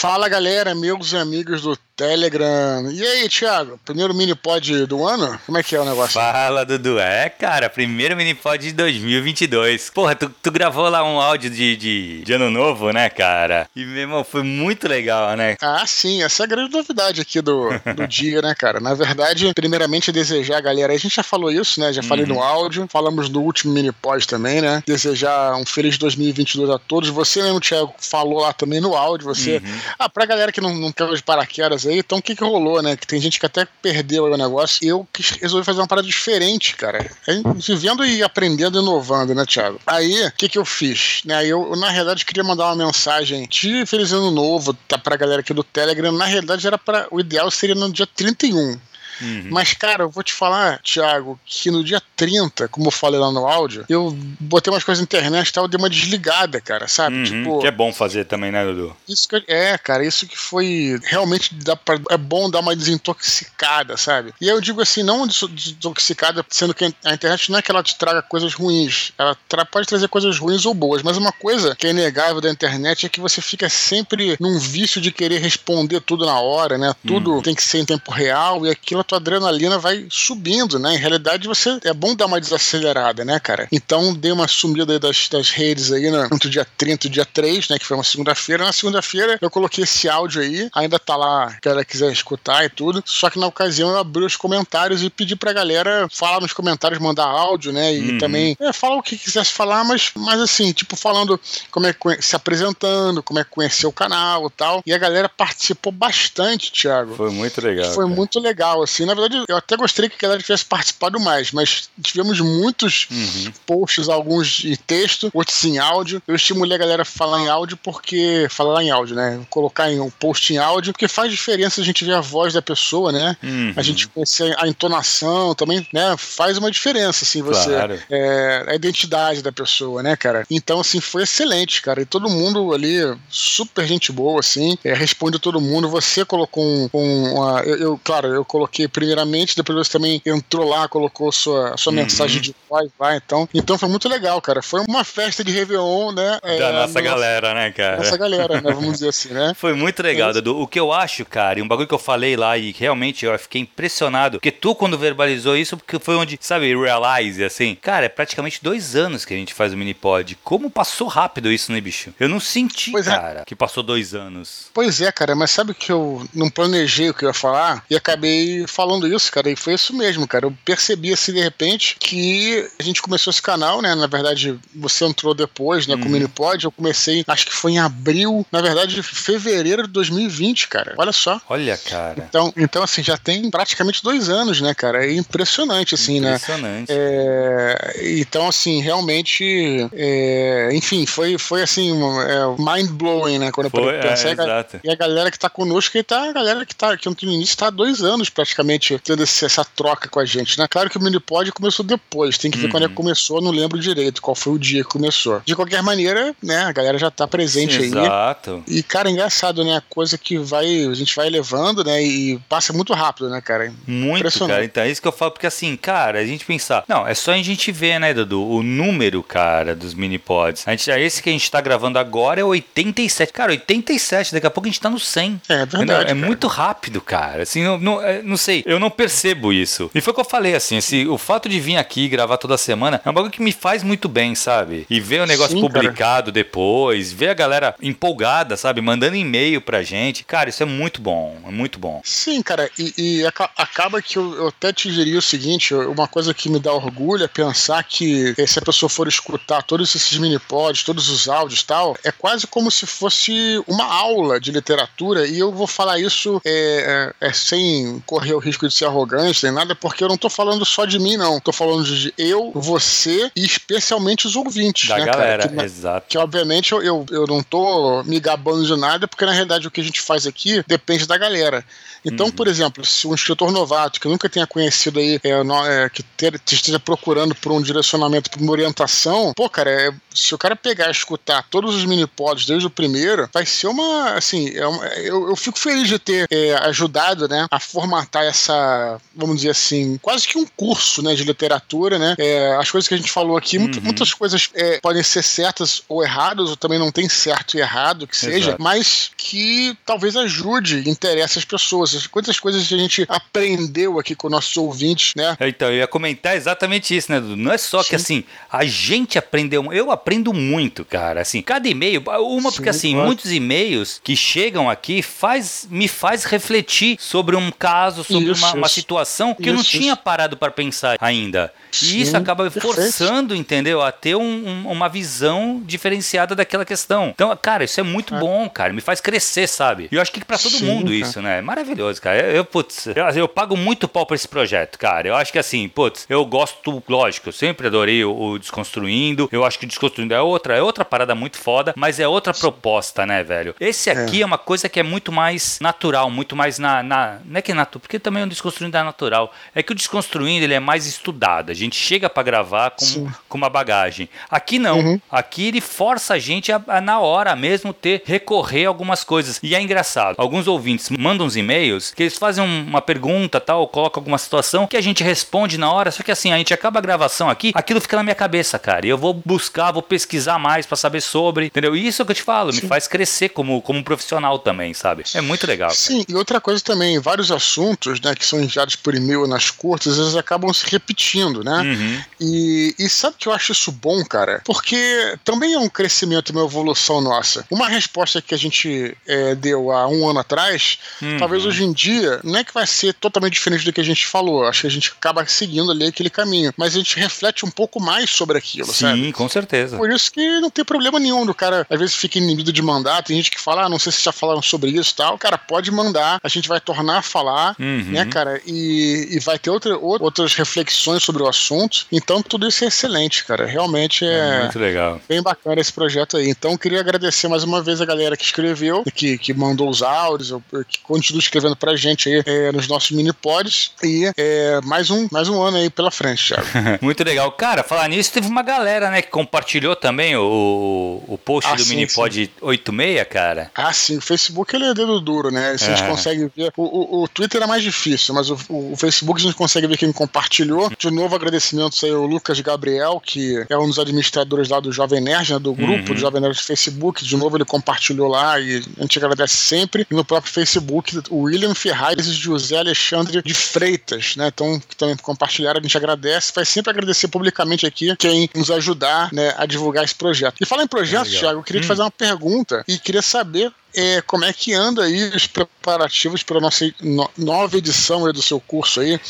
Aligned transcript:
Fala 0.00 0.30
galera, 0.30 0.74
amigos 1.12 1.60
do 1.60 1.76
Telegram. 2.00 2.90
E 2.90 3.04
aí, 3.04 3.28
Thiago? 3.28 3.78
Primeiro 3.84 4.14
mini 4.14 4.34
pod 4.34 4.86
do 4.86 5.06
ano? 5.06 5.38
Como 5.44 5.58
é 5.58 5.62
que 5.62 5.76
é 5.76 5.80
o 5.80 5.84
negócio? 5.84 6.14
Fala, 6.14 6.64
Dudu. 6.64 6.98
É, 6.98 7.28
cara, 7.28 7.68
primeiro 7.68 8.16
mini 8.16 8.32
pod 8.32 8.64
de 8.64 8.72
2022. 8.72 9.90
Porra, 9.90 10.14
tu, 10.14 10.34
tu 10.42 10.50
gravou 10.50 10.88
lá 10.88 11.04
um 11.04 11.20
áudio 11.20 11.50
de, 11.50 11.76
de, 11.76 12.22
de, 12.22 12.32
ano 12.32 12.50
novo, 12.50 12.90
né, 12.90 13.10
cara? 13.10 13.68
E, 13.76 13.84
meu 13.84 13.98
irmão, 13.98 14.24
foi 14.24 14.42
muito 14.42 14.88
legal, 14.88 15.36
né? 15.36 15.58
Ah, 15.60 15.84
sim. 15.86 16.22
Essa 16.22 16.42
é 16.42 16.44
a 16.44 16.46
grande 16.46 16.72
novidade 16.72 17.20
aqui 17.20 17.42
do, 17.42 17.68
do 17.94 18.06
dia, 18.08 18.40
né, 18.40 18.54
cara? 18.54 18.80
Na 18.80 18.94
verdade, 18.94 19.52
primeiramente, 19.52 20.10
desejar 20.10 20.56
a 20.56 20.62
galera. 20.62 20.94
A 20.94 20.96
gente 20.96 21.16
já 21.16 21.22
falou 21.22 21.52
isso, 21.52 21.78
né? 21.80 21.92
Já 21.92 22.02
falei 22.02 22.24
uhum. 22.24 22.32
no 22.32 22.42
áudio. 22.42 22.88
Falamos 22.90 23.28
no 23.28 23.42
último 23.42 23.74
mini 23.74 23.92
pod 23.92 24.26
também, 24.26 24.62
né? 24.62 24.82
Desejar 24.86 25.54
um 25.56 25.66
feliz 25.66 25.98
2022 25.98 26.70
a 26.70 26.78
todos. 26.78 27.10
Você 27.10 27.42
mesmo, 27.42 27.60
Thiago, 27.60 27.92
falou 27.98 28.40
lá 28.40 28.54
também 28.54 28.80
no 28.80 28.96
áudio. 28.96 29.26
Você. 29.26 29.58
Uhum. 29.58 29.78
Ah, 29.98 30.08
pra 30.08 30.24
galera 30.24 30.50
que 30.50 30.62
não, 30.62 30.74
não 30.74 30.90
quer 30.90 31.06
de 31.10 31.22
paraquedas 31.22 31.86
aí. 31.86 31.89
Então, 31.98 32.18
o 32.18 32.22
que, 32.22 32.34
que 32.34 32.44
rolou, 32.44 32.82
né? 32.82 32.96
Que 32.96 33.06
tem 33.06 33.20
gente 33.20 33.38
que 33.38 33.46
até 33.46 33.66
perdeu 33.82 34.24
o 34.24 34.36
negócio. 34.36 34.86
Eu 34.86 35.06
quis, 35.12 35.30
resolvi 35.30 35.64
fazer 35.64 35.80
uma 35.80 35.86
parada 35.86 36.06
diferente, 36.06 36.76
cara. 36.76 37.10
Vivendo 37.56 38.04
e 38.04 38.22
aprendendo 38.22 38.80
inovando, 38.80 39.34
né, 39.34 39.44
Thiago? 39.46 39.80
Aí, 39.86 40.26
o 40.26 40.32
que, 40.32 40.48
que 40.48 40.58
eu 40.58 40.64
fiz? 40.64 41.22
Né, 41.24 41.46
eu, 41.46 41.74
na 41.76 41.90
realidade, 41.90 42.24
queria 42.24 42.44
mandar 42.44 42.66
uma 42.66 42.86
mensagem 42.86 43.46
de 43.48 43.84
Feliz 43.86 44.12
Ano 44.12 44.30
Novo 44.30 44.74
tá, 44.74 44.98
pra 44.98 45.16
galera 45.16 45.40
aqui 45.40 45.52
do 45.52 45.64
Telegram. 45.64 46.12
Na 46.12 46.24
realidade, 46.24 46.66
era 46.66 46.78
para 46.78 47.06
o 47.10 47.20
ideal 47.20 47.50
seria 47.50 47.74
no 47.74 47.92
dia 47.92 48.06
31. 48.06 48.78
Uhum. 49.20 49.48
Mas, 49.50 49.72
cara, 49.74 50.04
eu 50.04 50.10
vou 50.10 50.22
te 50.22 50.32
falar, 50.32 50.80
Thiago, 50.82 51.38
que 51.44 51.70
no 51.70 51.84
dia 51.84 52.02
30, 52.16 52.68
como 52.68 52.88
eu 52.88 52.90
falei 52.90 53.18
lá 53.18 53.30
no 53.30 53.46
áudio, 53.46 53.84
eu 53.88 54.16
botei 54.38 54.72
umas 54.72 54.84
coisas 54.84 55.00
na 55.00 55.04
internet 55.04 55.48
e 55.48 55.52
tal, 55.52 55.68
dei 55.68 55.78
uma 55.78 55.90
desligada, 55.90 56.60
cara, 56.60 56.86
sabe? 56.88 57.16
Uhum, 57.16 57.24
tipo, 57.24 57.58
que 57.60 57.66
é 57.66 57.70
bom 57.70 57.92
fazer 57.92 58.24
também, 58.24 58.50
né, 58.50 58.64
Dudu? 58.64 58.96
Isso 59.08 59.28
que, 59.28 59.42
é, 59.46 59.76
cara, 59.78 60.04
isso 60.04 60.26
que 60.26 60.36
foi 60.36 60.98
realmente 61.04 61.54
dá 61.54 61.76
pra, 61.76 61.98
é 62.10 62.16
bom 62.16 62.50
dar 62.50 62.60
uma 62.60 62.76
desintoxicada, 62.76 63.96
sabe? 63.96 64.34
E 64.40 64.48
eu 64.48 64.60
digo 64.60 64.80
assim, 64.80 65.02
não 65.02 65.26
desintoxicada, 65.26 66.44
sendo 66.48 66.74
que 66.74 66.84
a 66.84 67.14
internet 67.14 67.50
não 67.50 67.58
é 67.58 67.62
que 67.62 67.70
ela 67.70 67.82
te 67.82 67.96
traga 67.96 68.22
coisas 68.22 68.54
ruins, 68.54 69.12
ela 69.18 69.36
tra 69.48 69.64
pode 69.64 69.86
trazer 69.86 70.08
coisas 70.08 70.38
ruins 70.38 70.64
ou 70.66 70.74
boas, 70.74 71.02
mas 71.02 71.16
uma 71.16 71.32
coisa 71.32 71.74
que 71.74 71.86
é 71.86 71.90
inegável 71.90 72.40
da 72.40 72.50
internet 72.50 73.06
é 73.06 73.08
que 73.08 73.20
você 73.20 73.40
fica 73.40 73.68
sempre 73.68 74.36
num 74.40 74.58
vício 74.58 75.00
de 75.00 75.10
querer 75.10 75.38
responder 75.38 76.00
tudo 76.00 76.26
na 76.26 76.38
hora, 76.40 76.76
né? 76.76 76.94
Tudo 77.06 77.34
uhum. 77.34 77.42
tem 77.42 77.54
que 77.54 77.62
ser 77.62 77.78
em 77.78 77.84
tempo 77.84 78.10
real 78.10 78.66
e 78.66 78.70
aquilo 78.70 79.00
tua 79.10 79.18
adrenalina 79.18 79.76
vai 79.76 80.06
subindo, 80.08 80.78
né? 80.78 80.94
Em 80.94 80.98
realidade, 80.98 81.48
você 81.48 81.80
é 81.84 81.92
bom 81.92 82.14
dar 82.14 82.26
uma 82.26 82.40
desacelerada, 82.40 83.24
né, 83.24 83.40
cara? 83.40 83.66
Então, 83.72 84.14
dei 84.14 84.30
uma 84.30 84.46
sumida 84.46 85.00
das, 85.00 85.28
das 85.28 85.50
redes 85.50 85.90
aí 85.90 86.08
no, 86.08 86.28
no 86.28 86.38
dia 86.38 86.64
30 86.78 87.08
e 87.08 87.10
dia 87.10 87.24
3, 87.24 87.68
né? 87.70 87.78
Que 87.78 87.84
foi 87.84 87.96
uma 87.96 88.04
segunda-feira. 88.04 88.64
Na 88.64 88.72
segunda-feira, 88.72 89.36
eu 89.40 89.50
coloquei 89.50 89.82
esse 89.82 90.08
áudio 90.08 90.40
aí, 90.40 90.70
ainda 90.72 90.96
tá 90.96 91.16
lá, 91.16 91.50
se 91.50 91.68
ela 91.68 91.84
quiser 91.84 92.12
escutar 92.12 92.64
e 92.64 92.68
tudo. 92.68 93.02
Só 93.04 93.28
que 93.28 93.38
na 93.38 93.48
ocasião 93.48 93.90
eu 93.90 93.98
abri 93.98 94.24
os 94.24 94.36
comentários 94.36 95.02
e 95.02 95.10
pedi 95.10 95.34
pra 95.34 95.52
galera 95.52 96.06
falar 96.12 96.40
nos 96.40 96.52
comentários, 96.52 97.00
mandar 97.00 97.24
áudio, 97.24 97.72
né? 97.72 97.92
E 97.92 98.12
uhum. 98.12 98.18
também 98.18 98.56
é, 98.60 98.72
falar 98.72 98.94
o 98.94 99.02
que 99.02 99.18
quisesse 99.18 99.50
falar, 99.50 99.82
mas, 99.82 100.12
mas 100.14 100.40
assim, 100.40 100.72
tipo, 100.72 100.94
falando 100.94 101.40
como 101.72 101.86
é 101.86 101.92
que 101.92 102.22
se 102.22 102.36
apresentando, 102.36 103.24
como 103.24 103.40
é 103.40 103.44
que 103.44 103.50
conheceu 103.50 103.90
o 103.90 103.92
canal 103.92 104.46
e 104.46 104.50
tal. 104.50 104.82
E 104.86 104.92
a 104.92 104.98
galera 104.98 105.28
participou 105.28 105.92
bastante, 105.92 106.70
Thiago. 106.70 107.16
Foi 107.16 107.30
muito 107.30 107.60
legal. 107.60 107.92
Foi 107.92 108.04
cara. 108.04 108.16
muito 108.16 108.38
legal, 108.38 108.82
assim 108.84 108.99
assim. 109.00 109.06
Na 109.06 109.14
verdade, 109.14 109.44
eu 109.48 109.56
até 109.56 109.76
gostaria 109.76 110.08
que 110.08 110.16
a 110.16 110.22
galera 110.22 110.42
tivesse 110.42 110.64
participado 110.64 111.18
mais, 111.18 111.52
mas 111.52 111.90
tivemos 112.02 112.40
muitos 112.40 113.06
uhum. 113.10 113.52
posts, 113.66 114.08
alguns 114.08 114.64
em 114.64 114.76
texto, 114.76 115.30
outros 115.32 115.64
em 115.64 115.78
áudio. 115.78 116.22
Eu 116.28 116.34
estimulei 116.34 116.76
a 116.76 116.78
galera 116.78 117.02
a 117.02 117.04
falar 117.04 117.40
em 117.40 117.48
áudio 117.48 117.76
porque. 117.76 118.46
Falar 118.50 118.82
em 118.82 118.90
áudio, 118.90 119.16
né? 119.16 119.40
Colocar 119.48 119.90
em 119.90 120.00
um 120.00 120.10
post 120.10 120.52
em 120.52 120.58
áudio, 120.58 120.92
porque 120.92 121.08
faz 121.08 121.30
diferença 121.30 121.80
a 121.80 121.84
gente 121.84 122.04
ver 122.04 122.14
a 122.14 122.20
voz 122.20 122.52
da 122.52 122.62
pessoa, 122.62 123.12
né? 123.12 123.36
Uhum. 123.42 123.72
A 123.76 123.82
gente 123.82 124.08
conhecer 124.08 124.54
a 124.58 124.68
entonação 124.68 125.54
também, 125.54 125.86
né? 125.92 126.14
Faz 126.16 126.58
uma 126.58 126.70
diferença, 126.70 127.24
assim, 127.24 127.42
você. 127.42 127.70
Claro. 127.70 127.98
É, 128.10 128.64
a 128.68 128.74
identidade 128.74 129.42
da 129.42 129.52
pessoa, 129.52 130.02
né, 130.02 130.16
cara? 130.16 130.44
Então, 130.50 130.80
assim, 130.80 131.00
foi 131.00 131.22
excelente, 131.22 131.80
cara. 131.82 132.02
E 132.02 132.04
todo 132.04 132.28
mundo 132.28 132.72
ali, 132.72 132.98
super 133.28 133.86
gente 133.86 134.12
boa, 134.12 134.40
assim, 134.40 134.76
é, 134.84 134.92
responde 134.92 135.38
todo 135.38 135.60
mundo. 135.60 135.88
Você 135.88 136.24
colocou 136.24 136.64
um. 136.64 136.90
um 136.92 137.30
uma, 137.30 137.60
eu, 137.60 137.76
eu, 137.76 138.00
claro, 138.02 138.28
eu 138.28 138.44
coloquei 138.44 138.79
primeiramente, 138.88 139.56
depois 139.56 139.78
você 139.78 139.92
também 139.92 140.20
entrou 140.24 140.68
lá, 140.68 140.88
colocou 140.88 141.30
sua, 141.32 141.76
sua 141.76 141.92
uhum. 141.92 141.98
mensagem 141.98 142.40
de 142.40 142.54
voz 142.68 142.90
lá, 142.98 143.16
então. 143.16 143.48
Então 143.54 143.78
foi 143.78 143.88
muito 143.88 144.08
legal, 144.08 144.40
cara. 144.40 144.62
Foi 144.62 144.82
uma 144.88 145.04
festa 145.04 145.42
de 145.44 145.52
Réveillon, 145.52 146.12
né? 146.12 146.38
Da 146.42 146.48
é, 146.48 146.72
nossa 146.72 147.00
galera, 147.00 147.54
né, 147.54 147.70
cara? 147.72 147.98
Nossa 147.98 148.16
galera, 148.16 148.60
né? 148.60 148.72
Vamos 148.72 148.94
dizer 148.94 149.08
assim, 149.08 149.28
né? 149.30 149.52
Foi 149.56 149.74
muito 149.74 150.02
legal, 150.02 150.30
é 150.30 150.34
Dudu. 150.34 150.60
O 150.60 150.66
que 150.66 150.78
eu 150.78 150.92
acho, 150.92 151.24
cara, 151.24 151.58
e 151.58 151.62
um 151.62 151.68
bagulho 151.68 151.88
que 151.88 151.94
eu 151.94 151.98
falei 151.98 152.36
lá 152.36 152.56
e 152.56 152.72
realmente 152.72 153.24
eu 153.24 153.38
fiquei 153.38 153.60
impressionado, 153.60 154.38
porque 154.38 154.50
tu, 154.50 154.74
quando 154.74 154.98
verbalizou 154.98 155.56
isso, 155.56 155.76
porque 155.76 155.98
foi 155.98 156.16
onde, 156.16 156.38
sabe, 156.40 156.74
realize, 156.74 157.42
assim, 157.44 157.76
cara, 157.80 158.06
é 158.06 158.08
praticamente 158.08 158.60
dois 158.62 158.96
anos 158.96 159.24
que 159.24 159.34
a 159.34 159.36
gente 159.36 159.54
faz 159.54 159.72
o 159.72 159.76
Minipod. 159.76 160.38
Como 160.42 160.70
passou 160.70 161.08
rápido 161.08 161.52
isso, 161.52 161.72
né, 161.72 161.80
bicho? 161.80 162.12
Eu 162.18 162.28
não 162.28 162.40
senti, 162.40 162.90
pois 162.90 163.06
é. 163.06 163.10
cara, 163.10 163.40
é. 163.40 163.44
que 163.44 163.54
passou 163.54 163.82
dois 163.82 164.14
anos. 164.14 164.70
Pois 164.72 165.00
é, 165.00 165.10
cara, 165.12 165.34
mas 165.34 165.50
sabe 165.50 165.74
que 165.74 165.92
eu 165.92 166.26
não 166.34 166.48
planejei 166.50 167.10
o 167.10 167.14
que 167.14 167.24
eu 167.24 167.28
ia 167.28 167.34
falar 167.34 167.84
e 167.90 167.96
acabei 167.96 168.66
falando 168.70 169.06
isso, 169.06 169.30
cara, 169.30 169.50
e 169.50 169.56
foi 169.56 169.74
isso 169.74 169.94
mesmo, 169.94 170.26
cara. 170.26 170.46
Eu 170.46 170.56
percebi 170.64 171.12
assim 171.12 171.32
de 171.32 171.40
repente 171.40 171.96
que 171.98 172.68
a 172.78 172.82
gente 172.82 173.02
começou 173.02 173.30
esse 173.30 173.42
canal, 173.42 173.82
né? 173.82 173.94
Na 173.94 174.06
verdade, 174.06 174.58
você 174.74 175.04
entrou 175.04 175.34
depois, 175.34 175.86
né, 175.86 175.96
com 175.96 176.02
o 176.02 176.04
uhum. 176.06 176.12
Minipod. 176.12 176.64
Eu 176.64 176.72
comecei, 176.72 177.24
acho 177.26 177.46
que 177.46 177.52
foi 177.52 177.72
em 177.72 177.78
abril, 177.78 178.46
na 178.50 178.60
verdade, 178.60 179.02
fevereiro 179.02 179.86
de 179.86 179.92
2020, 179.92 180.68
cara. 180.68 180.94
Olha 180.96 181.12
só. 181.12 181.40
Olha, 181.48 181.76
cara. 181.76 182.26
Então, 182.28 182.52
então 182.56 182.82
assim, 182.82 183.02
já 183.02 183.16
tem 183.16 183.50
praticamente 183.50 184.02
dois 184.02 184.28
anos, 184.28 184.60
né, 184.60 184.74
cara? 184.74 185.04
É 185.04 185.12
impressionante, 185.12 185.94
assim, 185.94 186.18
impressionante. 186.18 186.92
né? 186.92 186.98
É, 186.98 188.18
então, 188.20 188.48
assim, 188.48 188.80
realmente, 188.80 189.88
é, 189.92 190.70
enfim, 190.72 191.06
foi, 191.06 191.38
foi 191.38 191.62
assim, 191.62 191.92
é, 191.92 192.62
mind-blowing, 192.62 193.38
né? 193.38 193.50
Quando 193.52 193.70
foi, 193.70 193.96
eu 193.96 194.00
pensei. 194.00 194.32
É, 194.32 194.80
e 194.84 194.90
a 194.90 194.96
galera 194.96 195.30
que 195.30 195.38
tá 195.38 195.48
conosco, 195.48 195.96
e 195.96 196.02
tá, 196.02 196.28
a 196.28 196.32
galera 196.32 196.64
que 196.64 196.74
tá, 196.74 196.96
que 196.96 197.08
no 197.26 197.32
início 197.32 197.56
tá 197.56 197.66
há 197.66 197.70
dois 197.70 198.02
anos 198.02 198.30
praticamente 198.30 198.59
tendo 198.98 199.22
esse, 199.22 199.44
essa 199.44 199.64
troca 199.64 200.08
com 200.08 200.20
a 200.20 200.24
gente, 200.24 200.58
né? 200.58 200.66
Claro 200.68 200.90
que 200.90 200.98
o 200.98 201.02
Minipod 201.02 201.50
começou 201.52 201.84
depois, 201.84 202.38
tem 202.38 202.50
que 202.50 202.58
ver 202.58 202.66
uhum. 202.66 202.70
quando 202.70 202.82
é 202.84 202.86
que 202.86 202.92
uhum. 202.92 202.96
começou, 202.96 203.40
não 203.40 203.50
lembro 203.50 203.78
direito 203.78 204.22
qual 204.22 204.34
foi 204.34 204.52
o 204.52 204.58
dia 204.58 204.82
que 204.82 204.90
começou. 204.90 205.40
De 205.44 205.54
qualquer 205.54 205.82
maneira, 205.82 206.34
né, 206.42 206.64
a 206.64 206.72
galera 206.72 206.98
já 206.98 207.10
tá 207.10 207.26
presente 207.26 207.74
Sim, 207.74 207.82
aí. 207.82 207.88
Exato. 207.88 208.62
E, 208.66 208.82
cara, 208.82 209.08
é 209.08 209.12
engraçado, 209.12 209.64
né? 209.64 209.76
A 209.76 209.80
coisa 209.80 210.16
que 210.16 210.38
vai, 210.38 210.84
a 210.84 210.94
gente 210.94 211.14
vai 211.14 211.28
levando, 211.28 211.84
né? 211.84 212.02
E 212.02 212.38
passa 212.48 212.72
muito 212.72 212.92
rápido, 212.92 213.28
né, 213.30 213.40
cara? 213.40 213.72
Muito, 213.86 214.38
cara. 214.46 214.64
Então 214.64 214.82
é 214.82 214.90
isso 214.90 215.00
que 215.00 215.08
eu 215.08 215.12
falo, 215.12 215.32
porque 215.32 215.46
assim, 215.46 215.76
cara, 215.76 216.18
a 216.18 216.26
gente 216.26 216.44
pensar, 216.44 216.84
não, 216.88 217.06
é 217.06 217.14
só 217.14 217.32
a 217.32 217.42
gente 217.42 217.72
ver, 217.72 217.98
né, 217.98 218.12
Dudu, 218.12 218.46
o 218.46 218.62
número, 218.62 219.22
cara, 219.22 219.74
dos 219.74 219.94
minipods. 219.94 220.66
A 220.66 220.72
gente, 220.72 220.90
esse 220.90 221.22
que 221.22 221.28
a 221.28 221.32
gente 221.32 221.50
tá 221.50 221.60
gravando 221.60 221.98
agora 221.98 222.40
é 222.40 222.44
87. 222.44 223.32
Cara, 223.32 223.52
87, 223.52 224.32
daqui 224.32 224.46
a 224.46 224.50
pouco 224.50 224.68
a 224.68 224.70
gente 224.70 224.80
tá 224.80 224.90
no 224.90 224.98
100. 224.98 225.40
É, 225.48 225.54
é 225.54 225.66
verdade. 225.66 226.10
É 226.10 226.14
muito 226.14 226.46
rápido, 226.46 227.00
cara. 227.00 227.42
Assim, 227.42 227.62
não, 227.62 227.78
não, 227.78 228.02
é, 228.02 228.22
não 228.22 228.36
sei, 228.36 228.49
eu 228.66 228.78
não 228.78 228.90
percebo 228.90 229.52
isso. 229.52 229.90
E 229.94 230.00
foi 230.00 230.12
o 230.12 230.14
que 230.14 230.20
eu 230.20 230.24
falei, 230.24 230.54
assim, 230.54 230.76
esse, 230.76 231.06
o 231.06 231.18
fato 231.18 231.48
de 231.48 231.60
vir 231.60 231.76
aqui 231.76 232.08
gravar 232.08 232.36
toda 232.36 232.56
semana 232.58 233.00
é 233.04 233.10
um 233.10 233.12
bagulho 233.12 233.32
que 233.32 233.42
me 233.42 233.52
faz 233.52 233.82
muito 233.82 234.08
bem, 234.08 234.34
sabe? 234.34 234.86
E 234.88 235.00
ver 235.00 235.20
o 235.22 235.26
negócio 235.26 235.56
Sim, 235.56 235.60
publicado 235.60 236.26
cara. 236.26 236.32
depois, 236.32 237.12
ver 237.12 237.28
a 237.28 237.34
galera 237.34 237.74
empolgada, 237.80 238.56
sabe? 238.56 238.80
Mandando 238.80 239.16
e-mail 239.16 239.60
pra 239.60 239.82
gente. 239.82 240.24
Cara, 240.24 240.50
isso 240.50 240.62
é 240.62 240.66
muito 240.66 241.00
bom, 241.00 241.38
é 241.46 241.50
muito 241.50 241.78
bom. 241.78 242.00
Sim, 242.04 242.42
cara, 242.42 242.70
e, 242.78 242.94
e 242.96 243.26
acaba 243.26 244.02
que 244.02 244.16
eu, 244.16 244.34
eu, 244.34 244.48
até 244.48 244.72
te 244.72 244.90
diria 244.90 245.18
o 245.18 245.22
seguinte: 245.22 245.74
uma 245.74 246.08
coisa 246.08 246.34
que 246.34 246.48
me 246.48 246.58
dá 246.58 246.72
orgulho 246.72 247.24
é 247.24 247.28
pensar 247.28 247.82
que 247.84 248.34
se 248.46 248.58
a 248.58 248.62
pessoa 248.62 248.88
for 248.88 249.08
escutar 249.08 249.62
todos 249.62 249.94
esses 249.94 250.18
mini-pods, 250.18 250.82
todos 250.82 251.08
os 251.08 251.28
áudios 251.28 251.60
e 251.60 251.66
tal, 251.66 251.96
é 252.04 252.10
quase 252.10 252.46
como 252.46 252.70
se 252.70 252.86
fosse 252.86 253.62
uma 253.66 253.84
aula 253.84 254.40
de 254.40 254.50
literatura, 254.50 255.26
e 255.26 255.38
eu 255.38 255.52
vou 255.52 255.66
falar 255.66 255.98
isso 255.98 256.40
é, 256.44 257.12
é, 257.20 257.32
sem 257.32 258.02
correr 258.06 258.34
risco 258.40 258.66
de 258.66 258.74
ser 258.74 258.86
arrogante 258.86 259.44
nem 259.44 259.52
nada, 259.52 259.74
porque 259.74 260.02
eu 260.02 260.08
não 260.08 260.16
tô 260.16 260.28
falando 260.28 260.64
só 260.64 260.84
de 260.84 260.98
mim, 260.98 261.16
não. 261.16 261.38
Tô 261.40 261.52
falando 261.52 261.84
de 261.84 262.12
eu, 262.18 262.50
você 262.54 263.30
e 263.36 263.44
especialmente 263.44 264.26
os 264.26 264.36
ouvintes. 264.36 264.88
Da 264.88 264.98
né, 264.98 265.04
galera, 265.04 265.48
que, 265.48 265.62
exato. 265.62 266.06
Que 266.08 266.18
obviamente 266.18 266.72
eu, 266.72 266.82
eu, 266.82 267.06
eu 267.10 267.26
não 267.26 267.42
tô 267.42 268.02
me 268.04 268.18
gabando 268.18 268.64
de 268.64 268.76
nada, 268.76 269.06
porque 269.06 269.24
na 269.24 269.32
realidade 269.32 269.66
o 269.66 269.70
que 269.70 269.80
a 269.80 269.84
gente 269.84 270.00
faz 270.00 270.26
aqui 270.26 270.64
depende 270.66 271.06
da 271.06 271.16
galera. 271.16 271.64
Então, 272.04 272.26
uhum. 272.26 272.32
por 272.32 272.48
exemplo, 272.48 272.84
se 272.84 273.06
um 273.06 273.14
escritor 273.14 273.52
novato 273.52 274.00
que 274.00 274.08
nunca 274.08 274.28
tenha 274.28 274.46
conhecido 274.46 274.98
aí, 274.98 275.20
é, 275.22 275.30
é, 275.30 275.88
que 275.90 276.02
ter, 276.02 276.40
esteja 276.50 276.80
procurando 276.80 277.34
por 277.34 277.52
um 277.52 277.60
direcionamento, 277.60 278.30
por 278.30 278.40
uma 278.40 278.52
orientação, 278.52 279.32
pô, 279.36 279.48
cara, 279.48 279.70
é, 279.70 279.90
se 280.12 280.34
o 280.34 280.38
cara 280.38 280.56
pegar 280.56 280.88
e 280.88 280.92
escutar 280.92 281.44
todos 281.50 281.74
os 281.74 281.84
mini-pods 281.84 282.46
desde 282.46 282.66
o 282.66 282.70
primeiro, 282.70 283.28
vai 283.32 283.46
ser 283.46 283.66
uma, 283.66 284.14
assim, 284.14 284.50
é 284.54 284.66
uma, 284.66 284.84
eu, 284.86 285.28
eu 285.28 285.36
fico 285.36 285.58
feliz 285.58 285.88
de 285.88 285.98
ter 285.98 286.26
é, 286.30 286.54
ajudado, 286.64 287.28
né, 287.28 287.46
a 287.50 287.60
formatar 287.60 288.24
essa, 288.24 289.00
vamos 289.14 289.36
dizer 289.36 289.50
assim, 289.50 289.98
quase 289.98 290.26
que 290.26 290.38
um 290.38 290.46
curso 290.56 291.02
né, 291.02 291.14
de 291.14 291.24
literatura, 291.24 291.98
né? 291.98 292.14
É, 292.18 292.56
as 292.56 292.70
coisas 292.70 292.88
que 292.88 292.94
a 292.94 292.96
gente 292.96 293.10
falou 293.10 293.36
aqui, 293.36 293.58
uhum. 293.58 293.70
muitas 293.82 294.12
coisas 294.12 294.50
é, 294.54 294.80
podem 294.80 295.02
ser 295.02 295.22
certas 295.22 295.82
ou 295.88 296.02
erradas, 296.02 296.50
ou 296.50 296.56
também 296.56 296.78
não 296.78 296.90
tem 296.90 297.08
certo 297.08 297.56
e 297.56 297.60
errado 297.60 298.06
que 298.06 298.16
seja, 298.16 298.50
Exato. 298.50 298.62
mas 298.62 299.10
que 299.16 299.76
talvez 299.84 300.16
ajude, 300.16 300.88
interesse 300.88 301.38
as 301.38 301.44
pessoas. 301.44 302.06
Quantas 302.06 302.38
coisas 302.38 302.62
a 302.72 302.76
gente 302.76 303.06
aprendeu 303.08 303.98
aqui 303.98 304.14
com 304.14 304.28
nossos 304.28 304.56
ouvintes, 304.56 305.12
né? 305.16 305.36
Então, 305.40 305.68
eu 305.68 305.78
ia 305.78 305.86
comentar 305.86 306.36
exatamente 306.36 306.96
isso, 306.96 307.10
né, 307.10 307.20
Dudu? 307.20 307.36
Não 307.36 307.52
é 307.52 307.58
só 307.58 307.82
Sim. 307.82 307.88
que 307.88 307.96
assim, 307.96 308.24
a 308.50 308.64
gente 308.64 309.18
aprendeu, 309.18 309.72
eu 309.72 309.90
aprendo 310.00 310.32
muito, 310.32 310.84
cara. 310.84 311.20
Assim, 311.20 311.42
cada 311.42 311.68
e-mail, 311.68 312.02
uma, 312.06 312.50
Sim, 312.50 312.56
porque 312.56 312.68
assim, 312.70 312.92
claro. 312.92 313.06
muitos 313.06 313.30
e-mails 313.30 314.00
que 314.02 314.16
chegam 314.16 314.68
aqui 314.68 315.02
faz, 315.02 315.68
me 315.70 315.86
faz 315.86 316.24
refletir 316.24 316.96
sobre 316.98 317.36
um 317.36 317.50
caso, 317.50 318.02
sobre 318.02 318.30
isso, 318.30 318.44
uma, 318.44 318.54
uma, 318.54 318.68
situação 318.68 319.34
que 319.34 319.42
isso, 319.42 319.50
eu 319.50 319.54
não 319.54 319.62
tinha 319.62 319.96
parado 319.96 320.36
para 320.36 320.50
pensar 320.50 320.96
ainda. 321.00 321.52
Sim, 321.70 321.98
e 321.98 322.00
isso 322.02 322.16
acaba 322.16 322.44
perfeito. 322.44 322.66
forçando, 322.66 323.34
entendeu? 323.34 323.82
A 323.82 323.92
ter 323.92 324.16
um, 324.16 324.22
um, 324.22 324.70
uma 324.70 324.88
visão 324.88 325.62
diferenciada 325.64 326.34
daquela 326.34 326.64
questão. 326.64 327.10
Então, 327.14 327.36
cara, 327.36 327.64
isso 327.64 327.78
é 327.78 327.82
muito 327.82 328.14
é. 328.14 328.18
bom, 328.18 328.48
cara. 328.48 328.72
Me 328.72 328.80
faz 328.80 329.00
crescer, 329.00 329.46
sabe? 329.46 329.88
E 329.92 329.94
eu 329.94 330.02
acho 330.02 330.10
que 330.10 330.24
para 330.24 330.38
todo 330.38 330.52
Sim, 330.52 330.66
mundo 330.66 330.86
cara. 330.86 330.96
isso, 330.96 331.22
né? 331.22 331.38
É 331.38 331.42
maravilhoso, 331.42 332.00
cara. 332.00 332.20
Eu, 332.20 332.44
putz, 332.44 332.86
eu, 332.86 332.94
eu, 333.14 333.28
pago 333.28 333.56
muito 333.56 333.86
pau 333.86 334.06
pra 334.06 334.16
esse 334.16 334.26
projeto, 334.26 334.78
cara. 334.78 335.08
Eu 335.08 335.14
acho 335.14 335.30
que 335.30 335.38
assim, 335.38 335.68
putz, 335.68 336.06
eu 336.08 336.24
gosto, 336.24 336.82
lógico, 336.88 337.28
eu 337.28 337.32
sempre 337.32 337.66
adorei 337.66 338.04
o, 338.04 338.16
o 338.16 338.38
Desconstruindo. 338.38 339.28
Eu 339.30 339.44
acho 339.44 339.58
que 339.58 339.64
o 339.64 339.68
Desconstruindo 339.68 339.89
é 340.10 340.20
outra, 340.20 340.56
é 340.56 340.62
outra 340.62 340.84
parada 340.84 341.14
muito 341.14 341.38
foda, 341.38 341.72
mas 341.76 342.00
é 342.00 342.08
outra 342.08 342.34
proposta, 342.34 343.06
né, 343.06 343.22
velho? 343.22 343.54
Esse 343.60 343.90
aqui 343.90 344.18
é, 344.18 344.22
é 344.22 344.26
uma 344.26 344.38
coisa 344.38 344.68
que 344.68 344.80
é 344.80 344.82
muito 344.82 345.12
mais 345.12 345.58
natural, 345.60 346.10
muito 346.10 346.34
mais 346.34 346.58
na. 346.58 346.82
na 346.82 347.18
não 347.24 347.38
é 347.38 347.42
que 347.42 347.52
é 347.52 347.54
natural, 347.54 347.80
porque 347.80 347.98
também 347.98 348.22
o 348.24 348.26
Desconstruindo 348.26 348.76
é 348.76 348.82
natural. 348.82 349.32
É 349.54 349.62
que 349.62 349.72
o 349.72 349.74
Desconstruindo 349.74 350.44
ele 350.44 350.54
é 350.54 350.60
mais 350.60 350.86
estudado 350.86 351.52
gente 351.60 351.76
chega 351.76 352.08
para 352.08 352.22
gravar 352.22 352.70
com, 352.70 353.08
com 353.28 353.38
uma 353.38 353.48
bagagem. 353.48 354.08
Aqui 354.30 354.58
não. 354.58 354.78
Uhum. 354.78 355.00
Aqui 355.10 355.48
ele 355.48 355.60
força 355.60 356.14
a 356.14 356.18
gente 356.18 356.50
a, 356.50 356.60
a, 356.66 356.80
na 356.80 356.98
hora 356.98 357.36
mesmo 357.36 357.72
ter 357.72 358.02
recorrer 358.04 358.64
a 358.64 358.68
algumas 358.68 359.04
coisas. 359.04 359.38
E 359.42 359.54
é 359.54 359.60
engraçado. 359.60 360.16
Alguns 360.18 360.48
ouvintes 360.48 360.88
mandam 360.90 361.26
uns 361.26 361.36
e-mails 361.36 361.92
que 361.92 362.02
eles 362.02 362.18
fazem 362.18 362.44
uma 362.44 362.80
pergunta, 362.80 363.40
tal, 363.40 363.66
colocam 363.68 364.00
alguma 364.00 364.18
situação 364.18 364.66
que 364.66 364.76
a 364.76 364.80
gente 364.80 365.04
responde 365.04 365.58
na 365.58 365.70
hora. 365.70 365.90
Só 365.90 366.02
que 366.02 366.10
assim, 366.10 366.32
a 366.32 366.38
gente 366.38 366.54
acaba 366.54 366.78
a 366.78 366.82
gravação 366.82 367.28
aqui, 367.28 367.52
aquilo 367.54 367.80
fica 367.80 367.96
na 367.96 368.02
minha 368.02 368.14
cabeça, 368.14 368.58
cara. 368.58 368.86
E 368.86 368.88
eu 368.88 368.98
vou 368.98 369.12
buscar, 369.12 369.70
vou 369.70 369.79
pesquisar 369.82 370.38
mais 370.38 370.66
para 370.66 370.76
saber 370.76 371.00
sobre, 371.00 371.46
entendeu? 371.46 371.76
E 371.76 371.86
isso 371.86 372.02
é 372.02 372.04
que 372.04 372.10
eu 372.10 372.16
te 372.16 372.22
falo, 372.22 372.52
Sim. 372.52 372.62
me 372.62 372.68
faz 372.68 372.86
crescer 372.86 373.30
como, 373.30 373.60
como 373.60 373.82
profissional 373.84 374.38
também, 374.38 374.72
sabe? 374.72 375.04
É 375.14 375.20
muito 375.20 375.46
legal. 375.46 375.70
Sim, 375.70 376.04
e 376.08 376.14
outra 376.14 376.40
coisa 376.40 376.62
também, 376.62 376.98
vários 376.98 377.30
assuntos, 377.30 378.00
né, 378.00 378.14
que 378.14 378.24
são 378.24 378.40
enviados 378.40 378.76
por 378.76 378.94
e-mail 378.94 379.26
nas 379.26 379.50
curtas, 379.50 379.98
eles 379.98 380.16
acabam 380.16 380.52
se 380.52 380.64
repetindo, 380.70 381.44
né? 381.44 381.50
né? 381.50 381.62
Uhum. 381.62 382.02
E, 382.20 382.74
e 382.78 382.88
sabe 382.88 383.16
que 383.18 383.28
eu 383.28 383.32
acho 383.32 383.52
isso 383.52 383.72
bom, 383.72 384.04
cara? 384.04 384.40
Porque 384.44 385.16
também 385.24 385.54
é 385.54 385.58
um 385.58 385.68
crescimento, 385.68 386.30
uma 386.30 386.44
evolução 386.44 387.00
nossa. 387.00 387.44
Uma 387.50 387.68
resposta 387.68 388.22
que 388.22 388.34
a 388.34 388.38
gente 388.38 388.96
é, 389.06 389.34
deu 389.34 389.72
há 389.72 389.88
um 389.88 390.08
ano 390.08 390.20
atrás, 390.20 390.78
uhum. 391.02 391.18
talvez 391.18 391.44
hoje 391.44 391.64
em 391.64 391.72
dia, 391.72 392.20
não 392.22 392.38
é 392.38 392.44
que 392.44 392.54
vai 392.54 392.66
ser 392.66 392.94
totalmente 392.94 393.34
diferente 393.34 393.64
do 393.64 393.72
que 393.72 393.80
a 393.80 393.84
gente 393.84 394.06
falou. 394.06 394.46
Acho 394.46 394.62
que 394.62 394.66
a 394.66 394.70
gente 394.70 394.92
acaba 394.96 395.26
seguindo 395.26 395.70
ali 395.70 395.86
aquele 395.86 396.10
caminho. 396.10 396.52
Mas 396.56 396.74
a 396.74 396.78
gente 396.78 396.98
reflete 396.98 397.44
um 397.44 397.50
pouco 397.50 397.80
mais 397.80 398.10
sobre 398.10 398.38
aquilo, 398.38 398.66
Sim, 398.66 398.86
sabe? 398.86 399.04
Sim, 399.04 399.12
com 399.12 399.28
certeza. 399.28 399.69
Por 399.76 399.90
isso 399.90 400.10
que 400.10 400.40
não 400.40 400.50
tem 400.50 400.64
problema 400.64 400.98
nenhum 400.98 401.26
do 401.26 401.34
cara, 401.34 401.66
às 401.68 401.78
vezes, 401.78 401.94
fica 401.94 402.18
inibido 402.18 402.52
de 402.52 402.62
mandar. 402.62 403.02
Tem 403.02 403.16
gente 403.16 403.30
que 403.30 403.40
fala, 403.40 403.64
ah, 403.64 403.68
não 403.68 403.78
sei 403.78 403.92
se 403.92 404.02
já 404.02 404.12
falaram 404.12 404.42
sobre 404.42 404.70
isso 404.70 404.92
e 404.92 404.96
tal. 404.96 405.18
Cara, 405.18 405.36
pode 405.36 405.70
mandar. 405.70 406.18
A 406.22 406.28
gente 406.28 406.48
vai 406.48 406.60
tornar 406.60 406.98
a 406.98 407.02
falar, 407.02 407.54
uhum. 407.58 407.84
né, 407.90 408.04
cara? 408.06 408.40
E, 408.46 409.08
e 409.10 409.20
vai 409.20 409.38
ter 409.38 409.50
outra, 409.50 409.76
outras 409.76 410.34
reflexões 410.34 411.02
sobre 411.02 411.22
o 411.22 411.28
assunto 411.28 411.50
assunto. 411.50 411.86
Então, 411.90 412.22
tudo 412.22 412.46
isso 412.46 412.64
é 412.64 412.68
excelente, 412.68 413.24
cara. 413.24 413.46
Realmente 413.46 414.04
é, 414.04 414.08
é 414.18 414.40
muito 414.40 414.58
legal. 414.58 415.00
bem 415.08 415.22
bacana 415.22 415.60
esse 415.60 415.72
projeto 415.72 416.16
aí. 416.16 416.28
Então, 416.28 416.56
queria 416.56 416.80
agradecer 416.80 417.28
mais 417.28 417.42
uma 417.42 417.62
vez 417.62 417.80
a 417.80 417.84
galera 417.84 418.16
que 418.16 418.24
escreveu, 418.24 418.84
que, 418.94 419.18
que 419.18 419.34
mandou 419.34 419.68
os 419.68 419.82
áudios, 419.82 420.32
que 420.68 420.78
continua 420.80 421.20
escrevendo 421.20 421.56
pra 421.56 421.76
gente 421.76 422.08
aí 422.08 422.22
é, 422.24 422.52
nos 422.52 422.68
nossos 422.68 422.90
mini 422.90 423.12
pods. 423.12 423.72
E 423.82 424.10
é, 424.16 424.60
mais, 424.62 424.90
um, 424.90 425.08
mais 425.10 425.28
um 425.28 425.40
ano 425.42 425.56
aí 425.56 425.70
pela 425.70 425.90
frente, 425.90 426.28
Thiago. 426.28 426.46
muito 426.80 427.02
legal. 427.02 427.32
Cara, 427.32 427.62
falar 427.62 427.88
nisso, 427.88 428.12
teve 428.12 428.28
uma 428.28 428.42
galera, 428.42 428.90
né, 428.90 429.02
que 429.02 429.10
compartilhou 429.10 429.59
também 429.76 430.16
o, 430.16 431.02
o 431.06 431.18
post 431.18 431.50
ah, 431.50 431.54
do 431.54 431.62
sim, 431.62 431.70
Minipod 431.70 432.26
sim. 432.26 432.30
86, 432.40 433.08
cara. 433.08 433.50
Ah, 433.54 433.72
sim. 433.72 433.98
O 433.98 434.00
Facebook 434.00 434.54
ele 434.54 434.66
é 434.66 434.74
dedo 434.74 435.00
duro, 435.00 435.30
né? 435.30 435.50
Assim, 435.50 435.72
a 435.72 435.76
gente 435.76 435.88
consegue 435.88 436.30
ver. 436.36 436.52
O, 436.56 436.62
o, 436.62 437.02
o, 437.02 437.08
Twitter 437.08 437.42
é 437.42 437.46
mais 437.46 437.62
difícil, 437.62 438.14
mas 438.14 438.30
o, 438.30 438.38
o 438.48 438.74
Facebook 438.76 439.20
a 439.20 439.24
gente 439.24 439.36
consegue 439.36 439.66
ver 439.66 439.76
quem 439.76 439.92
compartilhou. 439.92 440.70
De 440.78 440.90
novo, 440.90 441.14
agradecimentos 441.14 441.82
aí 441.84 441.90
ao 441.90 442.06
Lucas 442.06 442.40
Gabriel, 442.40 443.00
que 443.04 443.44
é 443.48 443.56
um 443.56 443.66
dos 443.66 443.78
administradores 443.78 444.48
lá 444.48 444.60
do 444.60 444.72
Jovem 444.72 445.00
Nerd, 445.00 445.32
né, 445.32 445.38
do 445.38 445.52
grupo 445.52 445.72
uhum. 445.72 445.94
do 445.94 445.96
Jovem 445.96 446.20
Nerd 446.20 446.36
do 446.36 446.42
Facebook. 446.42 447.04
De 447.04 447.16
novo, 447.16 447.36
ele 447.36 447.44
compartilhou 447.44 448.08
lá 448.08 448.38
e 448.38 448.62
a 448.78 448.82
gente 448.82 448.98
agradece 448.98 449.36
sempre. 449.36 449.86
E 449.90 449.94
no 449.94 450.04
próprio 450.04 450.32
Facebook, 450.32 451.00
o 451.10 451.22
William 451.22 451.54
Ferraz 451.54 452.06
e 452.06 452.12
José 452.12 452.58
Alexandre 452.58 453.22
de 453.22 453.34
Freitas, 453.34 454.16
né? 454.16 454.28
Então, 454.28 454.60
que 454.60 454.76
também 454.76 454.96
compartilharam, 454.96 455.60
a 455.60 455.62
gente 455.62 455.76
agradece. 455.76 456.32
Vai 456.34 456.44
sempre 456.44 456.70
agradecer 456.70 457.08
publicamente 457.08 457.66
aqui 457.66 457.94
quem 457.96 458.28
nos 458.34 458.50
ajudar 458.50 459.12
né, 459.12 459.34
a 459.36 459.46
divulgar 459.50 459.84
esse 459.84 459.94
projeto. 459.94 460.36
E 460.40 460.46
falar 460.46 460.62
em 460.62 460.68
projetos, 460.68 461.14
é 461.14 461.18
Thiago, 461.18 461.40
eu 461.40 461.42
queria 461.42 461.60
hum. 461.60 461.62
te 461.62 461.68
fazer 461.68 461.82
uma 461.82 461.90
pergunta 461.90 462.64
e 462.66 462.78
queria 462.78 463.02
saber 463.02 463.52
é, 463.74 464.00
como 464.02 464.24
é 464.24 464.32
que 464.32 464.52
anda 464.52 464.84
aí 464.84 465.10
os 465.14 465.26
preparativos 465.26 466.22
para 466.22 466.38
a 466.38 466.40
nossa 466.40 466.72
no, 466.80 467.08
nova 467.16 467.56
edição 467.56 468.10
do 468.12 468.22
seu 468.22 468.40
curso 468.40 468.80
aí? 468.80 469.00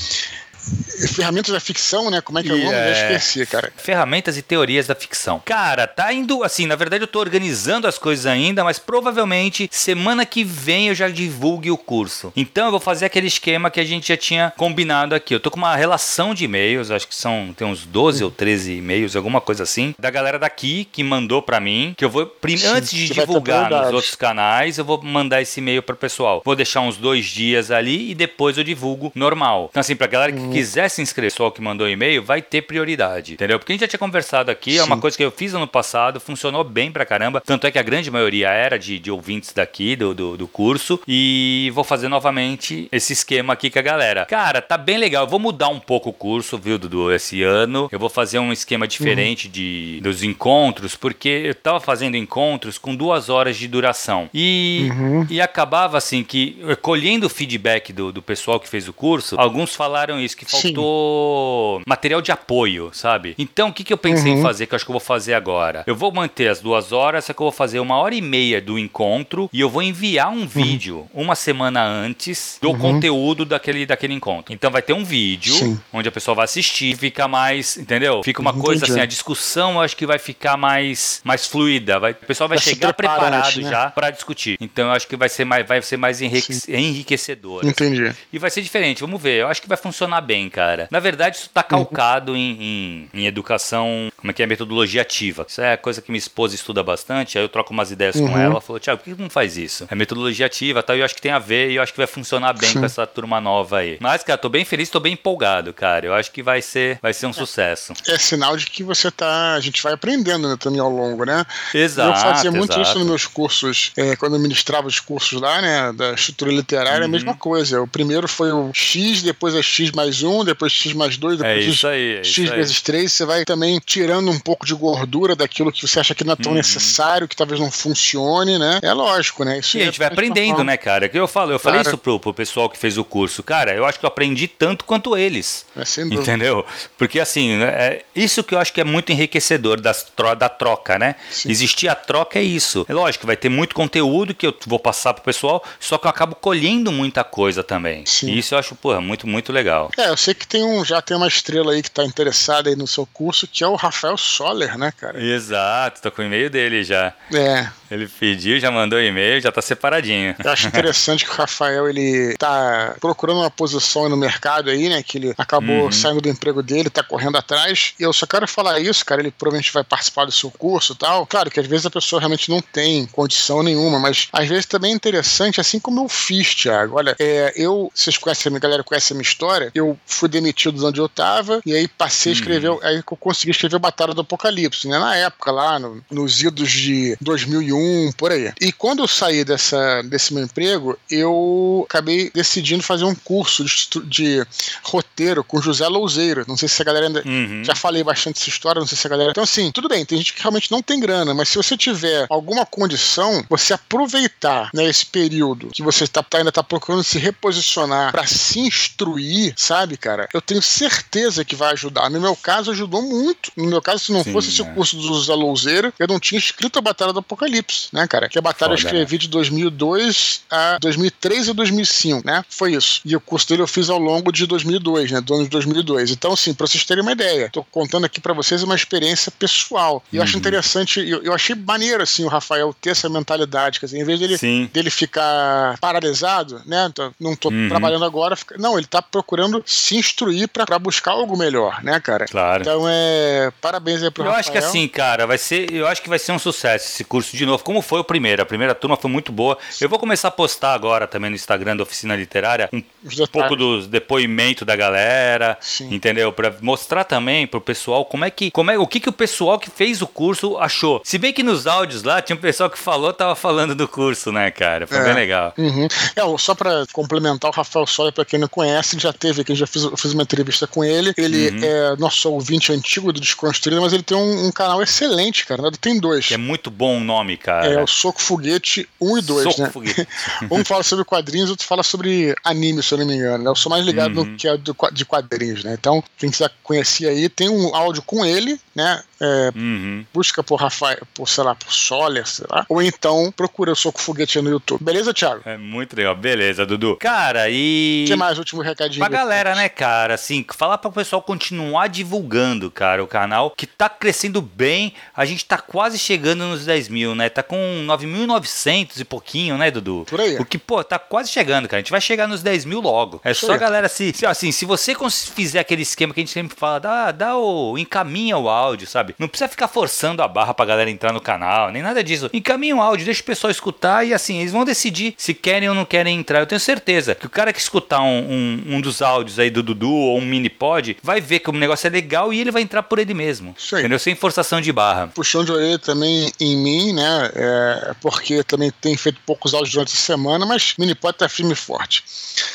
Ferramentas 1.09 1.53
da 1.53 1.61
ficção, 1.61 2.11
né? 2.11 2.21
Como 2.21 2.39
é 2.39 2.43
que 2.43 2.51
é 2.51 2.53
o 2.53 2.59
nome? 2.59 2.73
É... 2.73 2.95
Já 2.95 3.13
esqueci, 3.13 3.47
cara. 3.47 3.73
Ferramentas 3.77 4.37
e 4.37 4.43
teorias 4.43 4.87
da 4.87 4.95
ficção. 4.95 5.41
Cara, 5.45 5.87
tá 5.87 6.13
indo 6.13 6.45
assim, 6.45 6.67
na 6.67 6.77
verdade 6.77 7.05
eu 7.05 7.09
tô 7.09 7.21
organizando 7.21 7.87
as 7.87 7.99
coisas 7.99 8.27
ainda, 8.27 8.63
mas 8.63 8.79
provavelmente 8.79 9.69
semana 9.73 10.27
que 10.27 10.45
vem 10.45 10.89
eu 10.89 10.95
já 10.95 11.09
divulgue 11.09 11.71
o 11.71 11.79
curso. 11.79 12.33
Então 12.37 12.67
eu 12.67 12.71
vou 12.71 12.81
fazer 12.81 13.07
aquele 13.07 13.27
esquema 13.27 13.71
que 13.71 13.81
a 13.81 13.85
gente 13.85 14.09
já 14.09 14.17
tinha 14.17 14.53
combinado 14.57 15.15
aqui. 15.15 15.35
Eu 15.35 15.41
tô 15.41 15.51
com 15.51 15.57
uma 15.57 15.75
relação 15.75 16.35
de 16.35 16.45
e-mails, 16.45 16.91
acho 16.91 17.09
que 17.09 17.15
são 17.15 17.55
tem 17.57 17.67
uns 17.67 17.87
12 17.87 18.23
ou 18.23 18.31
13 18.31 18.73
e-mails, 18.77 19.17
alguma 19.17 19.41
coisa 19.41 19.63
assim, 19.63 19.95
da 19.99 20.11
galera 20.11 20.39
daqui 20.39 20.87
que 20.91 21.03
mandou 21.03 21.41
para 21.41 21.61
mim, 21.61 21.95
que 21.97 22.05
eu 22.05 22.11
vou 22.11 22.31
Sim, 22.51 22.67
antes 22.67 22.91
de 22.91 23.09
divulgar 23.09 23.71
nos 23.71 23.93
outros 23.93 24.15
canais, 24.15 24.77
eu 24.77 24.85
vou 24.85 25.01
mandar 25.03 25.41
esse 25.41 25.61
e-mail 25.61 25.83
pro 25.83 25.97
pessoal. 25.97 26.43
Vou 26.45 26.57
deixar 26.57 26.81
uns 26.81 26.97
dois 26.97 27.27
dias 27.27 27.71
ali 27.71 28.11
e 28.11 28.15
depois 28.15 28.59
eu 28.59 28.65
divulgo 28.65 29.13
normal. 29.15 29.69
Então 29.71 29.81
assim, 29.81 29.97
pra 29.97 30.07
galera 30.07 30.33
que 30.33 30.39
uhum 30.39 30.50
quiser 30.53 30.89
se 30.89 31.03
inscrever, 31.03 31.33
só 31.33 31.51
que 31.51 31.61
mandou 31.61 31.89
e-mail, 31.89 32.23
vai 32.23 32.43
ter 32.43 32.63
prioridade, 32.63 33.35
entendeu? 33.35 33.59
Porque 33.59 33.73
a 33.73 33.75
gente 33.75 33.83
já 33.83 33.89
tinha 33.89 33.99
conversado 33.99 34.51
aqui, 34.51 34.73
Sim. 34.73 34.79
é 34.79 34.85
uma 34.85 34.99
coisa 34.99 35.17
que 35.17 35.25
eu 35.25 35.31
fiz 35.31 35.55
ano 35.55 35.67
passado, 35.67 36.21
funcionou 36.21 36.65
bem 36.65 36.91
pra 36.91 37.05
caramba. 37.05 37.41
Tanto 37.41 37.67
é 37.67 37.71
que 37.71 37.79
a 37.79 37.83
grande 37.83 38.11
maioria 38.11 38.51
era 38.51 38.79
de, 38.79 38.99
de 38.99 39.11
ouvintes 39.11 39.53
daqui, 39.53 39.97
do, 39.97 40.15
do, 40.15 40.37
do, 40.37 40.49
curso. 40.49 41.01
E 41.07 41.71
vou 41.75 41.85
fazer 41.85 42.09
novamente 42.09 42.89
esse 42.93 43.13
esquema 43.13 43.53
aqui 43.53 43.71
com 43.71 43.79
a 43.79 43.83
galera. 43.83 44.27
Cara, 44.27 44.61
tá 44.61 44.77
bem 44.77 44.99
legal. 44.99 45.25
Eu 45.25 45.29
vou 45.29 45.39
mudar 45.39 45.69
um 45.69 45.81
pouco 45.81 46.11
o 46.11 46.13
curso, 46.13 46.59
viu, 46.59 46.79
Dudu, 46.79 47.13
esse 47.13 47.43
ano. 47.43 47.89
Eu 47.91 47.99
vou 47.99 48.09
fazer 48.09 48.39
um 48.39 48.53
esquema 48.53 48.87
diferente 48.87 49.47
uhum. 49.47 49.53
de, 49.53 50.01
dos 50.03 50.23
encontros, 50.23 50.97
porque 50.97 51.29
eu 51.29 51.55
tava 51.55 51.81
fazendo 51.81 52.17
encontros 52.17 52.79
com 52.79 52.95
duas 52.95 53.29
horas 53.29 53.57
de 53.57 53.69
duração. 53.69 54.29
E, 54.33 54.89
uhum. 54.91 55.27
e 55.31 55.41
acabava 55.41 55.99
assim 55.99 56.23
que, 56.23 56.59
colhendo 56.83 57.27
o 57.27 57.31
feedback 57.31 57.93
do, 57.93 58.13
do 58.13 58.23
pessoal 58.23 58.59
que 58.59 58.69
fez 58.69 58.89
o 58.89 58.93
curso, 58.93 59.39
alguns 59.39 59.75
falaram 59.75 60.21
isso, 60.21 60.37
que 60.41 60.51
faltou 60.51 61.79
Sim. 61.79 61.85
material 61.87 62.23
de 62.23 62.33
apoio, 62.33 62.91
sabe? 62.93 63.35
Então, 63.39 63.69
o 63.69 63.73
que, 63.73 63.85
que 63.85 63.93
eu 63.93 63.99
pensei 63.99 64.33
uhum. 64.33 64.39
em 64.39 64.43
fazer, 64.43 64.67
que 64.67 64.75
eu 64.75 64.77
acho 64.77 64.85
que 64.87 64.91
eu 64.91 64.95
vou 64.95 65.01
fazer 65.01 65.35
agora? 65.35 65.85
Eu 65.87 65.95
vou 65.95 66.11
manter 66.11 66.49
as 66.49 66.61
duas 66.61 66.93
horas, 66.93 67.27
só 67.27 67.35
que 67.35 67.41
eu 67.41 67.45
vou 67.45 67.53
fazer 67.53 67.79
uma 67.79 67.97
hora 67.97 68.15
e 68.15 68.23
meia 68.23 68.61
do 68.61 68.79
encontro 68.79 69.51
e 69.53 69.61
eu 69.61 69.69
vou 69.69 69.83
enviar 69.83 70.31
um 70.31 70.41
uhum. 70.41 70.47
vídeo 70.47 71.07
uma 71.13 71.35
semana 71.35 71.85
antes 71.85 72.59
do 72.61 72.71
uhum. 72.71 72.79
conteúdo 72.79 73.45
daquele, 73.45 73.85
daquele 73.85 74.15
encontro. 74.15 74.55
Então, 74.55 74.71
vai 74.71 74.81
ter 74.81 74.95
um 74.95 75.05
vídeo 75.05 75.53
Sim. 75.53 75.79
onde 75.93 76.09
a 76.09 76.13
pessoa 76.13 76.35
vai 76.35 76.45
assistir, 76.45 76.97
fica 76.97 77.29
mais, 77.29 77.77
entendeu? 77.77 78.23
Fica 78.23 78.41
uma 78.41 78.55
coisa 78.55 78.87
assim, 78.87 79.01
a 79.01 79.07
discussão 79.07 79.75
eu 79.75 79.81
acho 79.81 79.97
que 79.97 80.07
vai 80.07 80.19
ficar 80.19 80.57
mais, 80.57 81.21
mais 81.23 81.47
fluida. 81.47 81.99
Vai, 81.99 82.13
o 82.13 82.15
pessoal 82.15 82.49
vai, 82.49 82.57
vai 82.57 82.65
chegar 82.65 82.95
preparado 82.95 83.61
né? 83.61 83.71
já 83.71 83.91
para 83.91 84.11
discutir. 84.11 84.57
Então, 84.59 84.87
eu 84.87 84.93
acho 84.93 85.07
que 85.07 85.17
vai 85.17 85.29
ser 85.29 85.45
mais, 85.45 85.67
vai 85.67 85.83
ser 85.83 85.99
mais 85.99 86.23
enriquecedor. 86.23 87.67
Entendi. 87.67 88.07
Assim. 88.07 88.17
E 88.33 88.39
vai 88.39 88.51
ser 88.51 88.63
diferente, 88.63 89.03
vamos 89.03 89.21
ver. 89.21 89.43
Eu 89.43 89.49
acho 89.49 89.61
que 89.61 89.69
vai 89.69 89.77
funcionar 89.77 90.23
bem 90.23 90.30
bem, 90.31 90.49
cara. 90.49 90.87
Na 90.93 91.01
verdade, 91.01 91.39
isso 91.39 91.51
tá 91.53 91.61
calcado 91.61 92.37
em, 92.37 92.53
em, 92.61 93.11
em, 93.13 93.27
educação, 93.27 94.13
como 94.17 94.31
é 94.31 94.33
que 94.33 94.41
é, 94.41 94.47
metodologia 94.47 95.03
ativa. 95.03 95.45
Isso 95.49 95.61
é 95.61 95.77
coisa 95.77 96.01
que 96.01 96.09
minha 96.13 96.21
esposa 96.21 96.55
estuda 96.55 96.85
bastante, 96.85 97.37
aí 97.37 97.43
eu 97.43 97.49
troco 97.49 97.73
umas 97.73 97.91
ideias 97.91 98.15
uhum. 98.15 98.29
com 98.29 98.39
ela, 98.39 98.53
ela 98.53 98.61
falou, 98.61 98.79
Tiago, 98.79 99.03
por 99.03 99.13
que 99.13 99.21
não 99.21 99.29
faz 99.29 99.57
isso? 99.57 99.89
É 99.91 99.95
metodologia 99.97 100.47
ativa, 100.47 100.85
tal, 100.85 100.95
e 100.95 101.01
eu 101.01 101.05
acho 101.05 101.17
que 101.17 101.21
tem 101.21 101.33
a 101.33 101.41
ver 101.41 101.73
e 101.73 101.77
eu 101.77 101.83
acho 101.83 101.93
que 101.93 101.99
vai 101.99 102.07
funcionar 102.07 102.53
bem 102.53 102.71
Sim. 102.71 102.79
com 102.79 102.85
essa 102.85 103.05
turma 103.09 103.41
nova 103.41 103.79
aí. 103.79 103.99
Mas, 103.99 104.23
cara, 104.23 104.39
tô 104.39 104.49
bem 104.49 104.65
feliz, 104.65 104.89
tô 104.89 105.01
bem 105.01 105.15
empolgado, 105.15 105.73
cara. 105.73 106.07
Eu 106.07 106.15
acho 106.15 106.31
que 106.31 106.45
vai 106.45 106.63
ser, 106.63 107.01
vai 107.03 107.13
ser 107.13 107.27
um 107.27 107.31
é. 107.31 107.33
sucesso. 107.33 107.93
É 108.07 108.17
sinal 108.17 108.57
de 108.57 108.67
que 108.67 108.85
você 108.85 109.11
tá, 109.11 109.55
a 109.55 109.61
gente 109.61 109.83
vai 109.83 109.95
aprendendo 109.95 110.49
né, 110.49 110.57
também 110.61 110.79
ao 110.79 110.91
longo, 110.91 111.25
né? 111.25 111.45
Exato. 111.75 112.17
Eu 112.17 112.23
fazia 112.23 112.53
muito 112.53 112.73
exato. 112.73 112.89
isso 112.89 112.99
nos 113.01 113.09
meus 113.09 113.27
cursos, 113.27 113.91
é, 113.97 114.15
quando 114.15 114.37
eu 114.37 114.41
ministrava 114.41 114.87
os 114.87 115.01
cursos 115.01 115.41
lá, 115.41 115.61
né, 115.61 115.93
da 115.93 116.13
estrutura 116.13 116.53
literária, 116.53 117.01
uhum. 117.01 117.07
a 117.07 117.09
mesma 117.09 117.35
coisa. 117.35 117.83
O 117.83 117.89
primeiro 117.89 118.29
foi 118.29 118.53
o 118.53 118.71
X, 118.73 119.23
depois 119.23 119.57
é 119.57 119.63
X 119.63 119.91
mais 119.91 120.20
um, 120.23 120.45
depois 120.45 120.73
X 120.73 120.93
mais 120.93 121.17
dois, 121.17 121.41
é 121.41 121.43
depois 121.43 121.67
é 121.67 121.69
isso 121.69 121.87
aí, 121.87 122.17
é 122.17 122.25
X 122.25 122.51
vezes 122.51 122.77
aí. 122.77 122.83
3, 122.83 123.13
você 123.13 123.25
vai 123.25 123.45
também 123.45 123.81
tirando 123.85 124.31
um 124.31 124.39
pouco 124.39 124.67
de 124.67 124.75
gordura 124.75 125.37
daquilo 125.37 125.73
que 125.73 125.87
você 125.87 126.01
acha 126.01 126.15
que 126.15 126.25
não 126.25 126.33
é 126.33 126.37
tão 126.37 126.53
uhum. 126.53 126.59
necessário, 126.59 127.29
que 127.29 127.37
talvez 127.37 127.61
não 127.61 127.71
funcione, 127.71 128.59
né? 128.59 128.81
É 128.83 128.93
lógico, 128.93 129.45
né? 129.45 129.59
Isso 129.59 129.79
e 129.79 129.83
a 129.83 129.85
gente 129.87 129.99
vai 129.99 130.09
aprendendo, 130.09 130.65
né, 130.65 130.77
cara? 130.77 131.09
Que 131.09 131.19
eu 131.19 131.29
falo, 131.29 131.53
eu 131.53 131.59
claro. 131.59 131.79
falei 131.79 131.81
isso 131.81 131.99
pro, 131.99 132.19
pro 132.19 132.35
pessoal 132.35 132.69
que 132.69 132.79
fez 132.79 132.99
o 132.99 133.05
curso. 133.05 133.43
Cara, 133.43 133.75
eu 133.75 133.85
acho 133.85 133.99
que 133.99 134.05
eu 134.05 134.09
aprendi 134.09 134.47
tanto 134.49 134.85
quanto 134.85 135.17
eles. 135.17 135.67
É, 135.77 135.85
sem 135.85 136.05
dúvida. 136.05 136.23
Entendeu? 136.23 136.65
Porque 136.97 137.21
assim, 137.21 137.57
né, 137.57 137.67
é 137.67 138.05
isso 138.15 138.43
que 138.43 138.55
eu 138.55 138.59
acho 138.59 138.73
que 138.73 138.81
é 138.81 138.85
muito 138.85 139.13
enriquecedor 139.13 139.81
das 139.81 140.03
tro 140.03 140.35
da 140.35 140.49
troca, 140.49 140.99
né? 140.99 141.17
Sim. 141.31 141.51
Existir 141.51 141.89
a 141.89 141.95
troca 141.95 142.39
é 142.39 142.43
isso. 142.43 142.87
É 142.89 142.95
lógico, 142.95 143.27
vai 143.27 143.37
ter 143.37 143.49
muito 143.49 143.75
conteúdo 143.75 144.35
que 144.35 144.47
eu 144.47 144.55
vou 144.67 144.79
passar 144.79 145.15
pro 145.15 145.23
pessoal, 145.23 145.63
só 145.79 145.99
que 145.99 146.07
eu 146.07 146.11
acabo 146.11 146.35
colhendo 146.35 146.93
muita 146.93 147.25
coisa 147.25 147.63
também. 147.63 148.05
Sim. 148.07 148.31
E 148.31 148.39
isso 148.39 148.55
eu 148.55 148.59
acho, 148.59 148.75
porra, 148.75 149.01
muito, 149.01 149.27
muito 149.27 149.53
legal. 149.53 149.91
É, 149.97 150.10
eu 150.11 150.17
sei 150.17 150.35
que 150.35 150.47
tem 150.47 150.65
um, 150.65 150.85
já 150.85 151.01
tem 151.01 151.17
uma 151.17 151.29
estrela 151.29 151.73
aí 151.73 151.83
que 151.83 151.91
tá 151.91 152.05
interessada 152.05 152.69
aí 152.69 152.77
no 152.77 152.87
seu 152.87 153.07
curso, 153.07 153.47
que 153.47 153.65
é 153.65 153.67
o 153.67 153.75
Rafael 153.77 154.17
Soller, 154.17 154.77
né, 154.77 154.93
cara? 154.97 155.23
Exato, 155.23 156.03
tô 156.03 156.11
com 156.11 156.23
o 156.23 156.25
e-mail 156.25 156.51
dele 156.51 156.85
já. 156.85 157.15
É. 157.33 157.69
Ele 157.91 158.07
pediu, 158.07 158.59
já 158.61 158.71
mandou 158.71 159.01
e-mail, 159.01 159.41
já 159.41 159.51
tá 159.51 159.61
separadinho. 159.61 160.35
Eu 160.43 160.51
acho 160.51 160.69
interessante 160.69 161.25
que 161.25 161.31
o 161.31 161.35
Rafael, 161.35 161.89
ele 161.89 162.35
tá 162.39 162.97
procurando 163.01 163.41
uma 163.41 163.51
posição 163.51 164.09
no 164.09 164.17
mercado 164.17 164.71
aí, 164.71 164.89
né, 164.89 165.03
que 165.03 165.19
ele 165.19 165.35
acabou 165.37 165.85
uhum. 165.85 165.93
saindo 165.93 166.21
do 166.21 166.29
emprego 166.29 166.63
dele, 166.63 166.91
tá 166.91 167.03
correndo 167.03 167.37
atrás. 167.37 167.95
E 167.99 168.03
eu 168.03 168.13
só 168.13 168.27
quero 168.27 168.47
falar 168.47 168.81
isso, 168.81 169.05
cara, 169.05 169.21
ele 169.21 169.31
provavelmente 169.31 169.73
vai 169.73 169.85
participar 169.85 170.25
do 170.25 170.33
seu 170.33 170.51
curso 170.51 170.93
e 170.93 170.97
tal. 170.97 171.27
Claro 171.27 171.51
que 171.51 171.61
às 171.61 171.67
vezes 171.67 171.87
a 171.87 171.91
pessoa 171.91 172.21
realmente 172.21 172.49
não 172.49 172.61
tem 172.61 173.07
condição 173.07 173.63
nenhuma, 173.63 173.99
mas 173.99 174.29
às 174.33 174.49
vezes 174.49 174.67
também 174.67 174.93
é 174.93 174.95
interessante, 174.95 175.61
assim 175.61 175.81
como 175.81 176.03
eu 176.03 176.09
fiz, 176.09 176.55
Thiago. 176.55 176.97
Olha, 176.97 177.17
é, 177.19 177.53
eu, 177.57 177.91
vocês 177.95 178.17
conhecem, 178.17 178.55
a 178.55 178.59
galera 178.59 178.85
conhece 178.85 179.13
a 179.13 179.17
minha 179.17 179.23
história, 179.23 179.71
eu 179.75 179.99
fui 180.07 180.29
demitido 180.29 180.79
de 180.79 180.85
onde 180.85 181.01
eu 181.01 181.09
tava 181.09 181.61
e 181.65 181.75
aí 181.75 181.89
passei 181.89 182.33
a 182.33 182.35
escrever, 182.35 182.71
uhum. 182.71 182.81
aí 182.83 182.97
eu 182.97 183.17
consegui 183.17 183.51
escrever 183.51 183.79
Batalha 183.79 184.15
do 184.15 184.21
Apocalipse, 184.21 184.89
né, 184.89 184.99
na 184.99 185.17
época 185.17 185.51
lá, 185.51 185.79
no, 185.79 186.03
nos 186.11 186.43
idos 186.43 186.71
de 186.71 187.17
2001, 187.21 187.80
por 188.17 188.33
aí. 188.33 188.53
E 188.61 188.73
quando 188.73 189.01
eu 189.01 189.09
saí 189.09 189.45
dessa, 189.45 190.03
desse 190.03 190.33
meu 190.35 190.45
emprego, 190.45 190.99
eu 191.11 191.87
acabei 191.89 192.31
decidindo 192.31 192.83
fazer 192.83 193.05
um 193.05 193.15
curso 193.15 193.65
de, 193.65 193.89
de 194.05 194.47
roteiro 194.83 195.45
com 195.45 195.61
José 195.61 195.87
Louzeiro. 195.89 196.45
Não 196.49 196.57
sei 196.57 196.69
se 196.69 196.81
a 196.81 196.85
galera 196.85 197.07
ainda. 197.07 197.23
Uhum. 197.27 197.63
Já 197.65 197.75
falei 197.75 198.03
bastante 198.03 198.41
essa 198.41 198.49
história, 198.49 198.81
não 198.81 198.87
sei 198.87 198.97
se 198.97 199.07
a 199.07 199.11
galera. 199.11 199.31
Então, 199.31 199.45
assim, 199.45 199.71
tudo 199.71 199.89
bem, 199.89 200.05
tem 200.05 200.19
gente 200.19 200.33
que 200.33 200.43
realmente 200.43 200.71
não 200.71 200.83
tem 200.83 201.01
grana, 201.01 201.35
mas 201.35 201.49
se 201.49 201.57
você 201.57 201.77
tiver 201.77 202.27
alguma 202.29 202.65
condição, 202.67 203.45
você 203.49 203.73
aproveitar 203.73 204.71
né, 204.73 204.85
esse 204.85 205.07
período 205.07 205.69
que 205.69 205.83
você 205.83 206.07
tá, 206.07 206.23
tá 206.23 206.39
ainda 206.39 206.51
está 206.51 206.63
procurando 206.63 207.05
se 207.05 207.19
reposicionar 207.19 208.13
para 208.13 208.27
se 208.27 208.61
instruir, 208.61 209.55
sabe, 209.57 209.97
cara? 209.97 210.29
Eu 210.33 210.41
tenho 210.41 210.63
certeza 210.63 211.45
que 211.45 211.57
vai 211.57 211.73
ajudar. 211.73 212.11
No 212.11 212.21
meu 212.21 212.37
caso, 212.37 212.71
ajudou 212.71 213.03
muito. 213.03 213.53
No 213.57 213.67
meu 213.67 213.83
caso, 213.83 214.05
se 214.05 214.13
não 214.13 214.25
Sim, 214.25 214.33
fosse 214.33 214.49
é. 214.49 214.51
esse 214.53 214.65
curso 214.75 214.97
do 214.97 215.03
José 215.03 215.35
Louzeiro, 215.35 215.93
eu 215.99 216.07
não 216.07 216.19
tinha 216.19 216.39
escrito 216.39 216.79
a 216.79 216.83
Batalha 216.83 217.13
do 217.13 217.21
Apocalipse, 217.21 217.70
né, 217.93 218.07
cara? 218.07 218.29
Que 218.29 218.39
a 218.39 218.43
batalha 218.43 218.77
Foda, 218.77 218.83
eu 218.83 218.87
escrevi 218.87 219.15
né? 219.15 219.19
de 219.19 219.29
2002 219.29 220.43
a 220.51 220.79
2003 220.79 221.49
e 221.49 221.53
2005, 221.53 222.27
né? 222.27 222.45
Foi 222.49 222.75
isso. 222.75 223.01
E 223.05 223.15
o 223.17 223.21
curso 223.21 223.49
dele 223.49 223.63
eu 223.63 223.67
fiz 223.67 223.91
ao 223.91 223.99
longo 223.99 224.33
de 224.33 224.47
2002, 224.47 225.11
né? 225.13 225.21
Do 225.21 225.35
ano 225.35 225.45
de 225.45 225.51
2002. 225.51 226.11
Então, 226.11 226.33
assim, 226.33 226.55
pra 226.55 226.67
vocês 226.67 226.85
terem 226.85 227.03
uma 227.03 227.13
ideia, 227.13 227.51
tô 227.53 227.65
contando 227.65 228.05
aqui 228.05 228.21
para 228.21 228.33
vocês 228.33 228.63
uma 228.63 228.75
experiência 228.75 229.33
pessoal. 229.33 230.03
E 230.13 230.17
eu 230.17 230.23
acho 230.23 230.35
uhum. 230.35 230.41
interessante, 230.41 231.01
eu, 231.01 231.23
eu, 231.23 231.33
achei 231.33 231.55
maneiro, 231.55 232.03
assim, 232.03 232.25
o 232.25 232.29
Rafael 232.29 232.75
ter 232.81 232.91
essa 232.91 233.09
mentalidade, 233.09 233.81
quer 233.81 233.87
dizer, 233.87 233.99
em 233.99 234.05
vez 234.05 234.19
dele, 234.19 234.69
dele 234.73 234.91
ficar 234.91 235.79
paralisado, 235.79 236.63
né? 236.67 236.91
Não 237.19 237.37
tô 237.37 237.51
uhum. 237.51 237.69
trabalhando 237.69 238.05
agora, 238.05 238.37
fica, 238.37 238.57
não, 238.59 238.79
ele 238.79 238.87
tá 238.87 239.03
procurando 239.03 239.63
se 239.67 239.97
instruir 239.97 240.49
para 240.49 240.79
buscar 240.79 241.13
algo 241.13 241.37
melhor, 241.37 241.83
né, 241.83 242.01
cara? 242.01 242.27
Claro. 242.27 242.63
Então, 242.63 242.85
é. 242.89 243.53
Parabéns 243.61 244.03
aí 244.03 244.11
pro 244.11 244.25
eu 244.25 244.27
Rafael. 244.27 244.37
Eu 244.37 244.41
acho 244.41 244.53
que 244.53 244.59
assim, 244.59 244.89
cara, 244.89 245.27
vai 245.27 245.39
ser. 245.39 245.73
Eu 245.73 245.87
acho 245.87 246.03
que 246.03 246.09
vai 246.09 246.19
ser 246.19 246.33
um 246.33 246.39
sucesso 246.39 246.89
esse 246.89 247.05
curso 247.05 247.37
de 247.37 247.47
novo. 247.47 247.60
Como 247.63 247.83
foi 247.83 248.01
o 248.01 248.05
primeiro? 248.05 248.43
A 248.43 248.47
primeira 248.47 248.75
turma 248.75 248.97
foi 248.97 249.11
muito 249.11 249.33
boa. 249.33 249.59
Eu 249.81 249.89
vou 249.89 249.99
começar 249.99 250.29
a 250.29 250.31
postar 250.31 250.75
agora 250.75 251.07
também 251.07 251.31
no 251.31 251.37
Instagram 251.37 251.77
da 251.77 251.83
Oficina 251.83 252.17
Literária 252.17 252.69
um 252.73 252.83
pouco 253.31 253.57
dos 253.57 253.87
depoimentos 253.87 254.67
da 254.67 254.77
galera, 254.77 255.57
Sim. 255.61 255.95
entendeu? 255.95 256.33
Para 256.33 256.55
mostrar 256.61 257.05
também 257.05 257.47
pro 257.47 257.61
pessoal 257.61 258.05
como 258.05 258.25
é 258.25 258.31
que, 258.31 258.51
como 258.51 258.71
é, 258.71 258.79
o 258.79 258.87
que 258.87 259.01
que 259.01 259.09
o 259.09 259.13
pessoal 259.13 259.59
que 259.59 259.71
fez 259.71 260.03
o 260.03 260.07
curso 260.07 260.57
achou. 260.59 261.01
Se 261.05 261.19
bem 261.19 261.33
que 261.33 261.43
nos 261.43 261.67
áudios 261.67 262.03
lá 262.03 262.21
tinha 262.21 262.37
um 262.37 262.41
pessoal 262.41 262.71
que 262.71 262.79
falou, 262.79 263.13
tava 263.13 263.35
falando 263.35 263.75
do 263.75 263.89
curso, 263.89 264.33
né, 264.33 264.51
cara? 264.51 264.87
Foi 264.87 264.99
é. 264.99 265.05
bem 265.05 265.15
legal. 265.15 265.55
Uhum. 265.57 265.89
É, 266.17 266.39
só 266.39 266.55
para 266.55 266.85
complementar 266.93 267.51
o 267.51 267.55
Rafael 267.55 267.87
Soller, 267.87 268.13
para 268.13 268.25
quem 268.25 268.39
não 268.39 268.49
conhece, 268.49 268.99
já 268.99 269.13
teve 269.13 269.43
aqui, 269.43 269.55
já 269.55 269.67
fiz, 269.67 269.89
fiz 269.97 270.13
uma 270.13 270.23
entrevista 270.23 270.67
com 270.67 270.85
ele. 270.85 271.13
Ele 271.17 271.51
uhum. 271.51 271.65
é 271.65 271.97
nosso 271.97 272.31
ouvinte 272.31 272.73
antigo 272.73 273.13
do 273.13 273.21
Desconstruído, 273.21 273.83
mas 273.83 273.93
ele 273.93 274.03
tem 274.03 274.17
um, 274.17 274.47
um 274.47 274.53
canal 274.53 274.83
excelente, 274.83 275.47
cara. 275.47 275.67
Ele 275.67 275.77
tem 275.77 275.99
dois. 275.99 276.31
É 276.31 276.37
muito 276.37 276.71
bom 276.71 276.99
o 276.99 277.01
nome, 277.01 277.37
cara. 277.37 277.50
É 277.51 277.83
o 277.83 277.87
Soco 277.87 278.21
Foguete 278.21 278.89
1 279.01 279.19
e 279.19 279.23
2, 279.23 279.43
Soco 279.45 279.63
né? 279.63 279.71
Foguete. 279.71 280.09
um 280.51 280.65
fala 280.65 280.83
sobre 280.83 281.05
quadrinhos, 281.05 281.51
outro 281.51 281.67
fala 281.67 281.83
sobre 281.83 282.35
anime, 282.45 282.83
se 282.83 282.93
eu 282.93 282.99
não 282.99 283.07
me 283.07 283.15
engano. 283.15 283.45
Né? 283.45 283.51
Eu 283.51 283.57
sou 283.57 283.71
mais 283.71 283.85
ligado 283.85 284.19
uhum. 284.19 284.25
no 284.25 284.37
que 284.37 284.49
é 284.49 284.57
de 284.57 285.05
quadrinhos, 285.05 285.65
né? 285.65 285.75
Então, 285.79 286.03
quem 286.17 286.31
quiser 286.31 286.51
conhecer 286.63 287.09
aí, 287.09 287.29
tem 287.29 287.49
um 287.49 287.75
áudio 287.75 288.03
com 288.03 288.25
ele, 288.25 288.61
né? 288.75 289.03
É, 289.21 289.53
uhum. 289.55 290.05
Busca 290.15 290.43
por 290.43 290.57
Rafael, 290.57 291.01
por, 291.15 291.29
sei 291.29 291.45
lá, 291.45 291.55
por 291.55 291.73
Soler, 291.73 292.27
sei 292.27 292.47
lá. 292.51 292.65
Ou 292.69 292.83
então 292.83 293.33
procura 293.37 293.73
o 293.73 293.77
Soco 293.77 294.01
Foguete 294.01 294.41
no 294.41 294.51
YouTube. 294.51 294.83
Beleza, 294.83 295.13
Thiago? 295.13 295.43
É 295.45 295.59
muito 295.59 295.95
legal. 295.95 296.15
Beleza, 296.15 296.65
Dudu. 296.65 296.97
Cara, 296.97 297.49
e. 297.51 298.05
O 298.07 298.11
que 298.11 298.17
mais? 298.17 298.39
Último 298.39 298.63
recadinho. 298.63 299.01
Pra 299.01 299.09
galera, 299.09 299.55
né, 299.55 299.69
cara? 299.69 300.15
Assim, 300.15 300.45
falar 300.57 300.79
para 300.79 300.89
o 300.89 300.93
pessoal 300.93 301.23
continuar 301.23 301.89
divulgando, 301.89 302.71
cara, 302.71 303.05
o 303.05 303.07
canal, 303.07 303.51
que 303.51 303.67
tá 303.67 303.89
crescendo 303.89 304.41
bem. 304.41 304.95
A 305.15 305.25
gente 305.25 305.45
tá 305.45 305.59
quase 305.59 305.99
chegando 305.99 306.45
nos 306.45 306.65
10 306.65 306.89
mil, 306.89 307.15
né? 307.15 307.29
Tá 307.29 307.43
com 307.43 307.57
9.900 307.87 309.01
e 309.01 309.05
pouquinho, 309.05 309.59
né, 309.59 309.71
Dudu? 309.71 310.07
Por 310.09 310.21
aí. 310.21 310.37
O 310.39 310.45
que, 310.45 310.57
pô, 310.57 310.83
tá 310.83 310.99
quase 310.99 311.31
chegando, 311.31 311.69
cara. 311.69 311.79
A 311.79 311.83
gente 311.83 311.91
vai 311.91 312.01
chegar 312.01 312.27
nos 312.27 312.43
10 312.43 312.65
mil 312.65 312.81
logo. 312.81 313.21
É 313.25 313.33
Isso 313.33 313.47
só, 313.47 313.53
a 313.53 313.59
galera, 313.59 313.89
se, 313.89 314.13
se, 314.15 314.25
assim, 314.25 314.51
se 314.51 314.65
você 314.65 314.95
fizer 315.35 315.61
aquele 315.61 315.83
esquema 315.83 316.15
que 316.15 316.21
a 316.21 316.23
gente 316.23 316.33
sempre 316.33 316.57
fala, 316.57 316.79
dá, 316.79 317.13
dá 317.13 317.37
o. 317.37 317.77
encaminha 317.77 318.39
o 318.39 318.49
áudio, 318.49 318.87
sabe? 318.87 319.10
Não 319.19 319.29
precisa 319.29 319.49
ficar 319.49 319.69
forçando 319.69 320.23
a 320.23 320.29
barra 320.29 320.55
pra 320.55 320.65
galera 320.65 320.91
entrar 320.91 321.13
no 321.13 321.21
canal, 321.21 321.71
nem 321.71 321.83
nada 321.83 322.03
disso. 322.03 322.31
Encaminha 322.33 322.77
o 322.77 322.81
áudio, 322.81 323.05
deixa 323.05 323.23
o 323.23 323.25
pessoal 323.25 323.51
escutar 323.51 324.07
e 324.07 324.15
assim, 324.15 324.41
eles 324.41 324.53
vão 324.53 324.65
decidir 324.65 325.15
se 325.17 325.35
querem 325.35 325.69
ou 325.69 325.75
não 325.75 325.85
querem 325.85 326.19
entrar. 326.19 326.41
Eu 326.41 326.47
tenho 326.47 326.61
certeza 326.61 327.15
que 327.15 327.27
o 327.27 327.31
cara 327.31 327.53
que 327.53 327.61
escutar 327.61 328.01
um, 328.03 328.63
um, 328.67 328.77
um 328.77 328.81
dos 328.81 329.03
áudios 329.03 329.39
aí 329.39 329.51
do 329.51 329.63
Dudu 329.63 329.93
ou 329.93 330.19
um 330.19 330.25
mini 330.25 330.49
pod 330.49 330.97
vai 331.03 331.21
ver 331.21 331.41
que 331.41 331.51
o 331.51 331.53
negócio 331.53 331.87
é 331.87 331.91
legal 331.91 332.33
e 332.33 332.41
ele 332.41 332.51
vai 332.51 332.63
entrar 332.63 332.83
por 332.83 332.99
ele 332.99 333.15
mesmo. 333.15 333.55
Isso 333.59 333.75
aí. 333.75 333.83
Entendeu? 333.83 333.99
Sem 333.99 334.15
forçação 334.15 334.61
de 334.61 334.73
barra. 334.73 335.09
Puxão 335.09 335.45
de 335.45 335.53
orelha 335.53 335.79
também 335.79 336.31
em 336.41 336.57
mim, 336.57 336.93
né? 336.93 337.31
É, 337.35 337.95
porque 338.01 338.43
também 338.45 338.73
tem 338.81 338.97
feito 338.97 339.21
poucos 339.27 339.55
áudios 339.55 339.73
durante 339.73 339.95
a 339.95 339.99
semana, 339.99 340.47
mas 340.47 340.75
mini 340.79 340.95
pod 340.95 341.17
tá 341.17 341.29
firme 341.29 341.53
e 341.53 341.57
forte. 341.57 342.03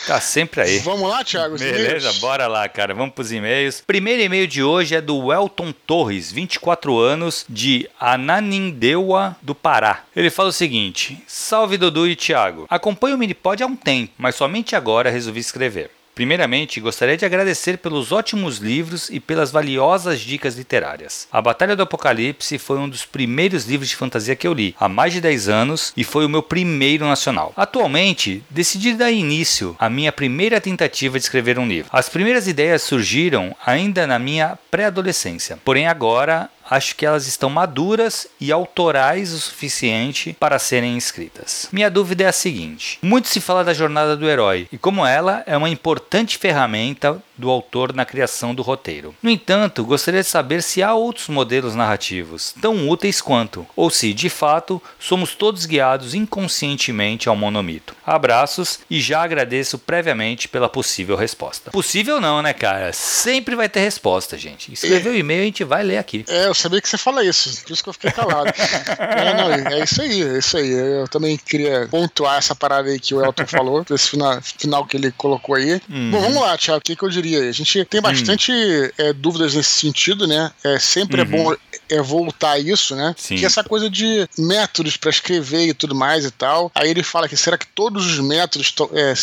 Tá 0.07 0.19
sempre 0.19 0.61
aí. 0.61 0.79
Vamos 0.79 1.09
lá, 1.09 1.23
Thiago? 1.23 1.57
Beleza, 1.57 2.11
bora 2.13 2.47
lá, 2.47 2.67
cara. 2.69 2.93
Vamos 2.93 3.13
pros 3.13 3.31
e-mails. 3.31 3.81
Primeiro 3.85 4.21
e-mail 4.21 4.47
de 4.47 4.63
hoje 4.63 4.95
é 4.95 5.01
do 5.01 5.17
Welton 5.17 5.73
Torres, 5.85 6.31
24 6.45 6.97
anos, 6.99 7.45
de 7.49 7.89
Ananindeua, 7.99 9.35
do 9.41 9.55
Pará. 9.55 10.03
Ele 10.15 10.29
fala 10.29 10.49
o 10.49 10.53
seguinte: 10.53 11.21
Salve 11.27 11.77
Dudu 11.77 12.07
e 12.07 12.15
Thiago. 12.15 12.67
Acompanho 12.69 13.15
o 13.15 13.17
Minipod 13.17 13.61
há 13.61 13.65
um 13.65 13.75
tempo, 13.75 14.13
mas 14.17 14.35
somente 14.35 14.75
agora 14.75 15.09
resolvi 15.09 15.39
escrever. 15.39 15.91
Primeiramente, 16.15 16.79
gostaria 16.79 17.17
de 17.17 17.25
agradecer 17.25 17.77
pelos 17.77 18.13
ótimos 18.13 18.59
livros 18.59 19.09
e 19.09 19.19
pelas 19.19 19.51
valiosas 19.51 20.21
dicas 20.21 20.55
literárias. 20.55 21.27
A 21.29 21.41
Batalha 21.41 21.75
do 21.75 21.83
Apocalipse 21.83 22.57
foi 22.57 22.79
um 22.79 22.87
dos 22.87 23.03
primeiros 23.03 23.65
livros 23.65 23.89
de 23.89 23.97
fantasia 23.97 24.33
que 24.33 24.47
eu 24.47 24.53
li, 24.53 24.73
há 24.79 24.87
mais 24.87 25.11
de 25.11 25.19
10 25.19 25.49
anos, 25.49 25.91
e 25.97 26.05
foi 26.05 26.25
o 26.25 26.29
meu 26.29 26.41
primeiro 26.41 27.05
nacional. 27.05 27.51
Atualmente, 27.57 28.41
decidi 28.49 28.93
dar 28.93 29.11
início 29.11 29.75
à 29.77 29.89
minha 29.89 30.11
primeira 30.11 30.61
tentativa 30.61 31.19
de 31.19 31.25
escrever 31.25 31.59
um 31.59 31.67
livro. 31.67 31.89
As 31.91 32.07
primeiras 32.07 32.47
ideias 32.47 32.81
surgiram 32.81 33.53
ainda 33.65 34.07
na 34.07 34.17
minha 34.17 34.57
pré-adolescência, 34.71 35.59
porém 35.65 35.85
agora 35.85 36.49
acho 36.69 36.95
que 36.95 37.05
elas 37.05 37.27
estão 37.27 37.49
maduras 37.49 38.27
e 38.39 38.51
autorais 38.51 39.31
o 39.31 39.39
suficiente 39.39 40.35
para 40.39 40.59
serem 40.59 40.97
escritas. 40.97 41.67
Minha 41.71 41.89
dúvida 41.89 42.23
é 42.23 42.27
a 42.27 42.31
seguinte: 42.31 42.99
muito 43.01 43.27
se 43.27 43.39
fala 43.39 43.63
da 43.63 43.73
jornada 43.73 44.15
do 44.15 44.29
herói 44.29 44.67
e 44.71 44.77
como 44.77 45.05
ela 45.05 45.43
é 45.45 45.55
uma 45.55 45.69
importante 45.69 46.37
ferramenta 46.37 47.21
do 47.37 47.49
autor 47.49 47.93
na 47.93 48.05
criação 48.05 48.53
do 48.53 48.61
roteiro. 48.61 49.15
No 49.21 49.29
entanto, 49.29 49.83
gostaria 49.83 50.21
de 50.21 50.27
saber 50.27 50.61
se 50.61 50.81
há 50.81 50.93
outros 50.93 51.27
modelos 51.27 51.75
narrativos 51.75 52.53
tão 52.61 52.89
úteis 52.89 53.21
quanto, 53.21 53.65
ou 53.75 53.89
se, 53.89 54.13
de 54.13 54.29
fato, 54.29 54.81
somos 54.99 55.35
todos 55.35 55.65
guiados 55.65 56.13
inconscientemente 56.13 57.29
ao 57.29 57.35
monomito. 57.35 57.95
Abraços 58.05 58.79
e 58.89 58.99
já 59.01 59.23
agradeço 59.23 59.77
previamente 59.77 60.47
pela 60.47 60.69
possível 60.69 61.15
resposta. 61.15 61.71
Possível 61.71 62.21
não, 62.21 62.41
né, 62.41 62.53
cara? 62.53 62.93
Sempre 62.93 63.55
vai 63.55 63.69
ter 63.69 63.81
resposta, 63.81 64.37
gente. 64.37 64.73
Escreveu 64.73 65.11
o 65.11 65.15
é, 65.15 65.19
e-mail, 65.19 65.41
a 65.41 65.45
gente 65.45 65.63
vai 65.63 65.83
ler 65.83 65.97
aqui. 65.97 66.25
É, 66.27 66.47
eu 66.47 66.53
sabia 66.53 66.81
que 66.81 66.87
você 66.87 66.97
fala 66.97 67.23
isso, 67.23 67.63
por 67.63 67.73
isso 67.73 67.83
que 67.83 67.89
eu 67.89 67.93
fiquei 67.93 68.11
calado. 68.11 68.51
é, 68.99 69.33
não, 69.33 69.51
é 69.51 69.83
isso 69.83 70.01
aí, 70.01 70.21
é 70.21 70.37
isso 70.37 70.57
aí. 70.57 70.71
Eu 70.71 71.07
também 71.07 71.37
queria 71.37 71.87
pontuar 71.89 72.37
essa 72.37 72.55
parada 72.55 72.89
aí 72.89 72.99
que 72.99 73.13
o 73.13 73.23
Elton 73.23 73.47
falou, 73.47 73.85
esse 73.89 74.09
final, 74.09 74.41
final 74.41 74.85
que 74.85 74.97
ele 74.97 75.11
colocou 75.11 75.55
aí. 75.55 75.81
Uhum. 75.89 76.11
Bom, 76.11 76.21
vamos 76.21 76.41
lá, 76.41 76.57
Thiago, 76.57 76.79
o 76.79 76.81
que, 76.81 76.95
que 76.95 77.03
eu 77.03 77.09
diria? 77.09 77.24
A 77.33 77.51
gente 77.51 77.85
tem 77.85 78.01
bastante 78.01 78.51
uhum. 78.51 78.89
é, 78.97 79.13
dúvidas 79.13 79.55
nesse 79.55 79.69
sentido, 79.69 80.27
né? 80.27 80.51
É, 80.63 80.77
sempre 80.79 81.21
é 81.21 81.23
uhum. 81.23 81.33
é 81.33 81.43
bom 81.43 81.55
é 81.89 82.01
voltar 82.01 82.51
a 82.51 82.59
isso, 82.59 82.95
né? 82.95 83.13
Sim. 83.17 83.35
Que 83.35 83.45
essa 83.45 83.63
coisa 83.63 83.89
de 83.89 84.27
métodos 84.37 84.97
para 84.97 85.09
escrever 85.09 85.67
e 85.67 85.73
tudo 85.73 85.95
mais 85.95 86.25
e 86.25 86.31
tal. 86.31 86.71
Aí 86.73 86.89
ele 86.89 87.03
fala 87.03 87.29
que 87.29 87.37
será 87.37 87.57
que 87.57 87.67
todos 87.67 88.05
os 88.05 88.19
métodos 88.19 88.73
é, 88.93 89.13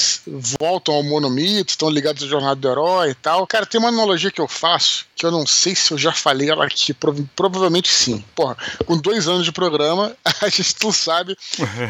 voltam 0.61 0.95
ao 0.95 1.03
monomito, 1.03 1.71
estão 1.71 1.91
ligados 1.91 2.23
à 2.23 2.27
jornada 2.27 2.57
do 2.57 2.69
herói 2.69 3.11
e 3.11 3.15
tal. 3.15 3.47
Cara, 3.47 3.67
tem 3.67 3.81
uma 3.81 3.89
analogia 3.89 4.31
que 4.31 4.41
eu 4.41 4.49
faço 4.49 5.07
que 5.23 5.27
eu 5.27 5.31
não 5.31 5.47
sei 5.47 5.73
se 5.77 5.93
eu 5.93 5.99
já 5.99 6.11
falei 6.11 6.51
ela 6.51 6.65
aqui, 6.65 6.93
prov 6.93 7.21
provavelmente 7.37 7.89
sim. 7.89 8.25
Porra, 8.35 8.57
com 8.85 8.99
dois 8.99 9.29
anos 9.29 9.45
de 9.45 9.53
programa, 9.53 10.17
a 10.43 10.49
gente 10.49 10.75
tu 10.75 10.93
sabe, 10.93 11.37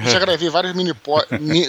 já 0.06 0.18
gravei 0.18 0.50
vários 0.50 0.74
mini, 0.74 0.92
po 0.92 1.16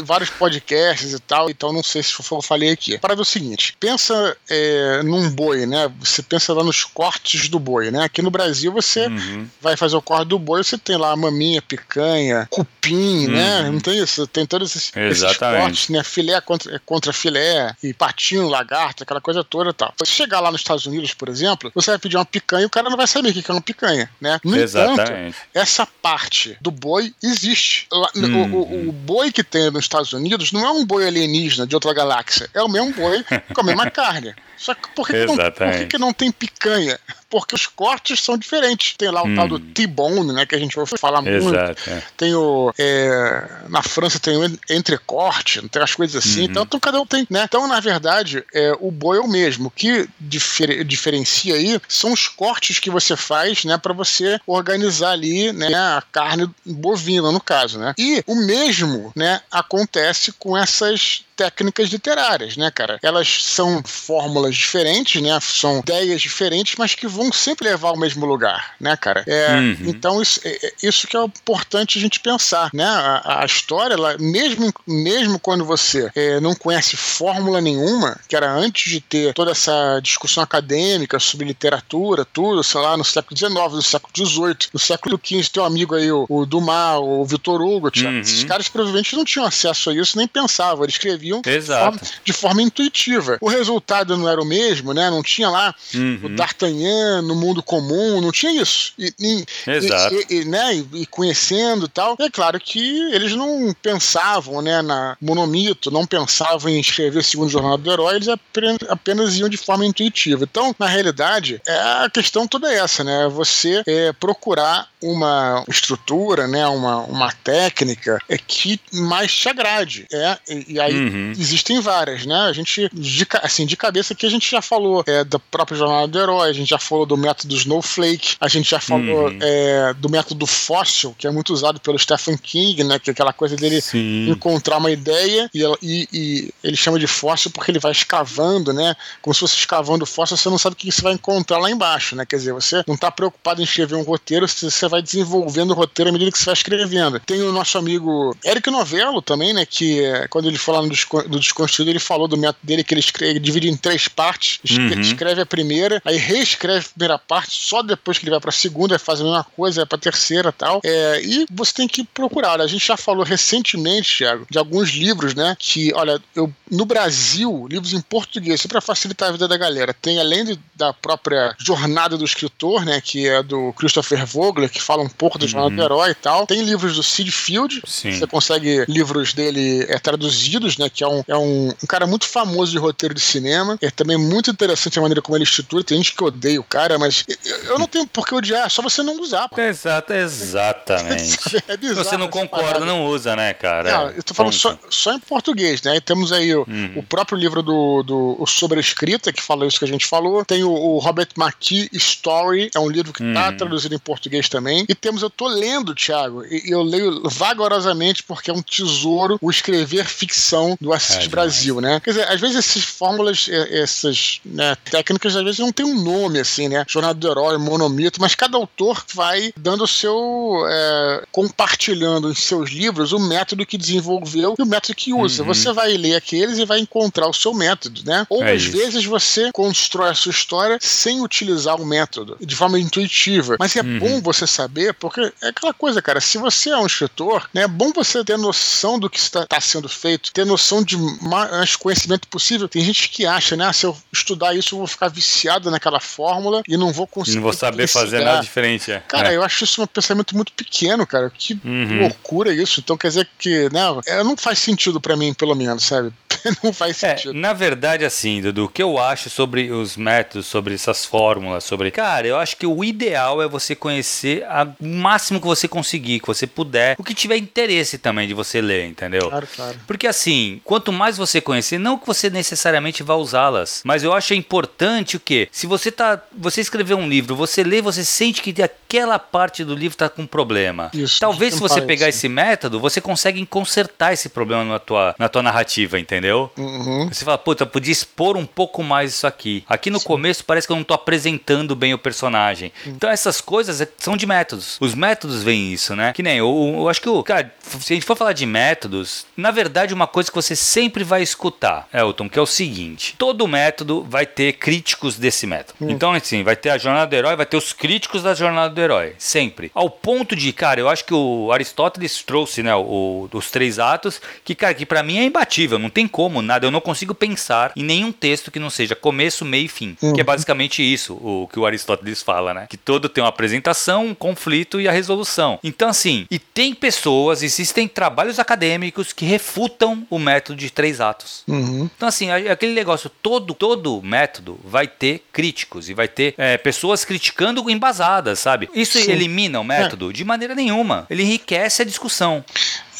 vários 0.03 0.29
podcasts 0.29 1.13
e 1.13 1.19
tal, 1.19 1.49
então 1.49 1.71
não 1.71 1.81
sei 1.81 2.03
se 2.03 2.13
eu 2.19 2.41
falei 2.41 2.71
aqui. 2.71 2.97
Para 2.97 3.15
ver 3.15 3.21
o 3.21 3.25
seguinte, 3.25 3.77
pensa 3.79 4.32
é, 4.49 5.01
num 5.03 5.29
boi, 5.29 5.65
né? 5.65 5.91
Você 5.99 6.21
pensa 6.21 6.53
lá 6.53 6.63
nos 6.63 6.83
cortes 6.83 7.47
do 7.47 7.59
boi, 7.59 7.91
né? 7.91 8.03
Aqui 8.03 8.21
no 8.21 8.31
Brasil 8.31 8.71
você 8.71 9.07
uhum. 9.07 9.47
vai 9.61 9.77
fazer 9.77 9.95
o 9.95 10.01
corte 10.01 10.27
do 10.27 10.39
boi, 10.39 10.63
você 10.63 10.77
tem 10.77 10.97
lá 10.97 11.11
a 11.11 11.15
maminha, 11.15 11.61
picanha, 11.61 12.47
cupim, 12.49 13.27
né? 13.27 13.57
uhum. 13.57 13.63
né? 13.63 13.69
Não 13.71 13.79
tem 13.79 14.01
isso? 14.01 14.25
Tem 14.27 14.45
todos 14.45 14.75
esses, 14.75 14.91
esses 14.95 15.37
cortes, 15.37 15.89
né? 15.89 16.03
Filé 16.03 16.39
contra, 16.41 16.79
contra 16.85 17.13
filé 17.13 17.75
e 17.83 17.93
patinho, 17.93 18.47
lagarto, 18.47 19.03
aquela 19.03 19.21
coisa 19.21 19.43
toda 19.43 19.69
e 19.69 19.73
tal. 19.73 19.93
Se 20.03 20.11
chegar 20.11 20.39
lá 20.39 20.51
nos 20.51 20.61
Estados 20.61 20.85
Unidos, 20.85 21.13
por 21.13 21.29
exemplo, 21.29 21.43
exemplo, 21.43 21.71
você 21.73 21.91
vai 21.91 21.99
pedir 21.99 22.17
uma 22.17 22.25
picanha 22.25 22.63
e 22.63 22.65
o 22.65 22.69
cara 22.69 22.89
não 22.89 22.97
vai 22.97 23.07
saber 23.07 23.29
o 23.29 23.33
que 23.33 23.51
é 23.51 23.53
uma 23.53 23.61
picanha, 23.61 24.09
né? 24.19 24.39
No 24.43 24.55
Exatamente. 24.55 25.01
entanto, 25.01 25.35
essa 25.53 25.85
parte 25.85 26.57
do 26.61 26.71
boi 26.71 27.13
existe. 27.21 27.87
Uhum. 28.15 28.53
O, 28.53 28.57
o, 28.57 28.89
o, 28.89 28.91
boi 28.91 29.31
que 29.31 29.43
tem 29.43 29.69
nos 29.69 29.85
Estados 29.85 30.13
Unidos 30.13 30.51
não 30.51 30.65
é 30.65 30.71
um 30.71 30.85
boi 30.85 31.07
alienígena 31.07 31.67
de 31.67 31.75
outra 31.75 31.93
galáxia, 31.93 32.49
é 32.53 32.61
o 32.61 32.69
mesmo 32.69 32.93
boi 32.93 33.23
com 33.53 33.61
a 33.61 33.63
mesma 33.63 33.89
carne. 33.89 34.22
Só 34.57 34.73
que 34.73 34.89
por 34.95 35.07
que, 35.07 35.13
que, 35.13 35.25
não, 35.25 35.35
por 35.35 35.71
que, 35.71 35.85
que 35.85 35.97
não 35.97 36.13
tem 36.13 36.31
picanha? 36.31 36.99
porque 37.33 37.55
os 37.55 37.65
cortes 37.65 38.19
são 38.19 38.37
diferentes. 38.37 38.93
Tem 38.95 39.09
lá 39.09 39.23
o 39.23 39.27
hum. 39.27 39.35
tal 39.35 39.47
do 39.47 39.55
hum. 39.55 39.71
T-bone, 39.73 40.31
né, 40.33 40.45
que 40.45 40.53
a 40.53 40.59
gente 40.59 40.75
vai 40.75 40.85
falar 40.85 41.25
Exato, 41.25 41.43
muito. 41.43 41.89
É. 41.89 42.03
Tem 42.15 42.35
o. 42.35 42.71
É, 42.77 43.47
na 43.69 43.81
França 43.81 44.19
tem 44.19 44.37
o 44.37 44.45
entrecorte, 44.69 45.67
tem 45.69 45.81
as 45.81 45.95
coisas 45.95 46.23
assim. 46.23 46.41
Uhum. 46.41 46.45
Então, 46.45 46.63
então, 46.63 46.79
cada 46.79 47.01
um 47.01 47.07
tem. 47.07 47.25
Né? 47.27 47.43
Então, 47.43 47.67
na 47.67 47.79
verdade, 47.79 48.45
é, 48.53 48.77
o 48.79 48.91
boi 48.91 49.17
é 49.17 49.19
o 49.19 49.27
mesmo. 49.27 49.69
O 49.69 49.71
que 49.71 50.07
difer 50.19 50.83
diferencia 50.83 51.55
aí 51.55 51.81
são 51.89 52.13
os 52.13 52.27
cortes 52.27 52.77
que 52.77 52.91
você 52.91 53.17
faz 53.17 53.65
né, 53.65 53.79
para 53.79 53.93
você 53.93 54.39
organizar 54.45 55.13
ali 55.13 55.51
né, 55.51 55.73
a 55.73 56.03
carne 56.11 56.47
bovina, 56.63 57.31
no 57.31 57.41
caso. 57.41 57.79
Né? 57.79 57.95
E 57.97 58.23
o 58.27 58.35
mesmo 58.35 59.11
né, 59.15 59.41
acontece 59.49 60.31
com 60.33 60.55
essas 60.55 61.25
técnicas 61.35 61.89
literárias, 61.89 62.55
né, 62.57 62.71
cara? 62.71 62.99
Elas 63.01 63.43
são 63.43 63.81
fórmulas 64.13 64.55
diferentes, 64.55 65.21
né? 65.21 65.37
São 65.41 65.79
ideias 65.79 66.21
diferentes, 66.21 66.75
mas 66.77 66.93
que 66.93 67.07
vão 67.07 67.31
sempre 67.31 67.67
levar 67.67 67.89
ao 67.89 67.97
mesmo 67.97 68.25
lugar, 68.25 68.75
né, 68.79 68.95
cara? 68.95 69.23
É, 69.27 69.55
uhum. 69.55 69.77
Então, 69.87 70.21
isso, 70.21 70.39
é, 70.43 70.67
é, 70.67 70.73
isso 70.83 71.07
que 71.07 71.17
é 71.17 71.23
importante 71.23 71.97
a 71.97 72.01
gente 72.01 72.19
pensar, 72.19 72.69
né? 72.73 72.85
A, 72.85 73.41
a 73.41 73.45
história, 73.45 73.95
ela, 73.95 74.15
mesmo, 74.19 74.71
mesmo 74.87 75.39
quando 75.39 75.65
você 75.65 76.11
é, 76.15 76.39
não 76.39 76.53
conhece 76.53 76.95
fórmula 76.95 77.59
nenhuma, 77.59 78.19
que 78.27 78.35
era 78.35 78.51
antes 78.51 78.91
de 78.91 79.01
ter 79.01 79.33
toda 79.33 79.51
essa 79.51 79.99
discussão 80.01 80.43
acadêmica 80.43 81.19
sobre 81.19 81.47
literatura, 81.47 82.25
tudo, 82.25 82.63
sei 82.63 82.81
lá, 82.81 82.95
no 82.95 83.03
século 83.03 83.37
XIX, 83.37 83.53
no 83.53 83.81
século 83.81 84.13
XVIII, 84.15 84.69
no 84.73 84.79
século 84.79 85.19
XV, 85.23 85.49
teu 85.51 85.65
amigo 85.65 85.95
aí, 85.95 86.11
o, 86.11 86.25
o 86.29 86.45
Dumas, 86.45 86.99
o 87.01 87.25
Vitor 87.25 87.61
Hugo, 87.61 87.89
uhum. 87.95 88.19
esses 88.19 88.43
caras 88.43 88.67
provavelmente 88.69 89.15
não 89.15 89.25
tinham 89.25 89.45
acesso 89.45 89.89
a 89.89 89.95
isso, 89.95 90.17
nem 90.17 90.27
pensavam, 90.27 90.83
eles 90.83 90.93
escreviam 90.93 91.13
escreviam 91.13 91.41
de 91.41 91.61
forma, 91.61 91.99
de 92.23 92.33
forma, 92.33 92.61
intuitiva. 92.61 93.37
O 93.41 93.47
resultado 93.47 94.02
não 94.05 94.27
era 94.27 94.41
o 94.41 94.45
mesmo, 94.45 94.93
né? 94.93 95.09
Não 95.09 95.23
tinha 95.23 95.49
lá 95.49 95.73
uhum. 95.93 96.19
o 96.23 96.29
D'Artagnan 96.29 97.21
no 97.21 97.35
mundo 97.35 97.61
comum, 97.61 98.21
não 98.21 98.31
tinha 98.31 98.61
isso. 98.61 98.93
E, 98.97 99.13
e, 99.19 99.45
Exato. 99.69 100.15
E, 100.29 100.41
e 100.41 100.45
né? 100.45 100.83
e, 100.93 101.05
conhecendo 101.05 101.85
e 101.85 101.89
tal. 101.89 102.15
É 102.19 102.29
claro 102.29 102.59
que 102.59 103.13
eles 103.13 103.35
não 103.35 103.73
pensavam 103.81 104.61
né, 104.61 104.81
na 104.81 105.17
monomito, 105.21 105.91
não 105.91 106.05
pensavam 106.05 106.71
em 106.71 106.79
escrever 106.79 107.23
segundo 107.23 107.49
jornal 107.49 107.77
do 107.77 107.91
herói, 107.91 108.15
eles 108.15 108.27
apenas, 108.27 108.77
apenas 108.89 109.37
iam 109.37 109.49
de 109.49 109.57
forma 109.57 109.85
intuitiva. 109.85 110.43
Então, 110.43 110.75
na 110.77 110.87
realidade, 110.87 111.61
é 111.67 111.73
a 112.05 112.09
questão 112.11 112.47
toda 112.47 112.71
essa, 112.71 113.03
né? 113.03 113.27
Você 113.29 113.83
é, 113.85 114.11
procurar 114.13 114.87
uma 115.03 115.63
estrutura, 115.67 116.47
né? 116.47 116.65
Uma, 116.67 116.99
uma 117.01 117.31
técnica 117.43 118.17
é 118.29 118.37
que 118.37 118.79
mais 118.93 119.35
te 119.35 119.49
agrade. 119.49 120.05
É, 120.11 120.37
e, 120.49 120.73
e 120.73 120.79
aí 120.79 120.95
uhum. 120.95 121.33
Existem 121.37 121.79
várias, 121.81 122.25
né? 122.25 122.35
A 122.35 122.53
gente, 122.53 122.89
de, 122.93 123.27
assim, 123.41 123.65
de 123.65 123.75
cabeça 123.75 124.13
aqui 124.13 124.25
a 124.25 124.29
gente 124.29 124.49
já 124.49 124.61
falou 124.61 125.03
é, 125.05 125.23
da 125.23 125.37
própria 125.37 125.77
jornada 125.77 126.07
do 126.07 126.19
herói, 126.19 126.49
a 126.49 126.53
gente 126.53 126.69
já 126.69 126.79
falou 126.79 127.05
do 127.05 127.17
método 127.17 127.53
Snowflake, 127.55 128.35
a 128.39 128.47
gente 128.47 128.69
já 128.69 128.79
falou 128.79 129.29
uhum. 129.29 129.39
é, 129.41 129.93
do 129.95 130.09
método 130.09 130.47
fóssil, 130.47 131.13
que 131.17 131.27
é 131.27 131.31
muito 131.31 131.53
usado 131.53 131.79
pelo 131.79 131.99
Stephen 131.99 132.37
King, 132.37 132.83
né? 132.83 132.97
Que 132.97 133.09
é 133.09 133.13
aquela 133.13 133.33
coisa 133.33 133.55
dele 133.55 133.81
Sim. 133.81 134.29
encontrar 134.29 134.77
uma 134.77 134.91
ideia 134.91 135.49
e, 135.53 135.63
e, 135.81 136.07
e, 136.13 136.53
ele 136.63 136.77
chama 136.77 136.97
de 136.97 137.07
fóssil 137.07 137.51
porque 137.51 137.71
ele 137.71 137.79
vai 137.79 137.91
escavando, 137.91 138.71
né? 138.71 138.95
Como 139.21 139.33
se 139.33 139.41
fosse 139.41 139.57
escavando 139.57 140.05
fóssil, 140.05 140.37
você 140.37 140.49
não 140.49 140.57
sabe 140.57 140.73
o 140.73 140.77
que 140.77 140.91
você 140.91 141.01
vai 141.01 141.13
encontrar 141.13 141.57
lá 141.57 141.69
embaixo, 141.69 142.15
né? 142.15 142.25
Quer 142.25 142.37
dizer, 142.37 142.53
você 142.53 142.83
não 142.87 142.95
está 142.95 143.11
preocupado 143.11 143.59
em 143.59 143.65
escrever 143.65 143.95
um 143.95 144.03
roteiro, 144.03 144.47
você 144.47 144.87
vai 144.93 145.01
desenvolvendo 145.01 145.71
o 145.71 145.73
roteiro 145.73 146.09
à 146.09 146.13
medida 146.13 146.31
que 146.31 146.37
você 146.37 146.45
vai 146.45 146.53
escrevendo. 146.53 147.19
Tem 147.19 147.41
o 147.41 147.51
nosso 147.51 147.77
amigo 147.77 148.35
Eric 148.45 148.69
Novello 148.69 149.21
também, 149.21 149.53
né? 149.53 149.65
Que 149.65 150.03
quando 150.29 150.47
ele 150.47 150.57
fala 150.57 150.81
no 150.81 150.89
do 150.89 151.39
Desconstruído, 151.39 151.89
ele 151.89 151.99
falou 151.99 152.27
do 152.27 152.37
método 152.37 152.59
dele 152.63 152.83
que 152.83 152.93
ele, 152.93 152.99
escreve, 152.99 153.31
ele 153.31 153.39
divide 153.39 153.69
em 153.69 153.75
três 153.75 154.07
partes. 154.07 154.59
Uhum. 154.69 155.01
Escreve 155.01 155.41
a 155.41 155.45
primeira, 155.45 156.01
aí 156.05 156.17
reescreve 156.17 156.85
a 156.85 156.89
primeira 156.89 157.19
parte, 157.19 157.51
só 157.51 157.81
depois 157.81 158.17
que 158.17 158.25
ele 158.25 158.31
vai 158.31 158.39
pra 158.39 158.51
segunda, 158.51 158.99
faz 158.99 159.19
a 159.21 159.23
mesma 159.23 159.43
coisa, 159.43 159.81
vai 159.81 159.85
pra 159.87 159.97
terceira 159.97 160.49
e 160.49 160.51
tal. 160.51 160.81
É, 160.83 161.21
e 161.23 161.45
você 161.51 161.73
tem 161.73 161.87
que 161.87 162.03
procurar. 162.03 162.61
A 162.61 162.67
gente 162.67 162.85
já 162.85 162.95
falou 162.95 163.23
recentemente, 163.23 164.17
Thiago, 164.17 164.45
de 164.49 164.57
alguns 164.57 164.89
livros, 164.91 165.33
né? 165.33 165.55
Que, 165.59 165.91
olha, 165.95 166.21
eu, 166.35 166.53
no 166.69 166.85
Brasil, 166.85 167.67
livros 167.69 167.93
em 167.93 168.01
português, 168.01 168.61
só 168.61 168.67
pra 168.67 168.81
facilitar 168.81 169.29
a 169.29 169.31
vida 169.31 169.47
da 169.47 169.57
galera, 169.57 169.93
tem 169.93 170.19
além 170.19 170.45
de, 170.45 170.59
da 170.75 170.93
própria 170.93 171.55
jornada 171.57 172.17
do 172.17 172.25
escritor, 172.25 172.85
né? 172.85 173.01
Que 173.01 173.27
é 173.27 173.41
do 173.41 173.73
Christopher 173.73 174.25
Vogler, 174.25 174.69
que 174.69 174.81
fala 174.83 175.03
um 175.03 175.09
pouco 175.09 175.39
jornada 175.47 175.69
uhum. 175.69 175.75
do 175.75 175.83
herói 175.83 176.11
e 176.11 176.15
tal. 176.15 176.45
Tem 176.45 176.61
livros 176.61 176.95
do 176.95 177.03
Sid 177.03 177.31
Field, 177.31 177.81
Sim. 177.85 178.11
você 178.11 178.27
consegue 178.27 178.85
livros 178.87 179.33
dele 179.33 179.85
é, 179.87 179.97
traduzidos, 179.99 180.77
né? 180.77 180.89
Que 180.89 181.03
é 181.03 181.07
um, 181.07 181.23
é 181.27 181.37
um, 181.37 181.69
um 181.69 181.87
cara 181.87 182.05
muito 182.05 182.27
famoso 182.27 182.71
de 182.71 182.77
roteiro 182.77 183.13
de 183.13 183.21
cinema. 183.21 183.77
É 183.81 183.89
também 183.89 184.17
muito 184.17 184.49
interessante 184.49 184.97
a 184.99 185.01
maneira 185.01 185.21
como 185.21 185.37
ele 185.37 185.43
estrutura. 185.43 185.83
Tem 185.83 185.97
gente 185.97 186.15
que 186.15 186.23
odeia 186.23 186.59
o 186.59 186.63
cara, 186.63 186.97
mas 186.97 187.25
eu, 187.67 187.77
não 187.77 187.87
tenho 187.87 188.07
por 188.07 188.25
que 188.25 188.35
odiar, 188.35 188.65
é 188.65 188.69
só 188.69 188.81
você 188.81 189.01
não 189.03 189.19
usar. 189.19 189.47
Pô. 189.49 189.59
Exato, 189.59 190.13
exatamente. 190.13 191.37
é 191.67 191.77
bizarro, 191.77 192.03
você 192.03 192.17
não 192.17 192.27
concorda, 192.27 192.85
não 192.85 193.05
usa, 193.05 193.35
né, 193.35 193.53
cara? 193.53 193.89
É, 193.89 194.17
eu 194.17 194.23
tô 194.23 194.33
falando 194.33 194.53
só, 194.53 194.77
só, 194.89 195.13
em 195.13 195.19
português, 195.19 195.81
né? 195.81 195.95
E 195.95 196.01
temos 196.01 196.31
aí 196.31 196.53
o, 196.55 196.65
uhum. 196.67 196.93
o 196.97 197.03
próprio 197.03 197.37
livro 197.37 197.61
do, 197.61 198.03
do 198.03 198.35
o 198.39 198.47
Sobre 198.47 198.79
Escrita, 198.79 199.31
que 199.31 199.41
fala 199.41 199.65
isso 199.65 199.79
que 199.79 199.85
a 199.85 199.87
gente 199.87 200.05
falou. 200.05 200.43
Tem 200.45 200.63
o, 200.63 200.71
o 200.71 200.99
Robert 200.99 201.29
McKee 201.37 201.89
Story, 201.93 202.69
é 202.75 202.79
um 202.79 202.89
livro 202.89 203.13
que 203.13 203.23
está 203.23 203.49
uhum. 203.49 203.57
traduzido 203.57 203.95
em 203.95 203.99
português 203.99 204.49
também. 204.49 204.72
E 204.87 204.95
temos, 204.95 205.21
eu 205.21 205.29
tô 205.29 205.47
lendo, 205.47 205.95
Thiago, 205.95 206.43
e 206.45 206.71
eu 206.71 206.81
leio 206.81 207.21
vagarosamente 207.29 208.23
porque 208.23 208.49
é 208.49 208.53
um 208.53 208.61
tesouro 208.61 209.37
o 209.41 209.49
escrever 209.49 210.05
ficção 210.05 210.77
do 210.79 210.93
Assis 210.93 211.25
é, 211.25 211.27
Brasil, 211.27 211.81
né? 211.81 211.99
Quer 211.99 212.11
dizer, 212.11 212.27
às 212.29 212.39
vezes 212.39 212.57
essas 212.57 212.83
fórmulas, 212.83 213.49
essas 213.49 214.39
né, 214.45 214.75
técnicas, 214.89 215.35
às 215.35 215.43
vezes 215.43 215.59
não 215.59 215.71
tem 215.71 215.85
um 215.85 216.01
nome, 216.01 216.39
assim, 216.39 216.67
né? 216.67 216.85
Jornada 216.87 217.19
do 217.19 217.29
Herói, 217.29 217.57
Monomito, 217.57 218.19
mas 218.19 218.35
cada 218.35 218.57
autor 218.57 219.03
vai 219.13 219.53
dando 219.57 219.83
o 219.83 219.87
seu. 219.87 220.65
É, 220.69 221.23
compartilhando 221.31 222.29
em 222.29 222.35
seus 222.35 222.69
livros 222.71 223.11
o 223.11 223.19
método 223.19 223.65
que 223.65 223.77
desenvolveu 223.77 224.55
e 224.57 224.61
o 224.61 224.65
método 224.65 224.95
que 224.95 225.13
usa. 225.13 225.41
Uhum. 225.41 225.47
Você 225.47 225.71
vai 225.71 225.95
ler 225.97 226.15
aqueles 226.15 226.57
e 226.57 226.65
vai 226.65 226.79
encontrar 226.79 227.27
o 227.27 227.33
seu 227.33 227.53
método, 227.53 228.01
né? 228.05 228.25
Ou 228.29 228.43
é 228.43 228.53
às 228.53 228.63
isso. 228.63 228.77
vezes 228.77 229.05
você 229.05 229.51
constrói 229.51 230.09
a 230.09 230.13
sua 230.13 230.31
história 230.31 230.77
sem 230.81 231.21
utilizar 231.21 231.79
o 231.79 231.85
método, 231.85 232.37
de 232.39 232.55
forma 232.55 232.79
intuitiva. 232.79 233.55
Mas 233.59 233.75
é 233.75 233.81
uhum. 233.81 233.99
bom 233.99 234.21
você 234.21 234.45
saber 234.45 234.62
saber, 234.63 234.93
porque 234.93 235.21
é 235.41 235.49
aquela 235.49 235.73
coisa, 235.73 236.01
cara, 236.01 236.19
se 236.19 236.37
você 236.37 236.69
é 236.69 236.77
um 236.77 236.85
escritor, 236.85 237.49
né, 237.53 237.63
é 237.63 237.67
bom 237.67 237.91
você 237.93 238.23
ter 238.23 238.37
noção 238.37 238.99
do 238.99 239.09
que 239.09 239.17
está 239.17 239.45
tá 239.45 239.59
sendo 239.59 239.89
feito, 239.89 240.31
ter 240.31 240.45
noção 240.45 240.83
de 240.83 240.97
mais 241.21 241.75
conhecimento 241.75 242.27
possível. 242.27 242.67
Tem 242.67 242.83
gente 242.83 243.09
que 243.09 243.25
acha, 243.25 243.55
né, 243.55 243.65
ah, 243.67 243.73
se 243.73 243.85
eu 243.85 243.95
estudar 244.11 244.53
isso, 244.55 244.75
eu 244.75 244.79
vou 244.79 244.87
ficar 244.87 245.09
viciado 245.09 245.69
naquela 245.69 245.99
fórmula 245.99 246.63
e 246.67 246.77
não 246.77 246.91
vou 246.91 247.07
conseguir. 247.07 247.37
Não 247.37 247.43
vou 247.43 247.53
saber 247.53 247.87
fazer 247.87 248.23
nada 248.23 248.41
diferente. 248.41 248.91
É. 248.91 248.99
Cara, 249.07 249.31
é. 249.31 249.35
eu 249.35 249.43
acho 249.43 249.63
isso 249.63 249.81
um 249.81 249.87
pensamento 249.87 250.35
muito 250.35 250.53
pequeno, 250.53 251.05
cara. 251.05 251.29
Que 251.29 251.59
uhum. 251.63 252.01
loucura 252.01 252.53
isso. 252.53 252.79
Então 252.79 252.97
quer 252.97 253.09
dizer 253.09 253.29
que, 253.37 253.69
né, 253.71 253.81
é, 254.07 254.23
não 254.23 254.37
faz 254.37 254.59
sentido 254.59 254.99
para 254.99 255.15
mim, 255.15 255.33
pelo 255.33 255.55
menos, 255.55 255.83
sabe? 255.83 256.11
não 256.63 256.73
faz 256.73 257.01
é, 257.03 257.15
sentido. 257.15 257.35
É, 257.35 257.39
na 257.39 257.53
verdade, 257.53 258.05
assim, 258.05 258.41
Dudu, 258.41 258.65
o 258.65 258.69
que 258.69 258.81
eu 258.81 258.97
acho 258.97 259.29
sobre 259.29 259.71
os 259.71 259.95
métodos, 259.95 260.47
sobre 260.47 260.73
essas 260.73 261.05
fórmulas, 261.05 261.63
sobre. 261.63 261.91
Cara, 261.91 262.27
eu 262.27 262.37
acho 262.37 262.57
que 262.57 262.65
o 262.65 262.83
ideal 262.83 263.41
é 263.41 263.47
você 263.47 263.75
conhecer 263.75 264.42
o 264.79 264.85
máximo 264.85 265.39
que 265.39 265.47
você 265.47 265.67
conseguir, 265.67 266.19
que 266.19 266.27
você 266.27 266.47
puder, 266.47 266.95
o 266.97 267.03
que 267.03 267.13
tiver 267.13 267.37
interesse 267.37 267.97
também 267.97 268.27
de 268.27 268.33
você 268.33 268.61
ler, 268.61 268.85
entendeu? 268.85 269.29
Claro, 269.29 269.47
claro. 269.55 269.79
Porque 269.87 270.07
assim, 270.07 270.61
quanto 270.63 270.91
mais 270.91 271.17
você 271.17 271.41
conhecer, 271.41 271.77
não 271.77 271.97
que 271.97 272.07
você 272.07 272.29
necessariamente 272.29 273.03
vá 273.03 273.15
usá-las, 273.15 273.81
mas 273.83 274.03
eu 274.03 274.13
acho 274.13 274.33
importante 274.33 275.17
o 275.17 275.19
quê? 275.19 275.47
Se 275.51 275.67
você 275.67 275.91
tá. 275.91 276.21
Você 276.37 276.61
escreveu 276.61 276.97
um 276.97 277.07
livro, 277.07 277.35
você 277.35 277.63
lê, 277.63 277.81
você 277.81 278.03
sente 278.03 278.41
que 278.41 278.53
aquela 278.61 279.17
parte 279.17 279.63
do 279.63 279.75
livro 279.75 279.97
tá 279.97 280.09
com 280.09 280.25
problema. 280.25 280.89
Isso, 280.93 281.19
Talvez 281.19 281.55
se 281.55 281.59
você 281.59 281.81
pegar 281.81 282.09
esse 282.09 282.29
método, 282.29 282.79
você 282.79 283.01
consegue 283.01 283.43
consertar 283.45 284.13
esse 284.13 284.29
problema 284.29 284.63
na 284.63 284.79
tua, 284.79 285.15
na 285.17 285.29
tua 285.29 285.41
narrativa, 285.41 285.99
entendeu? 285.99 286.51
Uhum. 286.57 287.07
Você 287.11 287.25
fala, 287.25 287.37
puta, 287.37 287.65
podia 287.65 287.91
expor 287.91 288.37
um 288.37 288.45
pouco 288.45 288.83
mais 288.83 289.13
isso 289.13 289.27
aqui. 289.27 289.63
Aqui 289.67 289.89
no 289.89 289.99
Sim. 289.99 290.05
começo 290.05 290.45
parece 290.45 290.67
que 290.67 290.73
eu 290.73 290.77
não 290.77 290.83
tô 290.83 290.93
apresentando 290.93 291.75
bem 291.75 291.93
o 291.93 291.97
personagem. 291.97 292.71
Uhum. 292.85 292.93
Então 292.93 293.09
essas 293.09 293.41
coisas 293.41 293.87
são 293.97 294.15
de 294.15 294.25
métodos. 294.33 294.77
Os 294.79 294.95
métodos 294.95 295.43
veem 295.43 295.71
isso, 295.71 295.95
né? 295.95 296.13
Que 296.13 296.23
nem 296.23 296.37
eu, 296.37 296.73
eu 296.75 296.89
acho 296.89 297.01
que 297.01 297.09
o. 297.09 297.23
Cara, 297.23 297.53
se 297.59 297.93
a 297.93 297.95
gente 297.95 298.05
for 298.05 298.17
falar 298.17 298.33
de 298.33 298.45
métodos, 298.45 299.25
na 299.37 299.51
verdade, 299.51 299.93
uma 299.93 300.07
coisa 300.07 300.29
que 300.29 300.35
você 300.35 300.55
sempre 300.55 301.03
vai 301.03 301.21
escutar, 301.21 301.87
Elton, 301.93 302.29
que 302.29 302.39
é 302.39 302.41
o 302.41 302.45
seguinte: 302.45 303.15
todo 303.17 303.47
método 303.47 304.05
vai 304.09 304.25
ter 304.25 304.53
críticos 304.53 305.17
desse 305.17 305.45
método. 305.45 305.77
Uhum. 305.81 305.91
Então, 305.91 306.13
assim, 306.13 306.43
vai 306.43 306.55
ter 306.55 306.69
a 306.69 306.77
jornada 306.77 307.07
do 307.07 307.15
herói, 307.15 307.35
vai 307.35 307.45
ter 307.45 307.57
os 307.57 307.73
críticos 307.73 308.23
da 308.23 308.33
jornada 308.33 308.73
do 308.73 308.81
herói. 308.81 309.15
Sempre. 309.17 309.71
Ao 309.73 309.89
ponto 309.89 310.35
de, 310.35 310.51
cara, 310.51 310.79
eu 310.79 310.89
acho 310.89 311.05
que 311.05 311.13
o 311.13 311.51
Aristóteles 311.51 312.21
trouxe, 312.23 312.63
né, 312.63 312.75
o, 312.75 313.29
os 313.31 313.51
três 313.51 313.79
atos, 313.79 314.21
que, 314.43 314.55
cara, 314.55 314.73
que 314.73 314.85
para 314.85 315.03
mim 315.03 315.17
é 315.17 315.23
imbatível, 315.23 315.77
não 315.77 315.89
tem 315.89 316.07
como 316.07 316.41
nada, 316.41 316.65
eu 316.65 316.71
não 316.71 316.81
consigo 316.81 317.13
pensar 317.13 317.71
em 317.75 317.83
nenhum 317.83 318.11
texto 318.11 318.51
que 318.51 318.59
não 318.59 318.69
seja 318.69 318.95
começo, 318.95 319.45
meio 319.45 319.65
e 319.65 319.67
fim. 319.67 319.95
Uhum. 320.01 320.13
Que 320.13 320.21
é 320.21 320.23
basicamente 320.23 320.81
isso 320.81 321.13
o 321.13 321.47
que 321.51 321.59
o 321.59 321.65
Aristóteles 321.65 322.21
fala, 322.21 322.53
né? 322.53 322.67
Que 322.69 322.77
todo 322.77 323.09
tem 323.09 323.23
uma 323.23 323.29
apresentação, 323.29 324.07
um 324.07 324.15
conflito 324.23 324.79
e 324.79 324.87
a 324.87 324.91
resolução. 324.93 325.59
Então, 325.61 325.89
assim, 325.89 326.25
e 326.31 326.39
tem 326.39 326.73
pessoas, 326.73 327.43
existem 327.43 327.89
trabalhos 327.89 328.39
acadêmicos 328.39 329.11
que 329.11 329.25
refutam 329.25 330.07
o 330.09 330.17
método 330.17 330.57
de 330.57 330.69
três 330.69 331.01
atos. 331.01 331.43
Uhum. 331.45 331.89
Então, 331.93 332.07
assim, 332.07 332.31
aquele 332.31 332.73
negócio, 332.73 333.09
todo, 333.21 333.53
todo 333.53 334.01
método 334.01 334.57
vai 334.63 334.87
ter 334.87 335.25
críticos 335.33 335.89
e 335.89 335.93
vai 335.93 336.07
ter 336.07 336.35
é, 336.37 336.57
pessoas 336.57 337.03
criticando 337.03 337.69
embasadas, 337.69 338.39
sabe? 338.39 338.69
Isso 338.73 338.97
Sim. 338.97 339.11
elimina 339.11 339.59
o 339.59 339.63
método? 339.63 340.09
É. 340.09 340.13
De 340.13 340.23
maneira 340.23 340.55
nenhuma. 340.55 341.05
Ele 341.09 341.23
enriquece 341.23 341.81
a 341.81 341.85
discussão. 341.85 342.45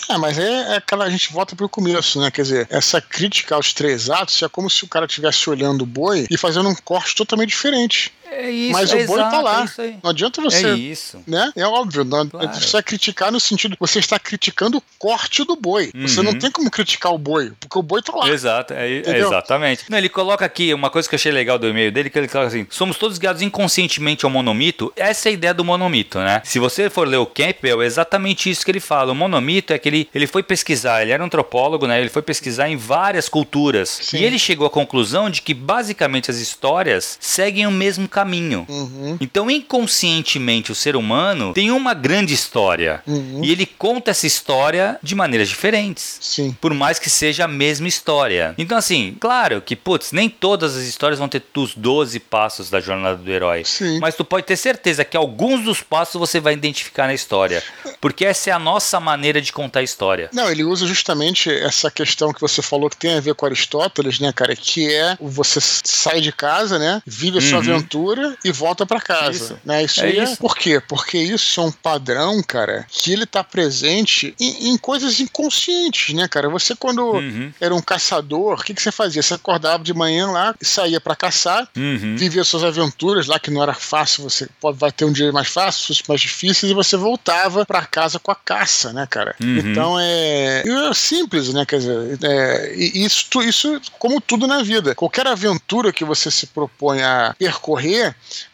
É, 0.10 0.18
mas 0.18 0.38
é, 0.38 0.74
é 0.74 0.76
aquela. 0.76 1.06
A 1.06 1.10
gente 1.10 1.32
volta 1.32 1.56
pro 1.56 1.70
começo, 1.70 2.20
né? 2.20 2.30
Quer 2.30 2.42
dizer, 2.42 2.68
essa 2.70 3.00
crítica 3.00 3.56
aos 3.56 3.72
três 3.72 4.10
atos 4.10 4.42
é 4.42 4.50
como 4.50 4.70
se 4.70 4.84
o 4.84 4.88
cara 4.88 5.06
estivesse 5.06 5.50
olhando 5.50 5.84
o 5.84 5.86
boi 5.86 6.28
e 6.30 6.38
fazendo 6.38 6.68
um 6.68 6.76
corte 6.76 7.16
totalmente 7.16 7.50
diferente. 7.50 8.12
É 8.38 8.50
isso, 8.50 8.74
Mas 8.74 8.92
é 8.92 9.04
o 9.04 9.08
boi 9.08 9.20
tá 9.20 9.28
exato, 9.28 9.36
tá 9.36 9.42
lá. 9.42 9.66
É 9.80 9.94
não 10.02 10.10
adianta 10.10 10.42
você. 10.42 10.68
É 10.68 10.74
isso. 10.74 11.22
Né? 11.28 11.52
É 11.56 11.66
óbvio. 11.66 12.04
Não, 12.04 12.28
claro. 12.28 12.54
Você 12.54 12.72
vai 12.72 12.84
criticar 12.84 13.32
no 13.32 13.40
sentido. 13.40 13.78
Você 13.80 14.00
está 14.00 14.18
criticando 14.20 14.78
o 14.78 14.84
corte 14.98 15.44
do 15.44 15.56
boi. 15.56 15.92
Uhum. 15.96 16.08
Você 16.08 16.22
não 16.22 16.32
uhum. 16.32 16.40
tem 16.40 16.52
como 16.52 16.70
criticar 16.70 17.14
o 17.14 17.18
boi, 17.18 17.52
porque 17.60 17.78
o 17.78 17.82
boi 17.82 18.02
tá 18.02 18.16
lá. 18.16 18.30
Exato, 18.30 18.74
é, 18.74 19.02
é 19.02 19.20
exatamente. 19.20 19.86
Não, 19.90 19.98
ele 19.98 20.10
coloca 20.10 20.46
aqui 20.46 20.74
uma 20.74 20.90
coisa 20.90 21.08
que 21.08 21.16
eu 21.16 21.18
achei 21.18 21.32
legal 21.32 21.60
do 21.60 21.68
e-mail 21.68 21.92
dele, 21.92 22.10
que 22.10 22.18
ele 22.18 22.28
coloca 22.28 22.48
assim: 22.48 22.66
somos 22.70 22.98
todos 22.98 23.18
guiados 23.18 23.42
inconscientemente 23.42 24.26
ao 24.26 24.32
monomito. 24.32 24.92
Essa 24.96 25.30
é 25.30 25.32
a 25.32 25.34
ideia 25.34 25.54
do 25.54 25.64
monomito, 25.64 26.20
né? 26.20 26.42
Se 26.44 26.60
você 26.60 26.90
for 26.90 27.08
ler 27.08 27.18
o 27.18 27.26
Campbell, 27.26 27.82
é 27.82 27.86
exatamente 27.86 28.50
isso 28.50 28.66
que 28.66 28.72
ele 28.72 28.80
fala. 28.80 29.12
O 29.12 29.16
monomito 29.16 29.74
é 29.74 29.80
que 29.80 29.90
ele, 29.90 30.10
ele 30.14 30.28
foi 30.28 30.44
pesquisar, 30.44 31.02
ele 31.02 31.12
era 31.12 31.22
um 31.22 31.26
antropólogo, 31.26 31.88
né? 31.88 32.00
Ele 32.00 32.10
foi 32.10 32.22
pesquisar 32.22 32.70
em 32.70 32.78
várias 32.78 33.30
culturas. 33.30 33.90
Sim. 33.90 34.18
E 34.18 34.24
ele 34.24 34.40
chegou 34.40 34.68
à 34.68 34.70
conclusão 34.70 35.30
de 35.30 35.42
que 35.42 35.54
basicamente 35.54 36.32
as 36.32 36.38
histórias 36.38 37.18
seguem 37.20 37.68
o 37.68 37.72
mesmo 37.72 38.08
caminho. 38.08 38.23
Uhum. 38.24 38.94
Uhum. 39.04 39.18
Então, 39.20 39.50
inconscientemente, 39.50 40.72
o 40.72 40.76
ser 40.76 40.96
humano 40.96 41.54
tem 41.54 41.72
uma 41.72 41.94
grande 41.94 42.34
história. 42.34 43.02
Uhum. 43.06 43.42
E 43.44 43.52
ele 43.52 43.66
conta 43.66 44.12
essa 44.12 44.28
história 44.28 44.98
de 45.02 45.16
maneiras 45.16 45.50
diferentes. 45.50 46.18
Sim. 46.22 46.56
Por 46.60 46.74
mais 46.74 47.00
que 47.00 47.10
seja 47.10 47.46
a 47.46 47.48
mesma 47.48 47.88
história. 47.88 48.54
Então, 48.58 48.78
assim, 48.78 49.16
claro 49.20 49.62
que, 49.62 49.76
putz, 49.76 50.12
nem 50.12 50.30
todas 50.30 50.76
as 50.76 50.84
histórias 50.84 51.20
vão 51.20 51.28
ter 51.28 51.44
os 51.56 51.76
12 51.76 52.20
passos 52.20 52.70
da 52.70 52.80
jornada 52.80 53.18
do 53.18 53.32
herói. 53.32 53.64
Sim. 53.66 54.00
Mas 54.00 54.16
tu 54.16 54.24
pode 54.24 54.46
ter 54.46 54.58
certeza 54.58 55.06
que 55.06 55.18
alguns 55.18 55.64
dos 55.64 55.82
passos 55.82 56.20
você 56.20 56.40
vai 56.40 56.54
identificar 56.54 57.08
na 57.08 57.14
história. 57.14 57.64
Porque 58.00 58.26
essa 58.26 58.50
é 58.50 58.54
a 58.54 58.60
nossa 58.60 59.00
maneira 59.00 59.42
de 59.42 59.52
contar 59.52 59.80
a 59.80 59.84
história. 59.84 60.30
Não, 60.34 60.50
ele 60.50 60.64
usa 60.64 60.86
justamente 60.86 61.50
essa 61.50 61.90
questão 61.90 62.34
que 62.34 62.42
você 62.42 62.62
falou 62.62 62.90
que 62.90 62.98
tem 62.98 63.16
a 63.16 63.20
ver 63.20 63.36
com 63.36 63.46
Aristóteles, 63.46 64.20
né, 64.20 64.32
cara? 64.34 64.56
Que 64.56 64.92
é 64.94 65.18
você 65.20 65.60
sai 65.62 66.22
de 66.22 66.32
casa, 66.32 66.80
né? 66.80 67.02
Vive 67.06 67.38
a 67.38 67.42
sua 67.42 67.60
uhum. 67.60 67.76
aventura 67.76 68.13
e 68.44 68.52
volta 68.52 68.86
para 68.86 69.00
casa. 69.00 69.32
Isso. 69.32 69.60
Né? 69.64 69.84
Isso, 69.84 70.02
é 70.02 70.10
isso. 70.12 70.34
É, 70.34 70.36
por 70.36 70.56
quê? 70.56 70.80
Porque 70.80 71.18
isso 71.18 71.60
é 71.60 71.64
um 71.64 71.72
padrão, 71.72 72.42
cara, 72.44 72.86
que 72.90 73.12
ele 73.12 73.26
tá 73.26 73.44
presente 73.44 74.36
em, 74.40 74.70
em 74.70 74.78
coisas 74.78 75.20
inconscientes, 75.20 76.14
né, 76.14 76.28
cara? 76.28 76.50
Você, 76.50 76.76
quando 76.76 77.04
uhum. 77.04 77.52
era 77.60 77.74
um 77.74 77.82
caçador, 77.82 78.60
o 78.60 78.64
que, 78.64 78.74
que 78.74 78.82
você 78.82 78.92
fazia? 78.92 79.22
Você 79.22 79.34
acordava 79.34 79.84
de 79.84 79.94
manhã 79.94 80.32
lá 80.32 80.56
e 80.60 80.66
saía 80.66 81.00
para 81.00 81.16
caçar, 81.16 81.68
uhum. 81.76 82.16
vivia 82.18 82.44
suas 82.44 82.64
aventuras 82.64 83.28
lá, 83.28 83.40
que 83.40 83.52
não 83.52 83.62
era 83.62 83.74
fácil, 83.74 84.24
você 84.24 84.48
pode, 84.60 84.78
vai 84.78 84.92
ter 84.92 85.06
um 85.06 85.12
dia 85.12 85.32
mais 85.32 85.48
fácil, 85.48 85.96
mais 86.08 86.22
difíceis, 86.22 86.72
e 86.72 86.76
você 86.76 86.98
voltava 86.98 87.66
para 87.66 87.86
casa 87.86 88.20
com 88.20 88.32
a 88.32 88.36
caça, 88.36 88.92
né, 88.94 89.08
cara? 89.10 89.36
Uhum. 89.42 89.58
Então 89.58 90.00
é, 90.00 90.64
é 90.66 90.94
simples, 90.94 91.54
né? 91.54 91.66
Quer 91.66 91.80
dizer, 91.80 92.20
é, 92.24 92.74
isso, 92.76 93.42
isso, 93.42 93.82
como 94.00 94.20
tudo 94.20 94.48
na 94.48 94.62
vida, 94.62 94.96
qualquer 94.96 95.28
aventura 95.28 95.94
que 95.94 96.04
você 96.04 96.30
se 96.32 96.48
propõe 96.48 97.02
a 97.02 97.36
percorrer, 97.38 98.03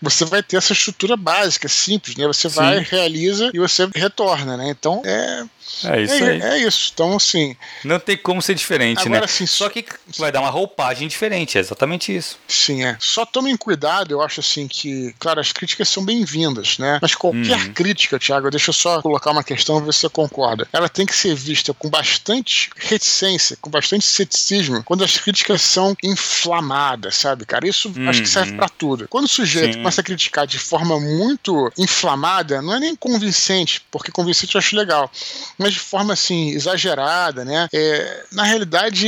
você 0.02 0.26
vai 0.26 0.44
ter 0.44 0.58
essa 0.58 0.74
estrutura 0.74 1.16
básica, 1.16 1.68
simples, 1.68 2.16
né? 2.16 2.28
Você 2.28 2.50
Sim. 2.50 2.56
vai, 2.56 2.80
realiza 2.80 3.52
e 3.54 3.60
você 3.60 3.88
retorna, 3.96 4.58
né? 4.58 4.70
Então 4.70 5.02
é 5.06 5.46
é 5.86 6.02
isso 6.02 6.24
é, 6.24 6.30
aí. 6.30 6.42
É 6.42 6.58
isso. 6.60 6.92
Então, 6.94 7.16
assim. 7.16 7.56
Não 7.84 8.00
tem 8.00 8.18
como 8.18 8.42
ser 8.42 8.56
diferente, 8.56 9.02
agora, 9.02 9.22
né? 9.22 9.26
Assim, 9.26 9.46
Só 9.46 9.70
que 9.70 9.86
vai 10.18 10.32
dar 10.32 10.42
uma 10.42 10.50
roupagem 10.50 11.08
diferente, 11.08 11.58
é 11.58 11.62
exatamente 11.62 12.16
isso. 12.16 12.38
Sim, 12.48 12.84
é. 12.84 12.98
Só 13.00 13.26
tomem 13.26 13.56
cuidado, 13.56 14.12
eu 14.12 14.22
acho 14.22 14.40
assim 14.40 14.68
que, 14.68 15.14
claro, 15.20 15.40
as 15.40 15.52
críticas 15.52 15.90
são 15.90 16.04
bem-vindas, 16.04 16.78
né? 16.78 17.00
Mas 17.02 17.16
qualquer 17.16 17.58
uhum. 17.58 17.74
crítica, 17.74 18.20
Thiago, 18.20 18.50
deixa 18.50 18.70
eu 18.70 18.74
só 18.74 19.02
colocar 19.02 19.32
uma 19.32 19.44
questão, 19.44 19.84
ver 19.84 19.94
se 19.94 20.00
você 20.02 20.10
concorda. 20.10 20.68
Ela 20.74 20.90
tem 20.90 21.06
que 21.06 21.16
ser 21.16 21.36
vista 21.36 21.74
com 21.74 21.90
bastante 21.90 22.70
reticência, 22.76 23.58
com 23.62 23.70
bastante 23.70 24.06
ceticismo, 24.06 24.84
quando 24.84 25.04
as 25.04 25.18
críticas 25.18 25.62
são 25.62 25.96
inflamadas, 26.04 27.16
sabe, 27.16 27.46
cara? 27.46 27.68
Isso 27.68 27.92
uhum. 27.96 28.10
acho 28.10 28.22
que 28.22 28.30
serve 28.30 28.52
uhum. 28.52 28.58
para 28.58 28.70
tudo. 28.70 29.08
Quando 29.08 29.26
o 29.26 29.30
sujeito 29.30 29.74
Sim. 29.74 29.80
começa 29.80 30.02
a 30.02 30.04
criticar 30.04 30.46
de 30.46 30.60
forma 30.60 31.00
muito 31.00 31.72
inflamada, 31.78 32.62
não 32.62 32.76
é 32.76 32.80
nem 32.80 32.96
convincente, 32.96 33.82
porque 33.92 34.12
convincente 34.12 34.56
eu 34.56 34.60
acho 34.60 34.76
legal 34.76 35.10
mas 35.60 35.74
de 35.74 35.80
forma 35.80 36.14
assim, 36.14 36.50
exagerada, 36.50 37.44
né? 37.44 37.68
É, 37.74 38.24
na 38.32 38.44
realidade, 38.44 39.08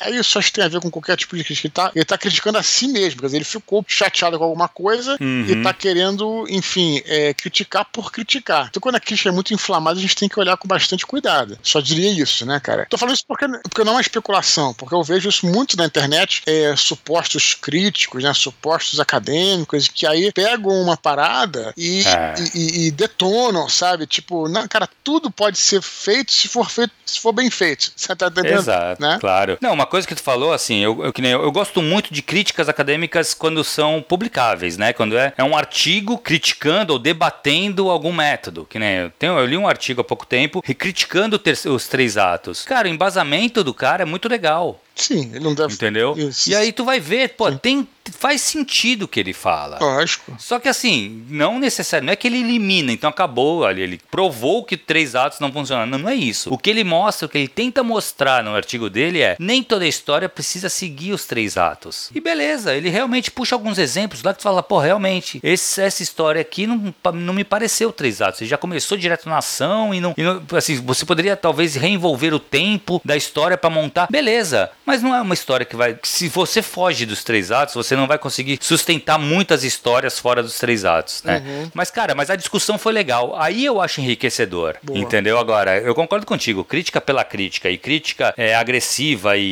aí 0.00 0.16
isso 0.16 0.38
acho 0.38 0.48
que 0.48 0.54
tem 0.54 0.64
a 0.64 0.68
ver 0.68 0.80
com 0.80 0.90
qualquer 0.90 1.16
tipo 1.16 1.36
de 1.36 1.42
crítica. 1.42 1.66
Ele 1.66 1.72
tá, 1.72 1.92
ele 1.94 2.04
tá 2.04 2.18
criticando 2.18 2.58
a 2.58 2.62
si 2.62 2.86
mesmo, 2.86 3.20
quer 3.20 3.26
dizer, 3.26 3.38
ele 3.38 3.44
ficou 3.44 3.84
chateado 3.88 4.38
com 4.38 4.44
alguma 4.44 4.68
coisa 4.68 5.16
uhum. 5.20 5.46
e 5.48 5.62
tá 5.62 5.72
querendo, 5.72 6.46
enfim, 6.48 7.00
é, 7.06 7.32
criticar 7.32 7.86
por 7.86 8.12
criticar. 8.12 8.66
Então, 8.68 8.80
quando 8.80 8.96
a 8.96 9.00
crítica 9.00 9.30
é 9.30 9.32
muito 9.32 9.54
inflamada, 9.54 9.98
a 9.98 10.02
gente 10.02 10.14
tem 10.14 10.28
que 10.28 10.38
olhar 10.38 10.56
com 10.56 10.68
bastante 10.68 11.06
cuidado. 11.06 11.58
Só 11.62 11.80
diria 11.80 12.10
isso, 12.10 12.44
né, 12.44 12.60
cara? 12.60 12.86
Tô 12.90 12.98
falando 12.98 13.14
isso 13.14 13.24
porque, 13.26 13.46
porque 13.48 13.84
não 13.84 13.92
é 13.92 13.96
uma 13.96 14.00
especulação, 14.00 14.74
porque 14.74 14.94
eu 14.94 15.02
vejo 15.02 15.28
isso 15.28 15.46
muito 15.46 15.76
na 15.76 15.86
internet, 15.86 16.42
é, 16.46 16.74
supostos 16.76 17.54
críticos, 17.54 18.22
né, 18.22 18.34
supostos 18.34 19.00
acadêmicos, 19.00 19.88
que 19.88 20.06
aí 20.06 20.30
pegam 20.32 20.72
uma 20.72 20.96
parada 20.96 21.72
e, 21.76 22.02
é. 22.06 22.34
e, 22.54 22.58
e, 22.58 22.86
e 22.86 22.90
detonam, 22.90 23.68
sabe? 23.68 24.06
Tipo, 24.06 24.48
não, 24.48 24.68
cara, 24.68 24.88
tudo 25.02 25.30
pode 25.30 25.58
ser 25.58 25.80
feito 25.86 26.32
se 26.32 26.48
for 26.48 26.70
feito, 26.70 26.92
se 27.04 27.20
for 27.20 27.32
bem 27.32 27.50
feito. 27.50 27.92
Você 27.96 28.14
tá 28.14 28.26
entendendo? 28.26 28.58
Exato, 28.58 29.00
né? 29.00 29.18
claro. 29.20 29.58
Não, 29.60 29.72
uma 29.72 29.86
coisa 29.86 30.06
que 30.06 30.14
tu 30.14 30.22
falou, 30.22 30.52
assim, 30.52 30.78
eu, 30.78 31.04
eu, 31.04 31.12
eu, 31.16 31.42
eu 31.42 31.52
gosto 31.52 31.80
muito 31.82 32.12
de 32.12 32.22
críticas 32.22 32.68
acadêmicas 32.68 33.34
quando 33.34 33.62
são 33.64 34.04
publicáveis, 34.06 34.76
né? 34.76 34.92
Quando 34.92 35.16
é, 35.16 35.32
é 35.36 35.44
um 35.44 35.56
artigo 35.56 36.18
criticando 36.18 36.92
ou 36.92 36.98
debatendo 36.98 37.90
algum 37.90 38.12
método. 38.12 38.66
Que 38.68 38.78
nem 38.78 38.96
eu, 38.96 39.10
tenho, 39.10 39.38
eu 39.38 39.46
li 39.46 39.56
um 39.56 39.68
artigo 39.68 40.00
há 40.00 40.04
pouco 40.04 40.26
tempo 40.26 40.62
criticando 40.62 41.40
os 41.66 41.88
três 41.88 42.16
atos. 42.16 42.64
Cara, 42.64 42.88
o 42.88 42.90
embasamento 42.90 43.64
do 43.64 43.74
cara 43.74 44.02
é 44.02 44.06
muito 44.06 44.28
legal. 44.28 44.80
Sim, 44.96 45.30
ele 45.34 45.44
não 45.44 45.54
deve. 45.54 45.74
Entendeu? 45.74 46.14
Isso. 46.16 46.50
E 46.50 46.54
aí 46.54 46.72
tu 46.72 46.84
vai 46.84 46.98
ver, 46.98 47.34
pô, 47.36 47.50
Sim. 47.50 47.58
tem 47.58 47.88
faz 48.10 48.40
sentido 48.40 49.02
o 49.02 49.08
que 49.08 49.20
ele 49.20 49.32
fala. 49.32 49.78
Lógico. 49.80 50.36
Só 50.38 50.58
que 50.58 50.68
assim, 50.68 51.24
não 51.28 51.58
necessário, 51.58 52.06
não 52.06 52.12
é 52.12 52.16
que 52.16 52.26
ele 52.26 52.38
elimina, 52.38 52.92
então 52.92 53.08
acabou 53.10 53.64
ali, 53.64 53.82
ele 53.82 54.00
provou 54.10 54.64
que 54.64 54.76
três 54.76 55.14
atos 55.14 55.40
não 55.40 55.52
funcionam. 55.52 55.86
Não, 55.86 55.98
não 55.98 56.08
é 56.08 56.14
isso. 56.14 56.52
O 56.52 56.58
que 56.58 56.70
ele 56.70 56.84
mostra, 56.84 57.26
o 57.26 57.28
que 57.28 57.38
ele 57.38 57.48
tenta 57.48 57.82
mostrar 57.82 58.42
no 58.42 58.54
artigo 58.54 58.88
dele 58.88 59.20
é: 59.20 59.36
nem 59.38 59.62
toda 59.62 59.86
história 59.86 60.28
precisa 60.28 60.68
seguir 60.68 61.12
os 61.12 61.24
três 61.24 61.56
atos. 61.56 62.10
E 62.14 62.20
beleza, 62.20 62.74
ele 62.74 62.88
realmente 62.88 63.30
puxa 63.30 63.54
alguns 63.54 63.78
exemplos 63.78 64.22
lá 64.22 64.32
que 64.32 64.40
tu 64.40 64.42
fala, 64.42 64.62
pô, 64.62 64.78
realmente, 64.78 65.40
esse, 65.42 65.80
essa 65.80 66.02
história 66.02 66.40
aqui 66.40 66.66
não, 66.66 66.94
não 67.14 67.34
me 67.34 67.44
pareceu 67.44 67.92
três 67.92 68.20
atos. 68.20 68.40
Ele 68.40 68.50
já 68.50 68.58
começou 68.58 68.96
direto 68.96 69.28
na 69.28 69.38
ação 69.38 69.94
e 69.94 70.00
não, 70.00 70.14
e 70.16 70.22
não 70.22 70.42
assim, 70.56 70.76
você 70.76 71.04
poderia 71.04 71.36
talvez 71.36 71.74
reenvolver 71.74 72.34
o 72.34 72.38
tempo 72.38 73.00
da 73.04 73.16
história 73.16 73.56
para 73.56 73.70
montar. 73.70 74.08
Beleza, 74.10 74.70
mas 74.86 75.02
não 75.02 75.14
é 75.14 75.20
uma 75.20 75.34
história 75.34 75.66
que 75.66 75.74
vai. 75.74 75.98
Se 76.02 76.28
você 76.28 76.62
foge 76.62 77.04
dos 77.04 77.24
três 77.24 77.50
atos, 77.50 77.74
você 77.74 77.96
não 77.96 78.06
vai 78.06 78.18
conseguir 78.18 78.58
sustentar 78.60 79.18
muitas 79.18 79.64
histórias 79.64 80.18
fora 80.18 80.42
dos 80.42 80.58
três 80.58 80.84
atos, 80.84 81.22
né? 81.24 81.42
Uhum. 81.44 81.70
Mas, 81.74 81.90
cara, 81.90 82.14
mas 82.14 82.30
a 82.30 82.36
discussão 82.36 82.78
foi 82.78 82.92
legal. 82.92 83.34
Aí 83.36 83.64
eu 83.64 83.80
acho 83.80 84.00
enriquecedor, 84.00 84.76
Boa. 84.82 84.98
entendeu? 84.98 85.38
Agora, 85.38 85.78
eu 85.78 85.94
concordo 85.94 86.24
contigo. 86.24 86.64
Crítica 86.64 87.00
pela 87.00 87.24
crítica 87.24 87.68
e 87.68 87.76
crítica 87.76 88.32
é, 88.36 88.54
agressiva 88.54 89.36
e, 89.36 89.42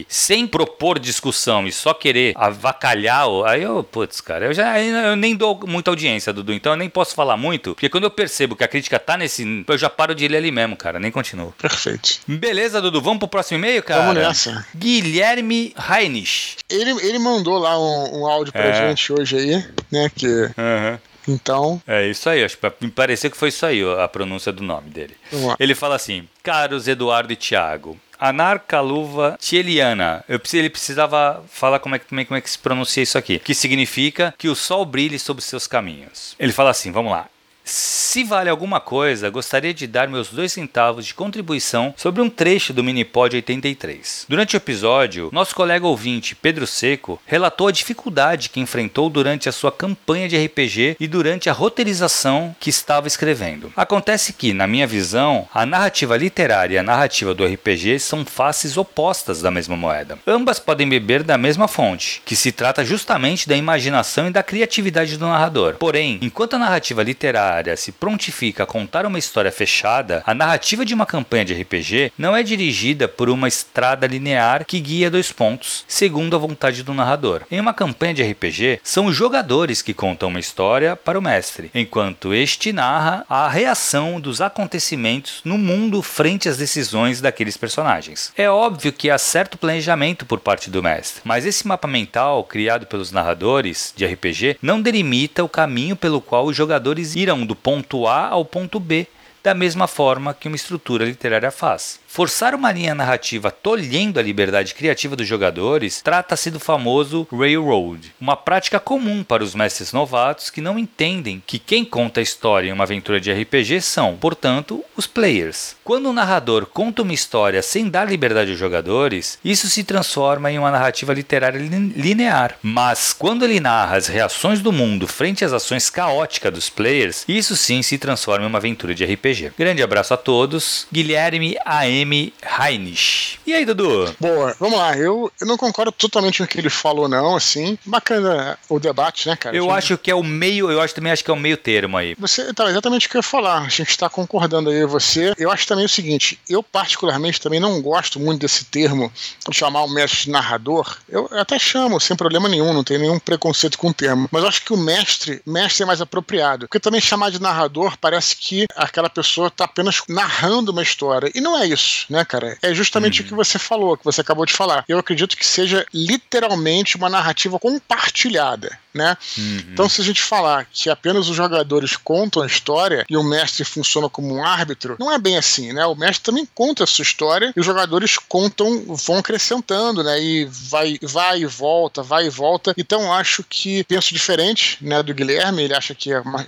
e, 0.00 0.06
sem 0.08 0.46
propor 0.46 0.98
discussão 0.98 1.66
e 1.66 1.72
só 1.72 1.92
querer 1.92 2.32
avacalhar, 2.36 3.26
aí 3.46 3.62
eu, 3.62 3.82
putz, 3.82 4.20
cara, 4.20 4.46
eu 4.46 4.54
já 4.54 4.80
eu 4.80 5.16
nem 5.16 5.34
dou 5.34 5.60
muita 5.66 5.90
audiência, 5.90 6.32
Dudu, 6.32 6.52
então 6.52 6.72
eu 6.72 6.76
nem 6.76 6.88
posso 6.88 7.14
falar 7.14 7.36
muito, 7.36 7.74
porque 7.74 7.88
quando 7.88 8.04
eu 8.04 8.10
percebo 8.10 8.54
que 8.54 8.64
a 8.64 8.68
crítica 8.68 8.98
tá 8.98 9.16
nesse, 9.16 9.64
eu 9.66 9.78
já 9.78 9.90
paro 9.90 10.14
de 10.14 10.28
ler 10.28 10.38
ali 10.38 10.50
mesmo, 10.50 10.76
cara, 10.76 11.00
nem 11.00 11.10
continuo. 11.10 11.52
Perfeito. 11.58 12.20
Beleza, 12.26 12.80
Dudu, 12.80 13.00
vamos 13.00 13.18
pro 13.18 13.28
próximo 13.28 13.58
e-mail, 13.58 13.82
cara? 13.82 14.02
Vamos 14.02 14.22
nessa. 14.22 14.66
Guilherme 14.84 15.74
Heinrich. 15.90 16.58
Ele, 16.68 16.90
ele 17.06 17.18
mandou 17.18 17.56
lá 17.58 17.78
um, 17.78 18.20
um 18.20 18.26
áudio 18.26 18.52
pra 18.52 18.66
é. 18.66 18.88
gente 18.88 19.10
hoje 19.10 19.36
aí, 19.38 19.64
né? 19.90 20.10
Que. 20.14 20.26
Uhum. 20.26 20.98
Então. 21.26 21.80
É 21.86 22.06
isso 22.06 22.28
aí, 22.28 22.44
acho 22.44 22.58
que 22.58 22.70
me 22.82 22.90
pareceu 22.90 23.30
que 23.30 23.36
foi 23.36 23.48
isso 23.48 23.64
aí 23.64 23.80
a 23.98 24.06
pronúncia 24.06 24.52
do 24.52 24.62
nome 24.62 24.90
dele. 24.90 25.16
Ele 25.58 25.74
fala 25.74 25.96
assim: 25.96 26.28
Caros 26.42 26.86
Eduardo 26.86 27.32
e 27.32 27.36
Tiago, 27.36 27.98
Anarcaluva 28.18 29.38
Tieliana. 29.40 30.22
Eu, 30.28 30.38
ele 30.52 30.68
precisava 30.68 31.42
falar 31.48 31.78
como 31.78 31.94
é, 31.94 31.98
como, 31.98 32.20
é, 32.20 32.24
como 32.26 32.36
é 32.36 32.40
que 32.42 32.50
se 32.50 32.58
pronuncia 32.58 33.02
isso 33.02 33.16
aqui. 33.16 33.38
Que 33.38 33.54
significa 33.54 34.34
que 34.36 34.48
o 34.48 34.54
sol 34.54 34.84
brilhe 34.84 35.18
sobre 35.18 35.42
seus 35.42 35.66
caminhos. 35.66 36.36
Ele 36.38 36.52
fala 36.52 36.68
assim: 36.68 36.92
vamos 36.92 37.10
lá. 37.10 37.26
Se 37.64 38.22
vale 38.22 38.50
alguma 38.50 38.78
coisa, 38.78 39.30
gostaria 39.30 39.72
de 39.72 39.86
dar 39.86 40.06
meus 40.06 40.28
dois 40.28 40.52
centavos 40.52 41.06
de 41.06 41.14
contribuição 41.14 41.94
sobre 41.96 42.20
um 42.20 42.28
trecho 42.28 42.74
do 42.74 42.84
Minipod 42.84 43.34
83. 43.34 44.26
Durante 44.28 44.54
o 44.54 44.58
episódio, 44.58 45.30
nosso 45.32 45.54
colega 45.54 45.86
ouvinte 45.86 46.36
Pedro 46.36 46.66
Seco 46.66 47.18
relatou 47.24 47.66
a 47.66 47.72
dificuldade 47.72 48.50
que 48.50 48.60
enfrentou 48.60 49.08
durante 49.08 49.48
a 49.48 49.52
sua 49.52 49.72
campanha 49.72 50.28
de 50.28 50.36
RPG 50.36 50.98
e 51.00 51.08
durante 51.08 51.48
a 51.48 51.54
roteirização 51.54 52.54
que 52.60 52.68
estava 52.68 53.08
escrevendo. 53.08 53.72
Acontece 53.74 54.34
que, 54.34 54.52
na 54.52 54.66
minha 54.66 54.86
visão, 54.86 55.48
a 55.52 55.64
narrativa 55.64 56.18
literária 56.18 56.74
e 56.74 56.78
a 56.78 56.82
narrativa 56.82 57.34
do 57.34 57.46
RPG 57.46 57.98
são 57.98 58.26
faces 58.26 58.76
opostas 58.76 59.40
da 59.40 59.50
mesma 59.50 59.76
moeda. 59.76 60.18
Ambas 60.26 60.58
podem 60.58 60.86
beber 60.88 61.22
da 61.22 61.38
mesma 61.38 61.66
fonte, 61.66 62.20
que 62.26 62.36
se 62.36 62.52
trata 62.52 62.84
justamente 62.84 63.48
da 63.48 63.56
imaginação 63.56 64.28
e 64.28 64.30
da 64.30 64.42
criatividade 64.42 65.16
do 65.16 65.26
narrador. 65.26 65.76
Porém, 65.78 66.18
enquanto 66.20 66.54
a 66.54 66.58
narrativa 66.58 67.02
literária 67.02 67.53
se 67.76 67.92
prontifica 67.92 68.64
a 68.64 68.66
contar 68.66 69.06
uma 69.06 69.18
história 69.18 69.52
fechada, 69.52 70.22
a 70.26 70.34
narrativa 70.34 70.84
de 70.84 70.94
uma 70.94 71.06
campanha 71.06 71.44
de 71.44 71.54
RPG 71.54 72.12
não 72.18 72.36
é 72.36 72.42
dirigida 72.42 73.06
por 73.06 73.28
uma 73.28 73.48
estrada 73.48 74.06
linear 74.06 74.64
que 74.64 74.80
guia 74.80 75.10
dois 75.10 75.30
pontos, 75.30 75.84
segundo 75.86 76.34
a 76.34 76.38
vontade 76.38 76.82
do 76.82 76.94
narrador. 76.94 77.42
Em 77.50 77.60
uma 77.60 77.74
campanha 77.74 78.14
de 78.14 78.22
RPG, 78.22 78.80
são 78.82 79.06
os 79.06 79.16
jogadores 79.16 79.82
que 79.82 79.94
contam 79.94 80.28
uma 80.28 80.40
história 80.40 80.96
para 80.96 81.18
o 81.18 81.22
mestre, 81.22 81.70
enquanto 81.74 82.34
este 82.34 82.72
narra 82.72 83.24
a 83.28 83.48
reação 83.48 84.20
dos 84.20 84.40
acontecimentos 84.40 85.40
no 85.44 85.56
mundo 85.56 86.02
frente 86.02 86.48
às 86.48 86.56
decisões 86.56 87.20
daqueles 87.20 87.56
personagens. 87.56 88.32
É 88.36 88.48
óbvio 88.48 88.92
que 88.92 89.10
há 89.10 89.18
certo 89.18 89.58
planejamento 89.58 90.26
por 90.26 90.40
parte 90.40 90.70
do 90.70 90.82
mestre, 90.82 91.22
mas 91.24 91.46
esse 91.46 91.66
mapa 91.66 91.86
mental 91.86 92.44
criado 92.44 92.86
pelos 92.86 93.12
narradores 93.12 93.92
de 93.96 94.06
RPG 94.06 94.58
não 94.60 94.80
delimita 94.80 95.44
o 95.44 95.48
caminho 95.48 95.96
pelo 95.96 96.20
qual 96.20 96.46
os 96.46 96.56
jogadores 96.56 97.14
irão 97.14 97.43
do 97.44 97.54
ponto 97.54 98.06
A 98.06 98.28
ao 98.28 98.44
ponto 98.44 98.80
B, 98.80 99.06
da 99.42 99.54
mesma 99.54 99.86
forma 99.86 100.32
que 100.32 100.48
uma 100.48 100.56
estrutura 100.56 101.04
literária 101.04 101.50
faz. 101.50 102.00
Forçar 102.14 102.54
uma 102.54 102.70
linha 102.70 102.94
narrativa 102.94 103.50
tolhendo 103.50 104.20
a 104.20 104.22
liberdade 104.22 104.72
criativa 104.72 105.16
dos 105.16 105.26
jogadores 105.26 106.00
trata-se 106.00 106.48
do 106.48 106.60
famoso 106.60 107.26
Railroad, 107.28 108.14
uma 108.20 108.36
prática 108.36 108.78
comum 108.78 109.24
para 109.24 109.42
os 109.42 109.52
mestres 109.52 109.92
novatos 109.92 110.48
que 110.48 110.60
não 110.60 110.78
entendem 110.78 111.42
que 111.44 111.58
quem 111.58 111.84
conta 111.84 112.20
a 112.20 112.22
história 112.22 112.68
em 112.68 112.72
uma 112.72 112.84
aventura 112.84 113.20
de 113.20 113.32
RPG 113.32 113.80
são, 113.80 114.16
portanto, 114.16 114.84
os 114.96 115.08
players. 115.08 115.74
Quando 115.82 116.08
o 116.08 116.12
narrador 116.12 116.66
conta 116.66 117.02
uma 117.02 117.12
história 117.12 117.60
sem 117.60 117.88
dar 117.88 118.08
liberdade 118.08 118.52
aos 118.52 118.60
jogadores, 118.60 119.36
isso 119.44 119.68
se 119.68 119.82
transforma 119.82 120.52
em 120.52 120.58
uma 120.58 120.70
narrativa 120.70 121.12
literária 121.12 121.58
linear. 121.58 122.54
Mas 122.62 123.12
quando 123.12 123.44
ele 123.44 123.58
narra 123.58 123.96
as 123.96 124.06
reações 124.06 124.60
do 124.60 124.70
mundo 124.70 125.08
frente 125.08 125.44
às 125.44 125.52
ações 125.52 125.90
caóticas 125.90 126.52
dos 126.52 126.70
players, 126.70 127.24
isso 127.26 127.56
sim 127.56 127.82
se 127.82 127.98
transforma 127.98 128.44
em 128.44 128.48
uma 128.48 128.58
aventura 128.58 128.94
de 128.94 129.04
RPG. 129.04 129.54
Grande 129.58 129.82
abraço 129.82 130.14
a 130.14 130.16
todos. 130.16 130.86
Guilherme 130.92 131.56
AM 131.66 132.03
M. 132.04 132.32
Heinrich. 132.42 133.40
E 133.46 133.52
aí, 133.54 133.64
Dudu? 133.64 134.14
Boa, 134.20 134.54
vamos 134.60 134.78
lá. 134.78 134.96
Eu, 134.96 135.32
eu 135.40 135.46
não 135.46 135.56
concordo 135.56 135.90
totalmente 135.90 136.38
com 136.38 136.44
o 136.44 136.46
que 136.46 136.58
ele 136.58 136.70
falou, 136.70 137.08
não, 137.08 137.34
assim. 137.34 137.78
Bacana 137.84 138.58
o 138.68 138.78
debate, 138.78 139.26
né, 139.26 139.36
cara? 139.36 139.56
Eu 139.56 139.70
acho 139.70 139.96
que 139.96 140.10
é 140.10 140.14
o 140.14 140.22
meio, 140.22 140.70
eu 140.70 140.80
acho 140.80 140.94
também 140.94 141.10
acho 141.10 141.24
que 141.24 141.30
é 141.30 141.34
o 141.34 141.38
meio 141.38 141.56
termo 141.56 141.96
aí. 141.96 142.14
Você, 142.18 142.52
tá, 142.52 142.68
exatamente 142.70 143.06
o 143.06 143.10
que 143.10 143.16
eu 143.16 143.20
ia 143.20 143.22
falar. 143.22 143.62
A 143.62 143.68
gente 143.68 143.88
está 143.88 144.08
concordando 144.08 144.70
aí, 144.70 144.84
você. 144.84 145.34
Eu 145.38 145.50
acho 145.50 145.66
também 145.66 145.86
o 145.86 145.88
seguinte, 145.88 146.38
eu 146.48 146.62
particularmente 146.62 147.40
também 147.40 147.58
não 147.58 147.80
gosto 147.80 148.20
muito 148.20 148.40
desse 148.40 148.66
termo 148.66 149.10
de 149.48 149.56
chamar 149.56 149.82
o 149.82 149.88
mestre 149.88 150.30
narrador. 150.30 150.98
Eu 151.08 151.28
até 151.32 151.58
chamo, 151.58 152.00
sem 152.00 152.16
problema 152.16 152.48
nenhum, 152.48 152.72
não 152.72 152.84
tenho 152.84 153.00
nenhum 153.00 153.18
preconceito 153.18 153.78
com 153.78 153.88
o 153.88 153.94
termo. 153.94 154.28
Mas 154.30 154.42
eu 154.42 154.48
acho 154.48 154.64
que 154.64 154.72
o 154.72 154.76
mestre, 154.76 155.40
mestre 155.46 155.82
é 155.82 155.86
mais 155.86 156.00
apropriado. 156.00 156.66
Porque 156.66 156.80
também 156.80 157.00
chamar 157.00 157.30
de 157.30 157.40
narrador 157.40 157.96
parece 157.98 158.36
que 158.36 158.66
aquela 158.76 159.08
pessoa 159.08 159.48
está 159.48 159.64
apenas 159.64 160.02
narrando 160.08 160.70
uma 160.70 160.82
história. 160.82 161.30
E 161.34 161.40
não 161.40 161.58
é 161.58 161.66
isso 161.66 161.93
isso, 161.94 162.12
né, 162.12 162.24
cara? 162.24 162.58
É 162.60 162.74
justamente 162.74 163.20
uhum. 163.20 163.26
o 163.26 163.28
que 163.28 163.34
você 163.34 163.58
falou, 163.58 163.96
que 163.96 164.04
você 164.04 164.20
acabou 164.20 164.44
de 164.44 164.52
falar. 164.52 164.84
Eu 164.88 164.98
acredito 164.98 165.36
que 165.36 165.46
seja 165.46 165.86
literalmente 165.92 166.96
uma 166.96 167.08
narrativa 167.08 167.58
compartilhada, 167.58 168.78
né? 168.94 169.16
Uhum. 169.36 169.62
Então, 169.72 169.88
se 169.88 170.00
a 170.00 170.04
gente 170.04 170.22
falar 170.22 170.66
que 170.72 170.88
apenas 170.88 171.28
os 171.28 171.36
jogadores 171.36 171.96
contam 171.96 172.42
a 172.42 172.46
história 172.46 173.04
e 173.10 173.16
o 173.16 173.22
mestre 173.22 173.64
funciona 173.64 174.08
como 174.08 174.34
um 174.34 174.44
árbitro, 174.44 174.96
não 174.98 175.12
é 175.12 175.18
bem 175.18 175.36
assim, 175.36 175.72
né? 175.72 175.84
O 175.86 175.94
mestre 175.94 176.24
também 176.24 176.48
conta 176.54 176.84
a 176.84 176.86
sua 176.86 177.02
história 177.02 177.52
e 177.56 177.60
os 177.60 177.66
jogadores 177.66 178.16
contam, 178.16 178.84
vão 178.86 179.18
acrescentando, 179.18 180.02
né? 180.02 180.22
E 180.22 180.44
vai, 180.44 180.98
vai 181.02 181.40
e 181.40 181.46
volta, 181.46 182.02
vai 182.02 182.26
e 182.26 182.30
volta. 182.30 182.74
Então, 182.76 183.12
acho 183.12 183.44
que 183.48 183.84
penso 183.84 184.14
diferente, 184.14 184.78
né, 184.80 185.02
do 185.02 185.14
Guilherme. 185.14 185.62
Ele 185.62 185.74
acha 185.74 185.94
que 185.94 186.12
é 186.12 186.20
uma, 186.20 186.46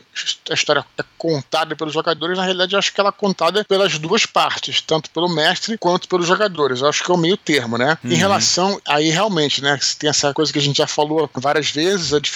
a 0.50 0.54
história 0.54 0.84
é 0.98 1.04
contada 1.18 1.74
pelos 1.74 1.92
jogadores. 1.92 2.36
Na 2.36 2.44
realidade, 2.44 2.74
eu 2.74 2.78
acho 2.78 2.92
que 2.92 3.00
ela 3.00 3.10
é 3.10 3.12
contada 3.12 3.64
pelas 3.64 3.98
duas 3.98 4.26
partes, 4.26 4.80
tanto 4.80 5.10
pelo 5.10 5.28
mestre 5.28 5.76
quanto 5.78 6.08
pelos 6.08 6.26
jogadores. 6.26 6.80
Eu 6.80 6.88
acho 6.88 7.02
que 7.02 7.10
é 7.10 7.14
o 7.14 7.18
meio 7.18 7.36
termo, 7.36 7.76
né? 7.76 7.98
Uhum. 8.04 8.12
Em 8.12 8.14
relação, 8.14 8.80
aí 8.86 9.10
realmente, 9.10 9.62
né? 9.62 9.78
Tem 9.98 10.10
essa 10.10 10.32
coisa 10.32 10.52
que 10.52 10.58
a 10.58 10.62
gente 10.62 10.76
já 10.76 10.86
falou 10.86 11.28
várias 11.34 11.70
vezes, 11.70 12.12
a 12.12 12.20
diferença, 12.20 12.35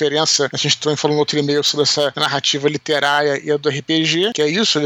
a 0.53 0.57
gente 0.57 0.79
também 0.79 0.97
falou 0.97 1.15
no 1.15 1.21
outro 1.21 1.39
e-mail 1.39 1.63
sobre 1.63 1.85
essa 1.85 2.13
narrativa 2.17 2.69
literária 2.69 3.41
e 3.43 3.51
a 3.51 3.57
do 3.57 3.69
RPG, 3.69 4.33
que 4.35 4.43
é 4.43 4.49
isso, 4.49 4.79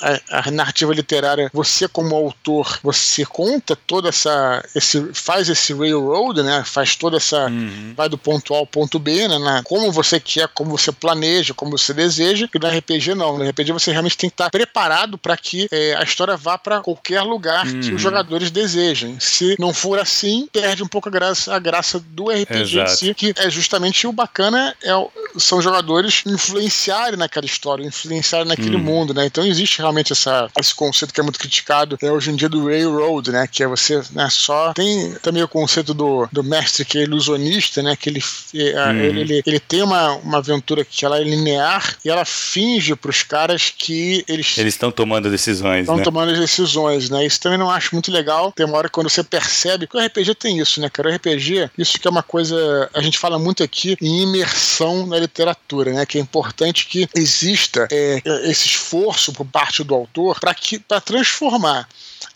a, 0.00 0.38
a 0.46 0.50
narrativa 0.50 0.92
literária, 0.94 1.50
você 1.52 1.88
como 1.88 2.14
autor, 2.14 2.78
você 2.82 3.24
conta 3.24 3.76
toda 3.76 4.08
essa, 4.08 4.64
esse, 4.74 5.12
faz 5.12 5.48
esse 5.48 5.72
railroad, 5.72 6.42
né? 6.42 6.62
Faz 6.64 6.96
toda 6.96 7.16
essa, 7.16 7.46
uhum. 7.46 7.94
vai 7.96 8.08
do 8.08 8.18
ponto 8.18 8.54
A 8.54 8.58
ao 8.58 8.66
ponto 8.66 8.98
B, 8.98 9.28
né? 9.28 9.38
Na, 9.38 9.62
como 9.62 9.90
você 9.92 10.18
quer, 10.18 10.48
como 10.48 10.70
você 10.76 10.92
planeja, 10.92 11.54
como 11.54 11.76
você 11.76 11.92
deseja, 11.92 12.48
e 12.54 12.58
no 12.58 12.68
RPG 12.68 13.14
não. 13.14 13.38
No 13.38 13.48
RPG 13.48 13.72
você 13.72 13.90
realmente 13.90 14.16
tem 14.16 14.30
que 14.30 14.34
estar 14.34 14.50
preparado 14.50 15.18
para 15.18 15.36
que 15.36 15.68
é, 15.70 15.94
a 15.96 16.02
história 16.02 16.36
vá 16.36 16.56
para 16.56 16.80
qualquer 16.80 17.22
lugar 17.22 17.66
uhum. 17.66 17.72
que 17.72 17.78
os 17.78 17.88
uhum. 17.88 17.98
jogadores 17.98 18.50
desejem. 18.50 19.18
Se 19.20 19.56
não 19.58 19.72
for 19.72 19.98
assim, 19.98 20.48
perde 20.52 20.82
um 20.82 20.88
pouco 20.88 21.08
a 21.08 21.12
graça, 21.12 21.54
a 21.54 21.58
graça 21.58 21.98
do 21.98 22.30
RPG 22.30 22.78
Exato. 22.78 22.92
em 22.92 22.96
si, 22.96 23.14
que 23.14 23.34
é 23.36 23.50
justamente 23.50 24.06
o 24.06 24.12
bacana 24.12 24.61
é, 24.82 24.90
é, 24.90 25.08
são 25.38 25.60
jogadores 25.60 26.22
influenciarem 26.26 27.18
naquela 27.18 27.46
história, 27.46 27.84
influenciarem 27.84 28.48
naquele 28.48 28.76
hum. 28.76 28.80
mundo, 28.80 29.14
né? 29.14 29.26
Então 29.26 29.44
existe 29.44 29.78
realmente 29.78 30.12
essa, 30.12 30.48
esse 30.58 30.74
conceito 30.74 31.12
que 31.12 31.20
é 31.20 31.22
muito 31.22 31.38
criticado 31.38 31.98
é, 32.02 32.10
hoje 32.10 32.30
em 32.30 32.36
dia 32.36 32.48
do 32.48 32.66
railroad, 32.66 33.30
né? 33.30 33.46
Que 33.46 33.62
é 33.62 33.66
você 33.66 34.02
né, 34.12 34.28
só 34.30 34.72
tem 34.72 35.14
também 35.22 35.42
o 35.42 35.48
conceito 35.48 35.94
do, 35.94 36.28
do 36.30 36.44
mestre 36.44 36.84
que 36.84 36.98
é 36.98 37.02
ilusionista, 37.02 37.82
né? 37.82 37.96
Que 37.96 38.10
ele, 38.10 38.22
é, 38.54 38.86
hum. 38.86 38.96
ele, 39.00 39.20
ele, 39.20 39.42
ele, 39.46 39.60
tem 39.60 39.82
uma, 39.82 40.12
uma 40.16 40.38
aventura 40.38 40.84
que 40.84 41.04
ela 41.04 41.18
é 41.18 41.24
linear 41.24 41.96
e 42.04 42.10
ela 42.10 42.24
finge 42.24 42.94
para 42.94 43.10
os 43.10 43.22
caras 43.22 43.72
que 43.76 44.24
eles 44.28 44.58
eles 44.58 44.74
estão 44.74 44.90
tomando 44.90 45.30
decisões, 45.30 45.80
estão 45.80 45.96
né? 45.96 46.02
tomando 46.02 46.38
decisões, 46.38 47.10
né? 47.10 47.24
Isso 47.24 47.40
também 47.40 47.58
não 47.58 47.70
acho 47.70 47.94
muito 47.94 48.10
legal. 48.10 48.52
Tem 48.52 48.66
uma 48.66 48.76
hora 48.76 48.88
quando 48.88 49.08
você 49.08 49.22
percebe 49.22 49.86
que 49.86 49.96
o 49.96 50.04
RPG 50.04 50.34
tem 50.34 50.58
isso, 50.58 50.80
né, 50.80 50.88
cara? 50.90 51.10
O 51.10 51.14
RPG, 51.14 51.70
isso 51.78 51.98
que 51.98 52.06
é 52.06 52.10
uma 52.10 52.22
coisa 52.22 52.90
a 52.94 53.00
gente 53.00 53.18
fala 53.18 53.38
muito 53.38 53.62
aqui 53.62 53.96
em 54.00 54.22
imersão 54.52 55.06
na 55.06 55.18
literatura, 55.18 55.92
né? 55.92 56.06
Que 56.06 56.18
é 56.18 56.20
importante 56.20 56.86
que 56.86 57.08
exista 57.14 57.88
é, 57.90 58.22
esse 58.44 58.66
esforço 58.66 59.32
por 59.32 59.46
parte 59.46 59.82
do 59.82 59.94
autor 59.94 60.38
para 60.38 61.00
transformar 61.00 61.88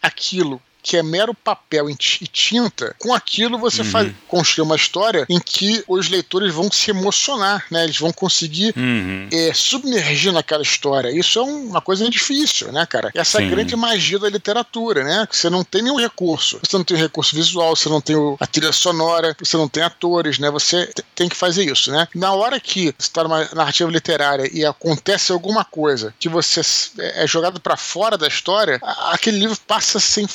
aquilo 0.03 0.61
que 0.87 0.97
é 0.97 1.03
mero 1.03 1.35
papel 1.35 1.91
e 1.91 1.97
tinta, 1.97 2.95
com 3.01 3.13
aquilo 3.13 3.59
você 3.59 3.83
uhum. 3.83 3.91
faz, 3.91 4.13
construir 4.29 4.65
uma 4.65 4.77
história 4.77 5.27
em 5.29 5.41
que 5.41 5.83
os 5.89 6.09
leitores 6.09 6.55
vão 6.55 6.71
se 6.71 6.93
emocionar, 6.93 7.65
né? 7.73 7.83
Eles 7.83 7.99
vão 7.99 8.13
conseguir 8.13 8.73
uhum. 8.77 9.29
é, 9.33 9.53
submergir 9.53 10.33
naquela 10.33 10.63
história. 10.63 11.11
Isso 11.11 11.41
é 11.41 11.43
uma 11.43 11.81
coisa 11.81 12.09
difícil, 12.09 12.71
né, 12.71 12.87
cara? 12.87 13.11
Essa 13.17 13.39
Sim. 13.39 13.51
grande 13.51 13.75
magia 13.75 14.17
da 14.21 14.31
literatura, 14.31 15.03
né? 15.03 15.27
Que 15.29 15.37
você 15.37 15.51
não 15.51 15.65
tem 15.65 15.83
nenhum 15.83 15.99
recurso. 15.99 16.61
Você 16.63 16.77
não 16.77 16.85
tem 16.85 16.97
o 16.97 17.01
recurso 17.01 17.35
visual, 17.35 17.75
você 17.75 17.89
não 17.89 18.01
tem 18.01 18.15
a 18.39 18.47
trilha 18.47 18.71
sonora, 18.71 19.37
você 19.37 19.57
não 19.57 19.69
tem 19.69 19.83
atores, 19.83 20.39
né? 20.39 20.53
Você 20.53 20.89
tem 21.17 21.29
que 21.29 21.35
fazer 21.35 21.65
isso, 21.65 21.91
né? 21.91 22.07
Na 22.15 22.33
hora 22.33 22.61
que 22.61 22.95
você 22.97 23.09
está 23.09 23.25
numa 23.25 23.45
narrativa 23.53 23.91
literária 23.91 24.49
e 24.53 24.65
acontece 24.65 25.33
alguma 25.33 25.65
coisa 25.65 26.15
que 26.21 26.29
você 26.29 26.61
é, 27.01 27.25
é 27.25 27.27
jogado 27.27 27.61
para 27.61 27.77
fora 27.77 28.17
da 28.17 28.29
história, 28.29 28.79
aquele 29.11 29.41
livro 29.41 29.59
passa 29.67 29.99
sem 29.99 30.29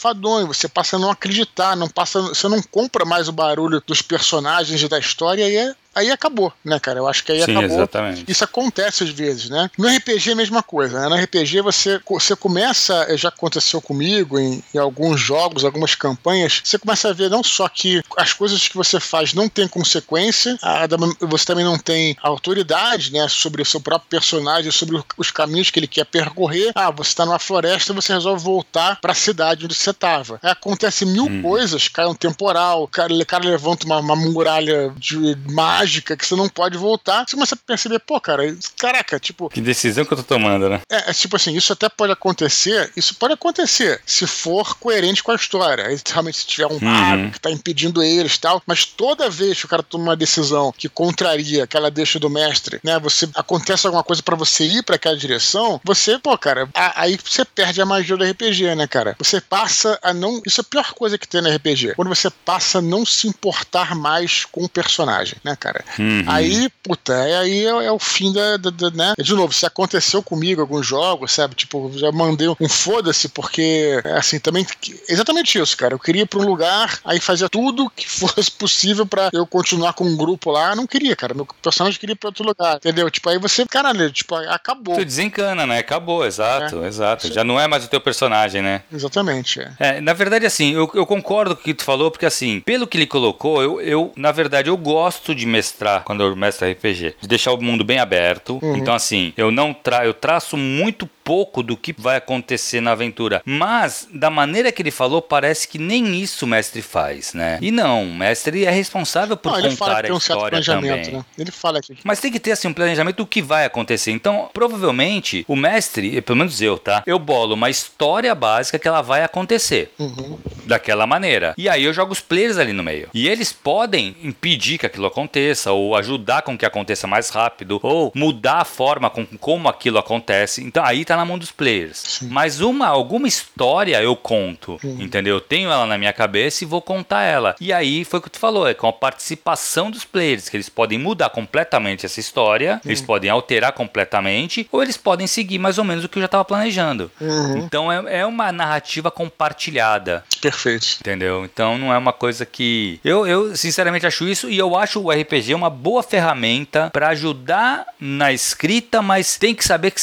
você 0.45 0.67
passa 0.67 0.95
a 0.95 0.99
não 0.99 1.11
acreditar, 1.11 1.75
não 1.75 1.87
passa, 1.87 2.21
você 2.21 2.47
não 2.47 2.61
compra 2.61 3.05
mais 3.05 3.27
o 3.27 3.31
barulho 3.31 3.81
dos 3.85 4.01
personagens 4.01 4.87
da 4.87 4.99
história 4.99 5.47
e 5.47 5.55
é 5.55 5.75
aí 5.93 6.11
acabou, 6.11 6.51
né, 6.63 6.79
cara? 6.79 6.99
Eu 6.99 7.07
acho 7.07 7.23
que 7.23 7.31
aí 7.31 7.43
Sim, 7.43 7.51
acabou. 7.51 7.77
Exatamente. 7.77 8.25
Isso 8.27 8.43
acontece 8.43 9.03
às 9.03 9.09
vezes, 9.09 9.49
né? 9.49 9.69
No 9.77 9.87
RPG 9.87 10.29
é 10.29 10.33
a 10.33 10.35
mesma 10.35 10.63
coisa, 10.63 10.99
né? 10.99 11.09
No 11.09 11.15
RPG 11.15 11.61
você, 11.61 11.99
você 12.07 12.35
começa, 12.35 13.05
já 13.17 13.29
aconteceu 13.29 13.81
comigo 13.81 14.39
em, 14.39 14.63
em, 14.73 14.77
alguns 14.77 15.19
jogos, 15.19 15.65
algumas 15.65 15.95
campanhas, 15.95 16.61
você 16.63 16.77
começa 16.77 17.09
a 17.09 17.13
ver 17.13 17.29
não 17.29 17.43
só 17.43 17.67
que 17.67 18.01
as 18.17 18.33
coisas 18.33 18.67
que 18.67 18.75
você 18.75 18.99
faz 18.99 19.33
não 19.33 19.49
têm 19.49 19.67
consequência, 19.67 20.57
a, 20.61 20.87
você 21.21 21.45
também 21.45 21.65
não 21.65 21.77
tem 21.77 22.15
autoridade, 22.21 23.11
né, 23.11 23.27
sobre 23.27 23.61
o 23.61 23.65
seu 23.65 23.81
próprio 23.81 24.09
personagem, 24.09 24.71
sobre 24.71 25.01
os 25.17 25.31
caminhos 25.31 25.69
que 25.69 25.79
ele 25.79 25.87
quer 25.87 26.05
percorrer. 26.05 26.71
Ah, 26.75 26.91
você 26.91 27.09
está 27.09 27.25
numa 27.25 27.39
floresta, 27.39 27.93
você 27.93 28.13
resolve 28.13 28.43
voltar 28.43 28.99
para 29.01 29.11
a 29.11 29.15
cidade 29.15 29.65
onde 29.65 29.75
você 29.75 29.89
estava. 29.89 30.39
Acontece 30.41 31.05
mil 31.05 31.25
hum. 31.25 31.41
coisas, 31.41 31.87
cai 31.87 32.05
um 32.05 32.15
temporal, 32.15 32.83
o 32.83 32.87
cara, 32.87 33.13
o 33.13 33.25
cara 33.25 33.43
levanta 33.43 33.85
uma, 33.85 33.99
uma 33.99 34.15
muralha 34.15 34.93
de 34.97 35.35
mar 35.49 35.80
mágica 35.81 36.15
que 36.15 36.25
você 36.25 36.35
não 36.35 36.47
pode 36.47 36.77
voltar. 36.77 37.25
Você 37.27 37.35
começa 37.35 37.55
a 37.55 37.57
perceber, 37.57 37.99
pô, 37.99 38.19
cara, 38.19 38.43
caraca, 38.77 39.19
tipo. 39.19 39.49
Que 39.49 39.61
decisão 39.61 40.05
que 40.05 40.13
eu 40.13 40.17
tô 40.17 40.23
tomando, 40.23 40.69
né? 40.69 40.81
É, 40.89 41.09
é 41.09 41.13
tipo 41.13 41.35
assim, 41.35 41.55
isso 41.55 41.73
até 41.73 41.89
pode 41.89 42.13
acontecer, 42.13 42.91
isso 42.95 43.15
pode 43.15 43.33
acontecer 43.33 44.01
se 44.05 44.27
for 44.27 44.77
coerente 44.77 45.23
com 45.23 45.31
a 45.31 45.35
história. 45.35 45.87
Aí, 45.87 45.99
realmente, 46.07 46.37
se 46.37 46.45
tiver 46.45 46.67
um 46.67 46.73
uhum. 46.73 46.79
mago 46.81 47.31
que 47.31 47.39
tá 47.39 47.49
impedindo 47.49 48.03
eles 48.03 48.35
e 48.35 48.39
tal, 48.39 48.61
mas 48.65 48.85
toda 48.85 49.29
vez 49.29 49.59
que 49.59 49.65
o 49.65 49.69
cara 49.69 49.83
toma 49.83 50.03
uma 50.05 50.15
decisão 50.15 50.73
que 50.77 50.87
contraria 50.87 51.63
aquela 51.63 51.89
deixa 51.89 52.19
do 52.19 52.29
mestre, 52.29 52.79
né, 52.83 52.99
você 52.99 53.27
acontece 53.35 53.87
alguma 53.87 54.03
coisa 54.03 54.21
para 54.21 54.35
você 54.35 54.63
ir 54.63 54.83
para 54.83 54.95
aquela 54.95 55.17
direção, 55.17 55.79
você, 55.83 56.19
pô, 56.19 56.37
cara, 56.37 56.69
a, 56.73 57.01
aí 57.01 57.17
você 57.23 57.43
perde 57.43 57.81
a 57.81 57.85
magia 57.85 58.17
do 58.17 58.23
RPG, 58.23 58.75
né, 58.75 58.87
cara? 58.87 59.15
Você 59.17 59.41
passa 59.41 59.97
a 60.01 60.13
não. 60.13 60.41
Isso 60.45 60.61
é 60.61 60.63
a 60.63 60.65
pior 60.65 60.93
coisa 60.93 61.17
que 61.17 61.27
tem 61.27 61.41
no 61.41 61.53
RPG. 61.53 61.93
Quando 61.95 62.09
você 62.09 62.29
passa 62.29 62.79
a 62.79 62.81
não 62.81 63.05
se 63.05 63.27
importar 63.27 63.95
mais 63.95 64.45
com 64.45 64.63
o 64.63 64.69
personagem, 64.69 65.37
né, 65.43 65.55
cara? 65.55 65.70
Cara. 65.71 65.85
Uhum. 65.97 66.23
Aí, 66.27 66.69
puta, 66.83 67.15
aí 67.15 67.65
é, 67.65 67.85
é 67.85 67.91
o 67.91 67.99
fim 67.99 68.33
da, 68.33 68.57
da, 68.57 68.69
da, 68.69 68.91
né? 68.91 69.13
De 69.17 69.33
novo, 69.33 69.53
se 69.53 69.65
aconteceu 69.65 70.21
comigo 70.21 70.61
alguns 70.61 70.85
jogos, 70.85 71.31
sabe? 71.31 71.55
Tipo, 71.55 71.91
já 71.95 72.11
mandei 72.11 72.47
um 72.47 72.69
foda-se, 72.69 73.29
porque, 73.29 74.01
assim, 74.17 74.39
também. 74.39 74.65
Exatamente 75.07 75.57
isso, 75.57 75.75
cara. 75.77 75.93
Eu 75.93 75.99
queria 75.99 76.23
ir 76.23 76.27
pra 76.27 76.39
um 76.39 76.45
lugar, 76.45 76.99
aí 77.05 77.19
fazia 77.19 77.49
tudo 77.49 77.89
que 77.89 78.07
fosse 78.09 78.51
possível 78.51 79.05
para 79.05 79.29
eu 79.33 79.47
continuar 79.47 79.93
com 79.93 80.03
um 80.03 80.17
grupo 80.17 80.51
lá. 80.51 80.75
Não 80.75 80.85
queria, 80.85 81.15
cara. 81.15 81.33
Meu 81.33 81.47
personagem 81.61 81.99
queria 81.99 82.13
ir 82.13 82.17
pra 82.17 82.29
outro 82.29 82.45
lugar, 82.45 82.75
entendeu? 82.75 83.09
Tipo, 83.09 83.29
aí 83.29 83.39
você, 83.39 83.65
caralho, 83.65 84.11
tipo, 84.11 84.35
acabou. 84.35 84.95
Tu 84.95 85.05
desencana, 85.05 85.65
né? 85.65 85.79
Acabou, 85.79 86.25
exato, 86.25 86.83
é. 86.83 86.87
exato. 86.87 87.31
Já 87.33 87.43
não 87.43 87.59
é 87.59 87.67
mais 87.67 87.85
o 87.85 87.87
teu 87.87 88.01
personagem, 88.01 88.61
né? 88.61 88.83
Exatamente. 88.91 89.59
É. 89.59 89.73
é 89.79 90.01
na 90.01 90.13
verdade, 90.13 90.45
assim, 90.45 90.73
eu, 90.73 90.89
eu 90.93 91.05
concordo 91.05 91.55
com 91.55 91.61
o 91.61 91.63
que 91.63 91.73
tu 91.73 91.83
falou, 91.83 92.11
porque, 92.11 92.25
assim, 92.25 92.59
pelo 92.61 92.87
que 92.87 92.97
ele 92.97 93.07
colocou, 93.07 93.61
eu, 93.61 93.81
eu 93.81 94.13
na 94.15 94.31
verdade, 94.31 94.69
eu 94.69 94.77
gosto 94.77 95.33
de 95.33 95.45
mestrar, 95.61 96.03
quando 96.03 96.23
eu 96.23 96.35
mestro 96.35 96.69
RPG, 96.69 97.15
de 97.21 97.27
deixar 97.27 97.53
o 97.53 97.61
mundo 97.61 97.83
bem 97.83 97.99
aberto. 97.99 98.59
Uhum. 98.61 98.75
Então, 98.75 98.93
assim, 98.93 99.31
eu 99.37 99.51
não 99.51 99.73
tra 99.73 100.05
eu 100.05 100.13
traço 100.13 100.57
muito 100.57 101.07
pouco 101.31 101.63
do 101.63 101.77
que 101.77 101.95
vai 101.97 102.17
acontecer 102.17 102.81
na 102.81 102.91
aventura. 102.91 103.41
Mas, 103.45 104.05
da 104.13 104.29
maneira 104.29 104.69
que 104.69 104.81
ele 104.81 104.91
falou, 104.91 105.21
parece 105.21 105.65
que 105.65 105.77
nem 105.77 106.21
isso 106.21 106.43
o 106.43 106.47
mestre 106.47 106.81
faz, 106.81 107.33
né? 107.33 107.57
E 107.61 107.71
não, 107.71 108.03
o 108.03 108.13
mestre 108.13 108.65
é 108.65 108.69
responsável 108.69 109.37
por 109.37 109.53
não, 109.53 109.69
contar 109.69 110.11
a 110.11 110.13
um 110.13 110.17
história 110.17 110.61
também. 110.61 110.91
Né? 110.91 111.25
Ele 111.37 111.49
fala 111.49 111.79
aqui. 111.79 111.97
Mas 112.03 112.19
tem 112.19 112.33
que 112.33 112.37
ter 112.39 112.51
assim 112.51 112.67
um 112.67 112.73
planejamento 112.73 113.15
do 113.15 113.25
que 113.25 113.41
vai 113.41 113.63
acontecer. 113.63 114.11
Então, 114.11 114.49
provavelmente, 114.51 115.45
o 115.47 115.55
mestre, 115.55 116.21
pelo 116.21 116.39
menos 116.39 116.61
eu, 116.61 116.77
tá? 116.77 117.01
Eu 117.05 117.17
bolo 117.17 117.53
uma 117.53 117.69
história 117.69 118.35
básica 118.35 118.77
que 118.77 118.89
ela 118.89 119.01
vai 119.01 119.23
acontecer. 119.23 119.93
Uhum. 119.97 120.37
Daquela 120.65 121.07
maneira. 121.07 121.53
E 121.57 121.69
aí 121.69 121.85
eu 121.85 121.93
jogo 121.93 122.11
os 122.11 122.19
players 122.19 122.57
ali 122.57 122.73
no 122.73 122.83
meio. 122.83 123.07
E 123.13 123.29
eles 123.29 123.53
podem 123.53 124.17
impedir 124.21 124.77
que 124.77 124.85
aquilo 124.85 125.07
aconteça, 125.07 125.71
ou 125.71 125.95
ajudar 125.95 126.41
com 126.41 126.57
que 126.57 126.65
aconteça 126.65 127.07
mais 127.07 127.29
rápido, 127.29 127.79
ou 127.81 128.11
mudar 128.13 128.57
a 128.57 128.65
forma 128.65 129.09
com 129.09 129.25
como 129.39 129.69
aquilo 129.69 129.97
acontece. 129.97 130.61
Então 130.61 130.83
aí 130.83 131.05
tá 131.05 131.15
na 131.15 131.20
mão 131.25 131.37
dos 131.37 131.51
players. 131.51 131.97
Sim. 131.97 132.27
Mas 132.29 132.61
uma 132.61 132.87
alguma 132.87 133.27
história 133.27 134.01
eu 134.01 134.15
conto, 134.15 134.77
Sim. 134.81 135.01
entendeu? 135.01 135.35
Eu 135.35 135.41
tenho 135.41 135.71
ela 135.71 135.85
na 135.85 135.97
minha 135.97 136.13
cabeça 136.13 136.63
e 136.63 136.67
vou 136.67 136.81
contar 136.81 137.23
ela. 137.23 137.55
E 137.59 137.71
aí 137.71 138.03
foi 138.03 138.19
o 138.19 138.23
que 138.23 138.29
tu 138.29 138.39
falou, 138.39 138.67
é 138.67 138.73
com 138.73 138.87
a 138.87 138.93
participação 138.93 139.89
dos 139.91 140.03
players, 140.03 140.49
que 140.49 140.57
eles 140.57 140.69
podem 140.69 140.97
mudar 140.97 141.29
completamente 141.29 142.05
essa 142.05 142.19
história, 142.19 142.79
Sim. 142.83 142.89
eles 142.89 143.01
podem 143.01 143.29
alterar 143.29 143.73
completamente, 143.73 144.67
ou 144.71 144.81
eles 144.81 144.97
podem 144.97 145.27
seguir 145.27 145.59
mais 145.59 145.77
ou 145.77 145.83
menos 145.83 146.03
o 146.03 146.09
que 146.09 146.17
eu 146.17 146.21
já 146.21 146.25
estava 146.25 146.45
planejando. 146.45 147.11
Uhum. 147.19 147.57
Então 147.57 147.91
é, 147.91 148.21
é 148.21 148.25
uma 148.25 148.51
narrativa 148.51 149.09
compartilhada. 149.09 150.23
Perfeito. 150.41 150.97
Entendeu? 150.99 151.45
Então 151.45 151.77
não 151.77 151.93
é 151.93 151.97
uma 151.97 152.13
coisa 152.13 152.45
que. 152.45 152.99
Eu, 153.03 153.27
eu 153.27 153.55
sinceramente 153.55 154.05
acho 154.05 154.27
isso 154.27 154.49
e 154.49 154.57
eu 154.57 154.75
acho 154.75 154.99
o 155.01 155.11
RPG 155.11 155.53
uma 155.53 155.69
boa 155.69 156.03
ferramenta 156.03 156.89
para 156.91 157.09
ajudar 157.09 157.85
na 157.99 158.31
escrita, 158.31 159.01
mas 159.01 159.37
tem 159.37 159.53
que 159.53 159.63
saber 159.63 159.91
que 159.91 160.01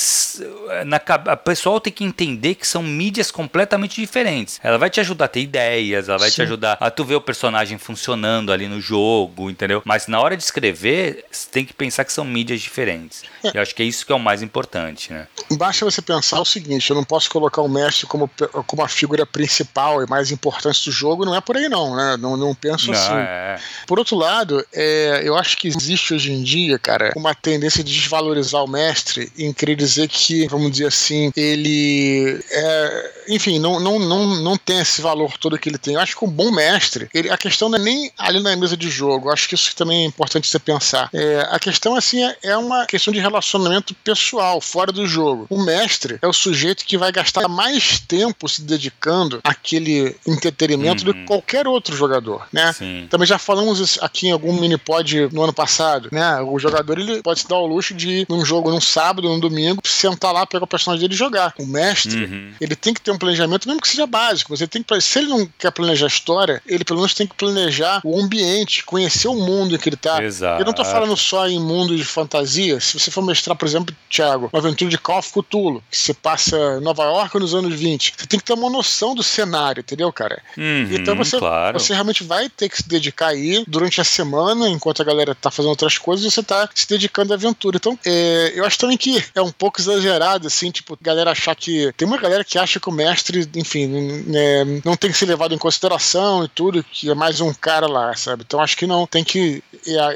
na 0.87 0.99
a 1.15 1.37
pessoal 1.37 1.81
tem 1.81 1.93
que 1.93 2.05
entender 2.05 2.55
que 2.55 2.67
são 2.67 2.83
mídias 2.83 3.31
completamente 3.31 4.01
diferentes. 4.01 4.61
Ela 4.63 4.79
vai 4.79 4.91
te 4.91 5.01
ajudar 5.01 5.27
a 5.27 5.29
ter 5.29 5.41
ideias, 5.41 6.09
ela 6.09 6.19
vai 6.19 6.31
Sim. 6.31 6.37
te 6.37 6.43
ajudar 6.43 6.77
a 6.81 6.91
tu 6.91 7.05
ver 7.05 7.17
o 7.17 7.21
personagem 7.21 7.79
funcionando 7.79 8.53
ali 8.53 8.69
no 8.69 8.81
jogo, 8.81 9.51
entendeu? 9.51 9.83
Mas 9.85 10.07
na 10.07 10.21
hora 10.21 10.37
de 10.37 10.43
escrever, 10.43 11.25
você 11.31 11.49
tem 11.51 11.65
que 11.65 11.73
pensar 11.73 12.05
que 12.05 12.13
são 12.13 12.25
mídias 12.25 12.61
diferentes. 12.61 13.23
É. 13.45 13.57
Eu 13.57 13.63
acho 13.63 13.75
que 13.75 13.83
é 13.83 13.87
isso 13.87 14.05
que 14.05 14.13
é 14.13 14.15
o 14.15 14.21
mais 14.21 14.43
importante, 14.43 15.13
né? 15.13 15.27
Basta 15.53 15.85
você 15.85 16.03
pensar 16.03 16.41
o 16.41 16.45
seguinte: 16.45 16.91
eu 16.91 16.97
não 16.97 17.05
posso 17.05 17.31
colocar 17.31 17.63
o 17.63 17.69
mestre 17.69 18.07
como, 18.07 18.31
como 18.67 18.83
a 18.83 18.89
figura 18.89 19.25
principal 19.25 20.03
e 20.03 20.09
mais 20.09 20.31
importante 20.31 20.85
do 20.85 20.93
jogo, 20.93 21.25
não 21.25 21.35
é 21.35 21.41
por 21.41 21.57
aí, 21.57 21.69
não, 21.69 21.97
né? 21.97 22.17
Não, 22.17 22.37
não 22.37 22.55
penso 22.55 22.89
não, 22.89 22.95
assim. 22.95 23.15
É. 23.15 23.57
Por 23.87 23.99
outro 23.99 24.17
lado, 24.17 24.65
é, 24.73 25.23
eu 25.25 25.37
acho 25.37 25.57
que 25.57 25.69
existe 25.69 26.15
hoje 26.15 26.33
em 26.33 26.43
dia, 26.43 26.79
cara, 26.79 27.13
uma 27.17 27.35
tendência 27.35 27.83
de 27.83 27.93
desvalorizar 27.93 28.63
o 28.63 28.69
mestre 28.69 29.33
em 29.39 29.53
querer 29.53 29.77
dizer 29.77 30.09
que, 30.09 30.47
vamos 30.49 30.71
dizer 30.71 30.87
assim, 30.89 31.31
ele 31.37 32.43
é, 32.51 33.13
enfim, 33.29 33.59
não, 33.59 33.79
não, 33.79 33.99
não, 33.99 34.37
não 34.37 34.57
tem 34.57 34.81
esse 34.81 35.01
valor 35.01 35.37
todo 35.39 35.59
que 35.59 35.69
ele 35.69 35.79
tem. 35.79 35.95
Eu 35.95 36.01
acho 36.01 36.17
que 36.17 36.25
um 36.25 36.31
bom 36.31 36.51
mestre, 36.51 37.09
ele, 37.13 37.31
a 37.31 37.37
questão 37.37 37.69
não 37.69 37.79
é 37.79 37.83
nem 37.83 38.11
ali 38.17 38.41
na 38.41 38.57
mesa 38.57 38.77
de 38.77 38.89
jogo, 38.89 39.29
eu 39.29 39.33
acho 39.33 39.49
que 39.49 39.55
isso 39.55 39.75
também 39.77 40.03
é 40.03 40.07
importante 40.07 40.49
você 40.49 40.59
pensar. 40.59 41.09
É, 41.13 41.47
a 41.51 41.59
questão, 41.59 41.95
assim, 41.95 42.25
é, 42.25 42.37
é 42.43 42.57
uma 42.57 42.87
questão 42.87 43.13
de 43.13 43.21
relacionamento 43.21 43.95
pessoal, 43.95 44.61
fora 44.61 44.91
do 44.91 45.07
jogo. 45.07 45.47
O 45.51 45.63
mestre 45.63 46.19
é 46.23 46.27
o 46.27 46.33
sujeito 46.33 46.85
que 46.85 46.97
vai 46.97 47.13
gastar 47.13 47.49
mais 47.49 48.01
tempo 48.01 48.49
se 48.49 48.63
dedicando 48.63 49.41
àquele 49.45 50.17
entretenimento 50.27 51.01
uhum. 51.01 51.07
do 51.07 51.15
que 51.15 51.21
uhum. 51.21 51.27
qualquer 51.27 51.67
outro 51.67 51.95
jogador, 51.95 52.47
né? 52.53 52.73
Sim. 52.73 53.07
Também 53.11 53.27
já 53.27 53.39
falamos 53.39 53.79
isso 53.79 54.03
aqui 54.03 54.29
em 54.29 54.33
algum 54.33 54.53
mini-pod 54.53 55.29
no 55.33 55.43
ano 55.43 55.53
passado, 55.53 56.09
né? 56.13 56.41
O 56.41 56.59
jogador, 56.59 56.99
ele 56.99 57.23
pode 57.23 57.41
se 57.41 57.49
dar 57.49 57.57
o 57.57 57.67
luxo 57.67 57.95
de 57.95 58.09
ir 58.09 58.27
num 58.29 58.45
jogo 58.45 58.71
num 58.71 58.81
sábado, 58.81 59.29
num 59.29 59.41
domingo, 59.41 59.83
sentar 59.85 60.33
lá, 60.33 60.47
pegar 60.47 60.65
o 60.65 60.69
personagem 60.79 61.07
dele 61.07 61.19
jogar. 61.19 61.53
O 61.59 61.67
mestre, 61.67 62.25
uhum. 62.25 62.53
ele 62.61 62.75
tem 62.75 62.95
que 62.95 63.01
ter 63.01 63.11
um 63.11 63.19
planejamento, 63.19 63.69
mesmo 63.69 63.81
que 63.81 63.89
seja 63.89 64.07
básico. 64.07 64.57
Você 64.57 64.67
tem 64.67 64.83
que, 64.83 65.01
se 65.01 65.19
ele 65.19 65.29
não 65.29 65.49
quer 65.59 65.71
planejar 65.71 66.07
a 66.07 66.09
história, 66.09 66.63
ele 66.67 66.85
pelo 66.85 67.01
menos 67.01 67.15
tem 67.15 67.27
que 67.27 67.35
planejar 67.35 68.01
o 68.05 68.21
ambiente, 68.21 68.85
conhecer 68.85 69.29
o 69.29 69.35
mundo 69.35 69.75
em 69.75 69.79
que 69.79 69.89
ele 69.89 69.97
tá. 69.97 70.23
Exato. 70.23 70.63
Eu 70.63 70.67
não 70.67 70.73
tô 70.73 70.85
falando 70.85 71.17
só 71.17 71.47
em 71.49 71.61
mundo 71.61 71.97
de 71.97 72.05
fantasia. 72.05 72.81
Se 72.81 72.99
você 72.99 73.11
for 73.11 73.23
mestrar, 73.23 73.57
por 73.57 73.67
exemplo, 73.67 73.95
Thiago, 74.09 74.49
uma 74.53 74.61
aventura 74.61 74.91
de 74.91 74.99
Call 74.99 75.19
of 75.19 75.33
Cthulhu, 75.33 75.83
que 75.91 75.97
se 75.97 76.15
passa 76.15 76.57
em 76.79 76.83
Nova 76.83 77.05
York 77.05 77.39
nos 77.39 77.55
anos 77.55 77.75
20, 77.75 78.15
você 78.17 78.27
tem 78.27 78.39
que 78.39 78.47
ter 78.47 78.55
uma 78.55 78.71
noção 78.71 79.15
do 79.15 79.23
cenário, 79.23 79.81
entendeu, 79.81 80.13
cara? 80.13 80.41
Uhum, 80.57 80.89
então 80.93 81.17
você, 81.17 81.39
claro. 81.39 81.79
você 81.79 81.93
realmente 81.93 82.23
vai 82.25 82.49
ter 82.49 82.69
que 82.69 82.77
se 82.77 82.89
dedicar 82.89 83.29
aí 83.29 83.65
durante 83.67 84.01
a 84.01 84.05
semana, 84.05 84.69
enquanto 84.69 85.03
a 85.03 85.05
galera 85.05 85.35
tá 85.35 85.51
fazendo 85.51 85.71
outras 85.71 85.99
coisas, 85.99 86.33
você 86.33 86.43
tá 86.43 86.69
se 86.75 86.89
dedicando 86.89 87.33
à 87.33 87.37
aventura. 87.37 87.77
Então, 87.77 87.99
é, 88.05 88.53
eu 88.55 88.65
acho 88.65 88.79
também 88.79 88.97
que 88.97 89.23
é 89.35 89.43
um 89.43 89.51
pouco 89.51 89.81
exagerado, 89.81 90.47
assim, 90.47 90.68
tipo, 90.71 90.99
galera 91.01 91.33
achar 91.33 91.55
que. 91.55 91.93
Tem 91.97 92.07
uma 92.07 92.19
galera 92.19 92.45
que 92.45 92.59
acha 92.59 92.81
que 92.81 92.89
o 92.89 92.93
mestre, 92.93 93.49
enfim, 93.55 93.87
né, 93.87 94.65
não 94.85 94.97
tem 94.97 95.11
que 95.11 95.19
ser 95.19 95.27
levado 95.27 95.55
em 95.55 95.59
consideração 95.59 96.45
e 96.45 96.49
tudo, 96.49 96.85
que 96.85 97.11
é 97.11 97.15
mais 97.15 97.41
um 97.41 97.53
cara 97.53 97.87
lá, 97.87 98.15
sabe? 98.15 98.45
Então 98.47 98.61
acho 98.61 98.77
que 98.77 98.87
não. 98.87 99.07
Tem 99.07 99.25
que. 99.25 99.63